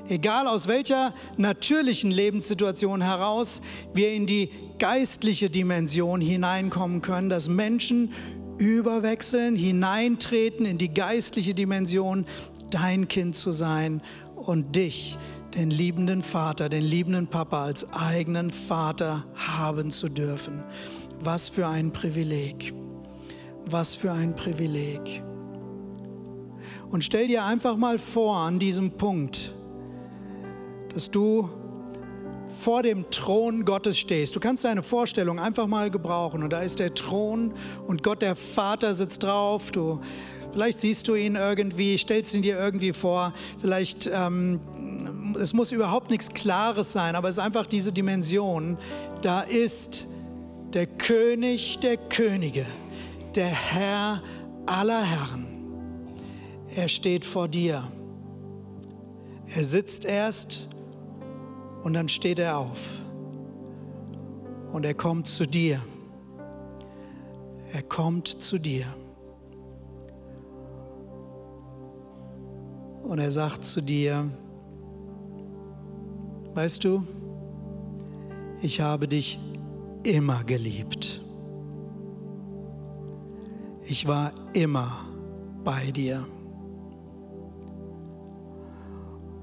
egal 0.10 0.46
aus 0.46 0.68
welcher 0.68 1.14
natürlichen 1.38 2.12
Lebenssituation 2.12 3.02
heraus, 3.02 3.62
wir 3.94 4.12
in 4.12 4.26
die 4.26 4.50
geistliche 4.80 5.50
Dimension 5.50 6.22
hineinkommen 6.22 7.02
können, 7.02 7.30
dass 7.30 7.50
Menschen 7.50 8.12
überwechseln, 8.60 9.56
hineintreten 9.56 10.66
in 10.66 10.78
die 10.78 10.94
geistliche 10.94 11.54
Dimension, 11.54 12.26
dein 12.70 13.08
Kind 13.08 13.36
zu 13.36 13.52
sein 13.52 14.02
und 14.36 14.76
dich, 14.76 15.18
den 15.56 15.72
liebenden 15.72 16.22
Vater, 16.22 16.70
den 16.70 16.84
liebenden 16.84 17.28
Papa 17.28 17.64
als 17.64 17.92
eigenen 17.92 18.52
Vater 18.52 19.26
haben 19.36 19.90
zu 19.90 20.10
dürfen. 20.10 20.64
Was 21.22 21.50
für 21.50 21.68
ein 21.68 21.92
Privileg. 21.92 22.74
Was 23.66 23.96
für 23.96 24.12
ein 24.12 24.36
Privileg. 24.36 25.24
Und 26.90 27.04
stell 27.04 27.28
dir 27.28 27.44
einfach 27.44 27.78
mal 27.78 27.98
vor 27.98 28.38
an 28.38 28.60
diesem 28.60 28.92
Punkt, 28.92 29.54
dass 30.94 31.12
du 31.12 31.50
vor 32.60 32.84
dem 32.84 33.10
Thron 33.10 33.64
Gottes 33.64 33.98
stehst. 33.98 34.36
Du 34.36 34.40
kannst 34.40 34.66
deine 34.66 34.84
Vorstellung 34.84 35.40
einfach 35.40 35.66
mal 35.66 35.90
gebrauchen. 35.90 36.44
Und 36.44 36.52
da 36.52 36.62
ist 36.62 36.80
der 36.80 36.94
Thron 36.94 37.54
und 37.88 38.04
Gott, 38.04 38.22
der 38.22 38.36
Vater, 38.36 38.94
sitzt 38.94 39.24
drauf. 39.24 39.72
Du, 39.72 40.02
vielleicht 40.52 40.80
siehst 40.80 41.08
du 41.08 41.16
ihn 41.16 41.36
irgendwie, 41.36 41.98
stellst 41.98 42.34
ihn 42.36 42.42
dir 42.42 42.60
irgendwie 42.60 42.92
vor. 42.92 43.34
Vielleicht, 43.62 44.10
ähm, 44.14 44.60
es 45.40 45.54
muss 45.54 45.72
überhaupt 45.72 46.10
nichts 46.10 46.30
Klares 46.30 46.92
sein, 46.92 47.16
aber 47.16 47.30
es 47.30 47.36
ist 47.36 47.44
einfach 47.44 47.66
diese 47.66 47.94
Dimension. 47.94 48.78
Da 49.22 49.42
ist 49.42 50.08
der 50.74 50.86
König 50.86 51.80
der 51.80 51.96
Könige, 51.98 52.66
der 53.36 53.48
Herr 53.48 54.22
aller 54.66 55.04
Herren. 55.04 55.48
Er 56.76 56.90
steht 56.90 57.24
vor 57.24 57.48
dir. 57.48 57.90
Er 59.56 59.64
sitzt 59.64 60.06
erst 60.06 60.70
und 61.84 61.94
dann 61.94 62.10
steht 62.10 62.40
er 62.40 62.58
auf 62.58 62.90
und 64.72 64.86
er 64.86 64.94
kommt 64.94 65.28
zu 65.28 65.46
dir. 65.46 65.82
Er 67.72 67.84
kommt 67.84 68.28
zu 68.28 68.58
dir. 68.58 68.86
Und 73.04 73.20
er 73.20 73.32
sagt 73.32 73.66
zu 73.66 73.82
dir, 73.82 74.30
weißt 76.54 76.84
du, 76.84 77.04
ich 78.62 78.82
habe 78.82 79.08
dich 79.08 79.40
immer 80.04 80.44
geliebt. 80.44 81.24
Ich 83.84 84.08
war 84.08 84.32
immer 84.54 85.06
bei 85.64 85.92
dir. 85.92 86.28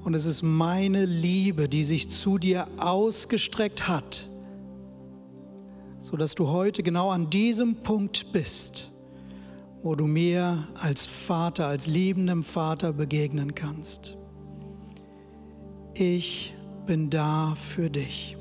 Und 0.06 0.14
es 0.14 0.24
ist 0.24 0.42
meine 0.42 1.04
Liebe, 1.04 1.68
die 1.68 1.82
sich 1.82 2.12
zu 2.12 2.38
dir 2.38 2.68
ausgestreckt 2.76 3.88
hat, 3.88 4.28
sodass 5.98 6.36
du 6.36 6.46
heute 6.46 6.84
genau 6.84 7.10
an 7.10 7.28
diesem 7.28 7.82
Punkt 7.82 8.30
bist, 8.30 8.92
wo 9.82 9.96
du 9.96 10.06
mir 10.06 10.68
als 10.74 11.06
Vater, 11.06 11.66
als 11.66 11.88
liebendem 11.88 12.44
Vater 12.44 12.92
begegnen 12.92 13.56
kannst. 13.56 14.16
Ich 15.94 16.54
bin 16.86 17.10
da 17.10 17.56
für 17.56 17.90
dich. 17.90 18.35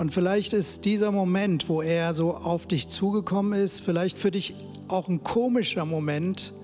Und 0.00 0.12
vielleicht 0.12 0.54
ist 0.54 0.86
dieser 0.86 1.12
Moment, 1.12 1.68
wo 1.68 1.82
er 1.82 2.14
so 2.14 2.34
auf 2.34 2.66
dich 2.66 2.88
zugekommen 2.88 3.52
ist, 3.52 3.80
vielleicht 3.80 4.18
für 4.18 4.30
dich 4.30 4.54
auch 4.88 5.08
ein 5.08 5.22
komischer 5.22 5.84
Moment. 5.84 6.54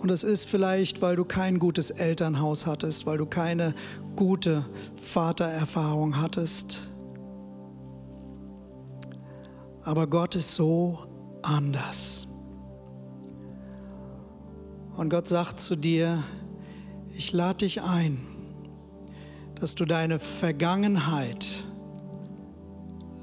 Und 0.00 0.08
es 0.12 0.22
ist 0.22 0.48
vielleicht, 0.48 1.02
weil 1.02 1.16
du 1.16 1.24
kein 1.24 1.58
gutes 1.58 1.90
Elternhaus 1.90 2.64
hattest, 2.64 3.06
weil 3.06 3.18
du 3.18 3.26
keine 3.26 3.74
gute 4.14 4.64
Vatererfahrung 5.02 6.16
hattest. 6.16 6.88
Aber 9.82 10.06
Gott 10.06 10.36
ist 10.36 10.54
so 10.54 11.08
anders. 11.42 12.28
Und 14.96 15.10
Gott 15.10 15.26
sagt 15.26 15.58
zu 15.58 15.74
dir, 15.74 16.22
ich 17.16 17.32
lade 17.32 17.64
dich 17.64 17.82
ein 17.82 18.24
dass 19.64 19.74
du 19.74 19.84
deine 19.86 20.18
Vergangenheit 20.18 21.63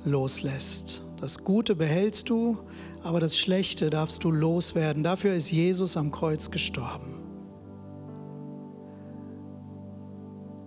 loslässt. 0.04 1.02
Das 1.20 1.44
Gute 1.44 1.76
behältst 1.76 2.30
du, 2.30 2.58
aber 3.04 3.20
das 3.20 3.38
Schlechte 3.38 3.90
darfst 3.90 4.24
du 4.24 4.32
loswerden. 4.32 5.04
Dafür 5.04 5.34
ist 5.36 5.52
Jesus 5.52 5.98
am 5.98 6.12
Kreuz 6.12 6.52
gestorben. 6.52 7.16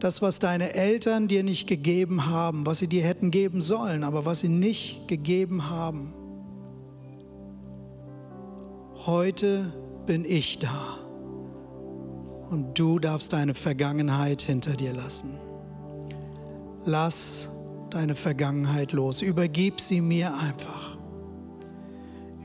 Das, 0.00 0.20
was 0.20 0.38
deine 0.38 0.74
Eltern 0.74 1.28
dir 1.28 1.42
nicht 1.42 1.66
gegeben 1.66 2.26
haben, 2.26 2.66
was 2.66 2.78
sie 2.78 2.88
dir 2.88 3.02
hätten 3.02 3.30
geben 3.30 3.60
sollen, 3.60 4.04
aber 4.04 4.26
was 4.26 4.40
sie 4.40 4.48
nicht 4.48 5.08
gegeben 5.08 5.70
haben. 5.70 6.12
Heute 9.06 9.72
bin 10.06 10.24
ich 10.24 10.58
da 10.58 10.98
und 12.50 12.78
du 12.78 12.98
darfst 12.98 13.32
deine 13.32 13.54
Vergangenheit 13.54 14.42
hinter 14.42 14.74
dir 14.74 14.92
lassen. 14.92 15.38
Lass 16.84 17.48
deine 17.94 18.14
Vergangenheit 18.14 18.92
los. 18.92 19.22
Übergib 19.22 19.80
sie 19.80 20.00
mir 20.00 20.34
einfach. 20.34 20.98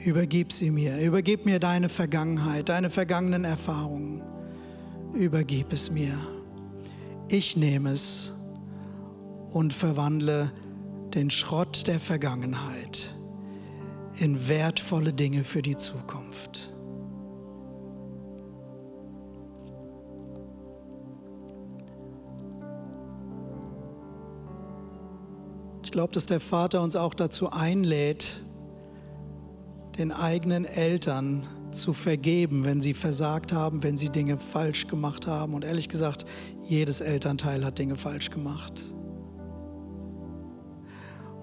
Übergib 0.06 0.54
sie 0.54 0.72
mir. 0.72 0.98
Übergib 1.00 1.46
mir 1.46 1.60
deine 1.60 1.90
Vergangenheit, 1.90 2.70
deine 2.70 2.90
vergangenen 2.90 3.44
Erfahrungen. 3.44 4.22
Übergib 5.14 5.74
es 5.74 5.92
mir. 5.92 6.18
Ich 7.30 7.58
nehme 7.58 7.92
es 7.92 8.34
und 9.50 9.74
verwandle 9.74 10.52
den 11.14 11.30
Schrott 11.32 11.88
der 11.88 12.00
Vergangenheit 12.00 13.14
in 14.18 14.48
wertvolle 14.48 15.14
Dinge 15.14 15.44
für 15.44 15.62
die 15.62 15.78
Zukunft. 15.78 16.74
Ich 25.90 25.92
glaube, 25.92 26.14
dass 26.14 26.28
der 26.28 26.40
Vater 26.40 26.84
uns 26.84 26.96
auch 26.96 27.16
dazu 27.16 27.50
einlädt, 27.50 28.44
den 29.98 30.12
eigenen 30.12 30.64
Eltern 30.64 31.48
zu 31.72 31.94
vergeben, 31.94 32.64
wenn 32.64 32.80
sie 32.80 32.94
versagt 32.94 33.54
haben, 33.54 33.82
wenn 33.82 33.98
sie 33.98 34.10
Dinge 34.10 34.38
falsch 34.38 34.86
gemacht 34.86 35.26
haben. 35.26 35.56
Und 35.56 35.66
ehrlich 35.66 35.90
gesagt, 35.90 36.26
jedes 36.62 37.02
Elternteil 37.02 37.66
hat 37.66 37.80
Dinge 37.80 37.96
falsch 37.96 38.30
gemacht. 38.30 38.84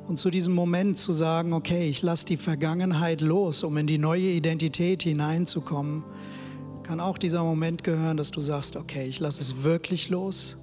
Und 0.07 0.20
zu 0.20 0.30
diesem 0.30 0.55
Moment 0.55 0.97
zu 0.97 1.11
sagen, 1.11 1.53
okay, 1.53 1.88
ich 1.88 2.03
lasse 2.03 2.26
die 2.26 2.36
Vergangenheit 2.36 3.22
los, 3.22 3.64
um 3.64 3.76
in 3.76 3.88
die 3.88 3.99
neue 3.99 4.28
Identität 4.28 5.03
hineinzukommen, 5.03 6.05
kann 6.84 7.01
auch 7.01 7.18
dieser 7.18 7.42
Moment 7.42 7.82
gehören, 7.82 8.16
dass 8.16 8.30
du 8.30 8.40
sagst, 8.40 8.76
okay, 8.76 9.09
ich 9.09 9.18
lasse 9.18 9.40
es 9.40 9.64
wirklich 9.64 10.09
los 10.09 10.57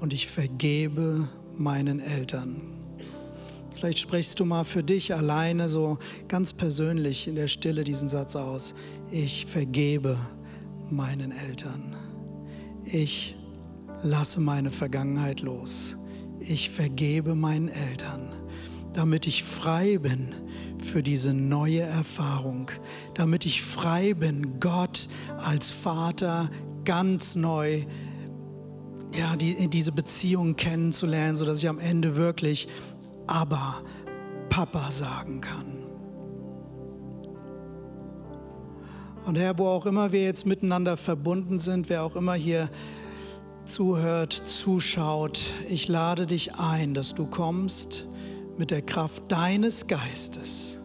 und 0.00 0.12
ich 0.12 0.26
vergebe 0.26 1.28
meinen 1.56 2.00
Eltern. 2.00 2.60
Vielleicht 3.74 3.98
sprichst 3.98 4.38
du 4.38 4.44
mal 4.44 4.64
für 4.64 4.82
dich 4.82 5.14
alleine 5.14 5.68
so 5.68 5.98
ganz 6.28 6.52
persönlich 6.52 7.26
in 7.26 7.34
der 7.34 7.48
Stille 7.48 7.84
diesen 7.84 8.08
Satz 8.08 8.36
aus. 8.36 8.74
Ich 9.10 9.46
vergebe 9.46 10.18
meinen 10.90 11.32
Eltern. 11.32 11.96
Ich 12.84 13.34
lasse 14.02 14.40
meine 14.40 14.70
Vergangenheit 14.70 15.40
los. 15.40 15.96
Ich 16.40 16.70
vergebe 16.70 17.34
meinen 17.34 17.68
Eltern, 17.68 18.32
damit 18.92 19.26
ich 19.26 19.42
frei 19.44 19.98
bin 19.98 20.34
für 20.78 21.02
diese 21.02 21.32
neue 21.32 21.80
Erfahrung, 21.80 22.70
damit 23.14 23.46
ich 23.46 23.62
frei 23.62 24.14
bin, 24.14 24.60
Gott 24.60 25.08
als 25.38 25.70
Vater 25.70 26.50
ganz 26.84 27.36
neu 27.36 27.84
ja, 29.14 29.36
die, 29.36 29.68
diese 29.68 29.92
Beziehung 29.92 30.56
kennenzulernen, 30.56 31.36
sodass 31.36 31.58
ich 31.58 31.68
am 31.68 31.78
Ende 31.78 32.16
wirklich 32.16 32.68
aber 33.26 33.82
Papa 34.48 34.90
sagen 34.90 35.40
kann. 35.40 35.82
Und 39.24 39.38
Herr, 39.38 39.56
wo 39.58 39.68
auch 39.68 39.86
immer 39.86 40.12
wir 40.12 40.24
jetzt 40.24 40.46
miteinander 40.46 40.96
verbunden 40.96 41.58
sind, 41.58 41.88
wer 41.88 42.02
auch 42.02 42.16
immer 42.16 42.34
hier 42.34 42.70
zuhört, 43.64 44.32
zuschaut, 44.32 45.50
ich 45.68 45.86
lade 45.86 46.26
dich 46.26 46.56
ein, 46.56 46.94
dass 46.94 47.14
du 47.14 47.26
kommst 47.26 48.08
mit 48.56 48.70
der 48.72 48.82
Kraft 48.82 49.22
deines 49.30 49.86
Geistes. 49.86 50.80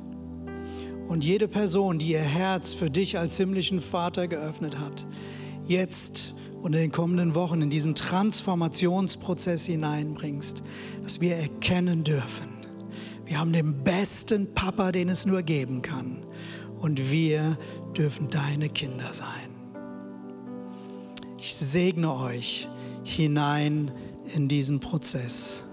Und 1.08 1.24
jede 1.24 1.48
Person, 1.48 1.98
die 1.98 2.12
ihr 2.12 2.20
Herz 2.20 2.74
für 2.74 2.92
dich 2.92 3.18
als 3.18 3.38
himmlischen 3.38 3.80
Vater 3.80 4.28
geöffnet 4.28 4.78
hat, 4.78 5.08
jetzt 5.66 6.36
und 6.62 6.74
in 6.74 6.82
den 6.82 6.92
kommenden 6.92 7.36
Wochen 7.36 7.62
in 7.62 7.70
diesen 7.70 7.96
Transformationsprozess 7.96 9.66
hineinbringst, 9.66 10.64
dass 11.04 11.22
wir 11.22 11.36
erkennen 11.36 12.04
dürfen, 12.04 12.58
wir 13.28 13.40
haben 13.40 13.52
den 13.52 13.84
besten 13.84 14.54
Papa, 14.54 14.94
den 14.94 15.10
es 15.10 15.26
nur 15.26 15.44
geben 15.44 15.82
kann. 15.82 16.26
Und 16.80 17.12
wir 17.12 17.58
dürfen 17.98 18.30
deine 18.30 18.70
Kinder 18.70 19.12
sein. 19.12 19.50
Ich 21.38 21.54
segne 21.54 22.14
euch 22.14 22.70
hinein 23.04 23.92
in 24.34 24.48
diesen 24.48 24.80
Prozess. 24.80 25.66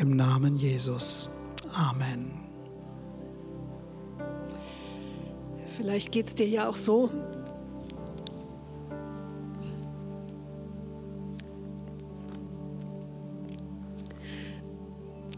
Im 0.00 0.16
Namen 0.16 0.56
Jesus. 0.56 1.30
Amen. 1.72 2.32
Vielleicht 5.76 6.10
geht 6.10 6.26
es 6.26 6.34
dir 6.34 6.48
ja 6.48 6.68
auch 6.68 6.74
so, 6.74 7.10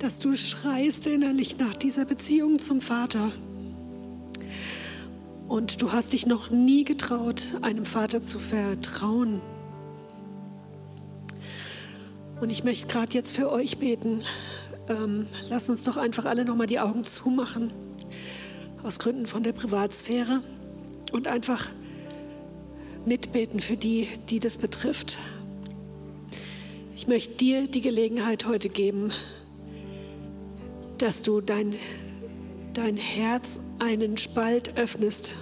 dass 0.00 0.18
du 0.18 0.34
schreist 0.34 1.06
innerlich 1.06 1.58
nach 1.58 1.76
dieser 1.76 2.06
Beziehung 2.06 2.58
zum 2.58 2.80
Vater. 2.80 3.32
Und 5.46 5.82
du 5.82 5.92
hast 5.92 6.14
dich 6.14 6.26
noch 6.26 6.50
nie 6.50 6.84
getraut, 6.84 7.54
einem 7.60 7.84
Vater 7.84 8.22
zu 8.22 8.38
vertrauen. 8.38 9.42
Und 12.40 12.50
ich 12.50 12.64
möchte 12.64 12.86
gerade 12.86 13.12
jetzt 13.12 13.32
für 13.32 13.52
euch 13.52 13.78
beten. 13.78 14.22
Ähm, 14.88 15.26
lasst 15.50 15.68
uns 15.68 15.84
doch 15.84 15.98
einfach 15.98 16.24
alle 16.24 16.46
nochmal 16.46 16.66
die 16.66 16.80
Augen 16.80 17.04
zumachen, 17.04 17.70
aus 18.82 18.98
Gründen 18.98 19.26
von 19.26 19.42
der 19.42 19.52
Privatsphäre, 19.52 20.42
und 21.12 21.26
einfach 21.26 21.68
mitbeten 23.04 23.60
für 23.60 23.76
die, 23.76 24.08
die 24.30 24.40
das 24.40 24.56
betrifft. 24.56 25.18
Ich 26.96 27.06
möchte 27.06 27.34
dir 27.34 27.66
die 27.66 27.80
Gelegenheit 27.80 28.46
heute 28.46 28.68
geben, 28.68 29.12
dass 31.00 31.22
du 31.22 31.40
dein, 31.40 31.74
dein 32.74 32.96
Herz 32.96 33.58
einen 33.78 34.18
Spalt 34.18 34.76
öffnest 34.76 35.36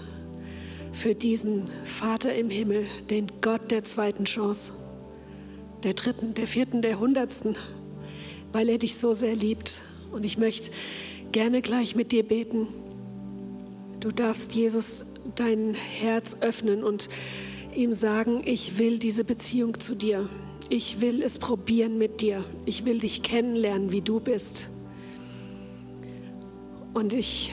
für 0.93 1.17
diesen 1.17 1.69
Vater 1.85 2.35
im 2.35 2.49
Himmel, 2.49 2.87
den 3.11 3.27
Gott 3.41 3.73
der 3.73 3.83
zweiten 3.83 4.25
Chance, 4.25 4.73
der 5.83 5.95
dritten, 5.95 6.35
der 6.35 6.47
vierten, 6.47 6.81
der 6.81 7.01
hundertsten, 7.01 7.57
weil 8.53 8.69
er 8.69 8.79
dich 8.79 8.97
so 8.97 9.15
sehr 9.15 9.35
liebt. 9.35 9.83
Und 10.13 10.25
ich 10.25 10.39
möchte 10.39 10.71
gerne 11.33 11.61
gleich 11.61 11.97
mit 11.97 12.13
dir 12.13 12.23
beten. 12.23 12.69
Du 13.99 14.13
darfst 14.13 14.55
Jesus 14.55 15.07
dein 15.35 15.75
Herz 15.75 16.37
öffnen 16.41 16.85
und 16.85 17.09
ihm 17.75 17.93
sagen, 17.93 18.43
ich 18.45 18.79
will 18.79 19.01
diese 19.01 19.25
Beziehung 19.25 19.81
zu 19.81 19.97
dir. 19.97 20.29
Ich 20.71 21.01
will 21.01 21.21
es 21.23 21.39
probieren 21.39 21.99
mit 21.99 22.21
dir. 22.21 22.45
Ich 22.65 22.85
will 22.85 23.01
dich 23.01 23.23
kennenlernen, 23.23 23.91
wie 23.91 24.03
du 24.03 24.21
bist. 24.21 24.71
Und 26.95 27.13
ich 27.13 27.53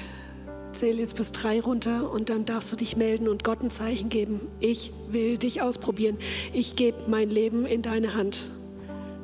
zähle 0.75 0.99
jetzt 0.99 1.15
bis 1.15 1.31
drei 1.31 1.59
runter 1.61 2.11
und 2.11 2.29
dann 2.29 2.45
darfst 2.45 2.71
du 2.71 2.75
dich 2.75 2.97
melden 2.97 3.27
und 3.27 3.43
Gott 3.43 3.61
ein 3.61 3.69
Zeichen 3.69 4.09
geben. 4.09 4.41
Ich 4.59 4.91
will 5.09 5.37
dich 5.37 5.61
ausprobieren. 5.61 6.17
Ich 6.53 6.75
gebe 6.75 6.97
mein 7.07 7.29
Leben 7.29 7.65
in 7.65 7.81
deine 7.81 8.13
Hand. 8.13 8.51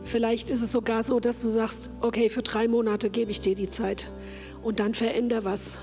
Vielleicht 0.03 0.49
ist 0.49 0.62
es 0.62 0.72
sogar 0.72 1.03
so, 1.03 1.20
dass 1.20 1.41
du 1.41 1.49
sagst, 1.49 1.89
okay, 2.01 2.30
für 2.30 2.41
drei 2.41 2.68
Monate 2.68 3.09
gebe 3.09 3.32
ich 3.32 3.41
dir 3.41 3.55
die 3.55 3.70
Zeit 3.70 4.09
und 4.64 4.80
dann 4.80 4.93
veränder 4.93 5.43
was. 5.43 5.78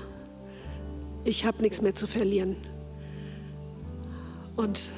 Ich 1.23 1.45
habe 1.45 1.61
nichts 1.61 1.81
mehr 1.81 1.95
zu 1.95 2.07
verlieren. 2.07 2.55
Und 4.55 4.91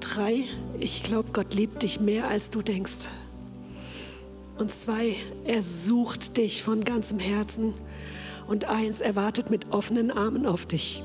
drei, 0.00 0.44
ich 0.78 1.02
glaube, 1.02 1.30
Gott 1.32 1.54
liebt 1.54 1.82
dich 1.82 2.00
mehr, 2.00 2.28
als 2.28 2.50
du 2.50 2.62
denkst. 2.62 3.08
Und 4.60 4.70
zwei, 4.70 5.16
er 5.46 5.62
sucht 5.62 6.36
dich 6.36 6.62
von 6.62 6.84
ganzem 6.84 7.18
Herzen. 7.18 7.72
Und 8.46 8.66
eins, 8.66 9.00
er 9.00 9.16
wartet 9.16 9.48
mit 9.48 9.72
offenen 9.72 10.10
Armen 10.10 10.44
auf 10.44 10.66
dich. 10.66 11.02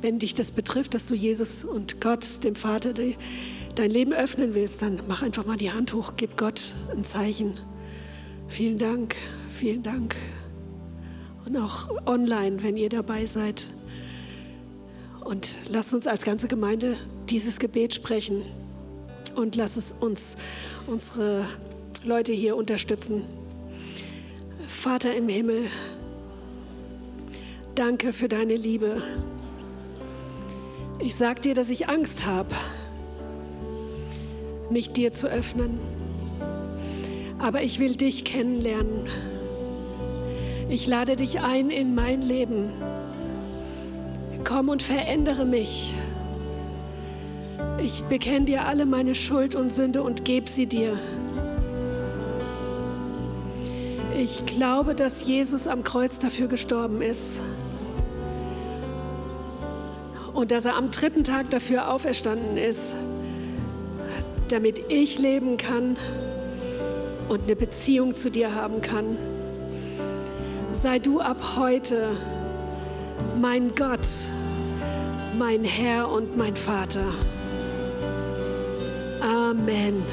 Wenn 0.00 0.20
dich 0.20 0.34
das 0.34 0.52
betrifft, 0.52 0.94
dass 0.94 1.06
du 1.06 1.16
Jesus 1.16 1.64
und 1.64 2.00
Gott, 2.00 2.44
dem 2.44 2.54
Vater, 2.54 2.94
dein 2.94 3.90
Leben 3.90 4.12
öffnen 4.12 4.54
willst, 4.54 4.80
dann 4.80 5.00
mach 5.08 5.22
einfach 5.22 5.44
mal 5.44 5.56
die 5.56 5.72
Hand 5.72 5.92
hoch, 5.92 6.12
gib 6.16 6.36
Gott 6.36 6.72
ein 6.96 7.04
Zeichen. 7.04 7.58
Vielen 8.46 8.78
Dank, 8.78 9.16
vielen 9.50 9.82
Dank. 9.82 10.14
Und 11.46 11.56
auch 11.56 11.88
online, 12.06 12.62
wenn 12.62 12.76
ihr 12.76 12.90
dabei 12.90 13.26
seid. 13.26 13.66
Und 15.24 15.58
lasst 15.68 15.92
uns 15.94 16.06
als 16.06 16.22
ganze 16.22 16.46
Gemeinde 16.46 16.96
dieses 17.28 17.58
Gebet 17.58 17.92
sprechen. 17.92 18.42
Und 19.36 19.56
lass 19.56 19.76
es 19.76 19.92
uns, 19.92 20.36
unsere 20.86 21.46
Leute 22.04 22.32
hier 22.32 22.56
unterstützen. 22.56 23.22
Vater 24.66 25.14
im 25.14 25.28
Himmel, 25.28 25.68
danke 27.74 28.12
für 28.12 28.28
deine 28.28 28.54
Liebe. 28.54 29.02
Ich 30.98 31.14
sag 31.14 31.42
dir, 31.42 31.54
dass 31.54 31.70
ich 31.70 31.88
Angst 31.88 32.24
habe, 32.24 32.54
mich 34.70 34.90
dir 34.90 35.12
zu 35.12 35.28
öffnen. 35.28 35.78
Aber 37.38 37.62
ich 37.62 37.78
will 37.78 37.96
dich 37.96 38.24
kennenlernen. 38.24 39.06
Ich 40.68 40.86
lade 40.86 41.16
dich 41.16 41.40
ein 41.40 41.70
in 41.70 41.94
mein 41.94 42.22
Leben. 42.22 42.70
Komm 44.42 44.68
und 44.68 44.82
verändere 44.82 45.44
mich. 45.44 45.92
Ich 47.78 48.02
bekenne 48.04 48.46
dir 48.46 48.64
alle 48.64 48.86
meine 48.86 49.14
Schuld 49.14 49.54
und 49.54 49.72
Sünde 49.72 50.02
und 50.02 50.24
gebe 50.24 50.48
sie 50.48 50.66
dir. 50.66 50.98
Ich 54.18 54.46
glaube, 54.46 54.94
dass 54.94 55.26
Jesus 55.26 55.68
am 55.68 55.84
Kreuz 55.84 56.18
dafür 56.18 56.48
gestorben 56.48 57.02
ist 57.02 57.38
und 60.32 60.50
dass 60.50 60.64
er 60.64 60.76
am 60.76 60.90
dritten 60.90 61.22
Tag 61.22 61.50
dafür 61.50 61.90
auferstanden 61.92 62.56
ist, 62.56 62.96
damit 64.48 64.80
ich 64.88 65.18
leben 65.18 65.56
kann 65.56 65.96
und 67.28 67.42
eine 67.44 67.56
Beziehung 67.56 68.14
zu 68.14 68.30
dir 68.30 68.54
haben 68.54 68.80
kann. 68.80 69.16
Sei 70.72 70.98
du 70.98 71.20
ab 71.20 71.56
heute 71.56 72.10
mein 73.40 73.74
Gott, 73.74 74.08
mein 75.38 75.62
Herr 75.64 76.10
und 76.10 76.36
mein 76.36 76.56
Vater. 76.56 77.14
Amen. 79.66 80.04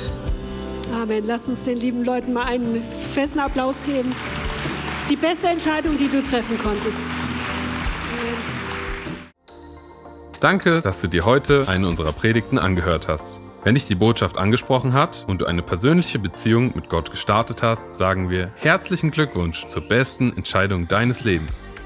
Amen. 0.91 1.23
Lass 1.25 1.47
uns 1.47 1.63
den 1.63 1.77
lieben 1.77 2.03
Leuten 2.03 2.33
mal 2.33 2.45
einen 2.45 2.83
festen 3.13 3.39
Applaus 3.39 3.83
geben. 3.83 4.11
Das 4.11 5.03
ist 5.03 5.11
die 5.11 5.15
beste 5.15 5.47
Entscheidung, 5.47 5.95
die 5.95 6.07
du 6.07 6.23
treffen 6.23 6.57
konntest. 6.57 7.05
Danke, 10.39 10.81
dass 10.81 11.01
du 11.01 11.07
dir 11.07 11.23
heute 11.25 11.67
eine 11.67 11.87
unserer 11.87 12.13
Predigten 12.13 12.57
angehört 12.57 13.07
hast. 13.07 13.41
Wenn 13.63 13.75
dich 13.75 13.85
die 13.85 13.93
Botschaft 13.95 14.39
angesprochen 14.39 14.93
hat 14.93 15.23
und 15.27 15.41
du 15.41 15.45
eine 15.45 15.61
persönliche 15.61 16.17
Beziehung 16.17 16.73
mit 16.75 16.89
Gott 16.89 17.11
gestartet 17.11 17.61
hast, 17.61 17.93
sagen 17.93 18.31
wir 18.31 18.51
herzlichen 18.55 19.11
Glückwunsch 19.11 19.67
zur 19.67 19.87
besten 19.87 20.35
Entscheidung 20.35 20.87
deines 20.87 21.25
Lebens. 21.25 21.63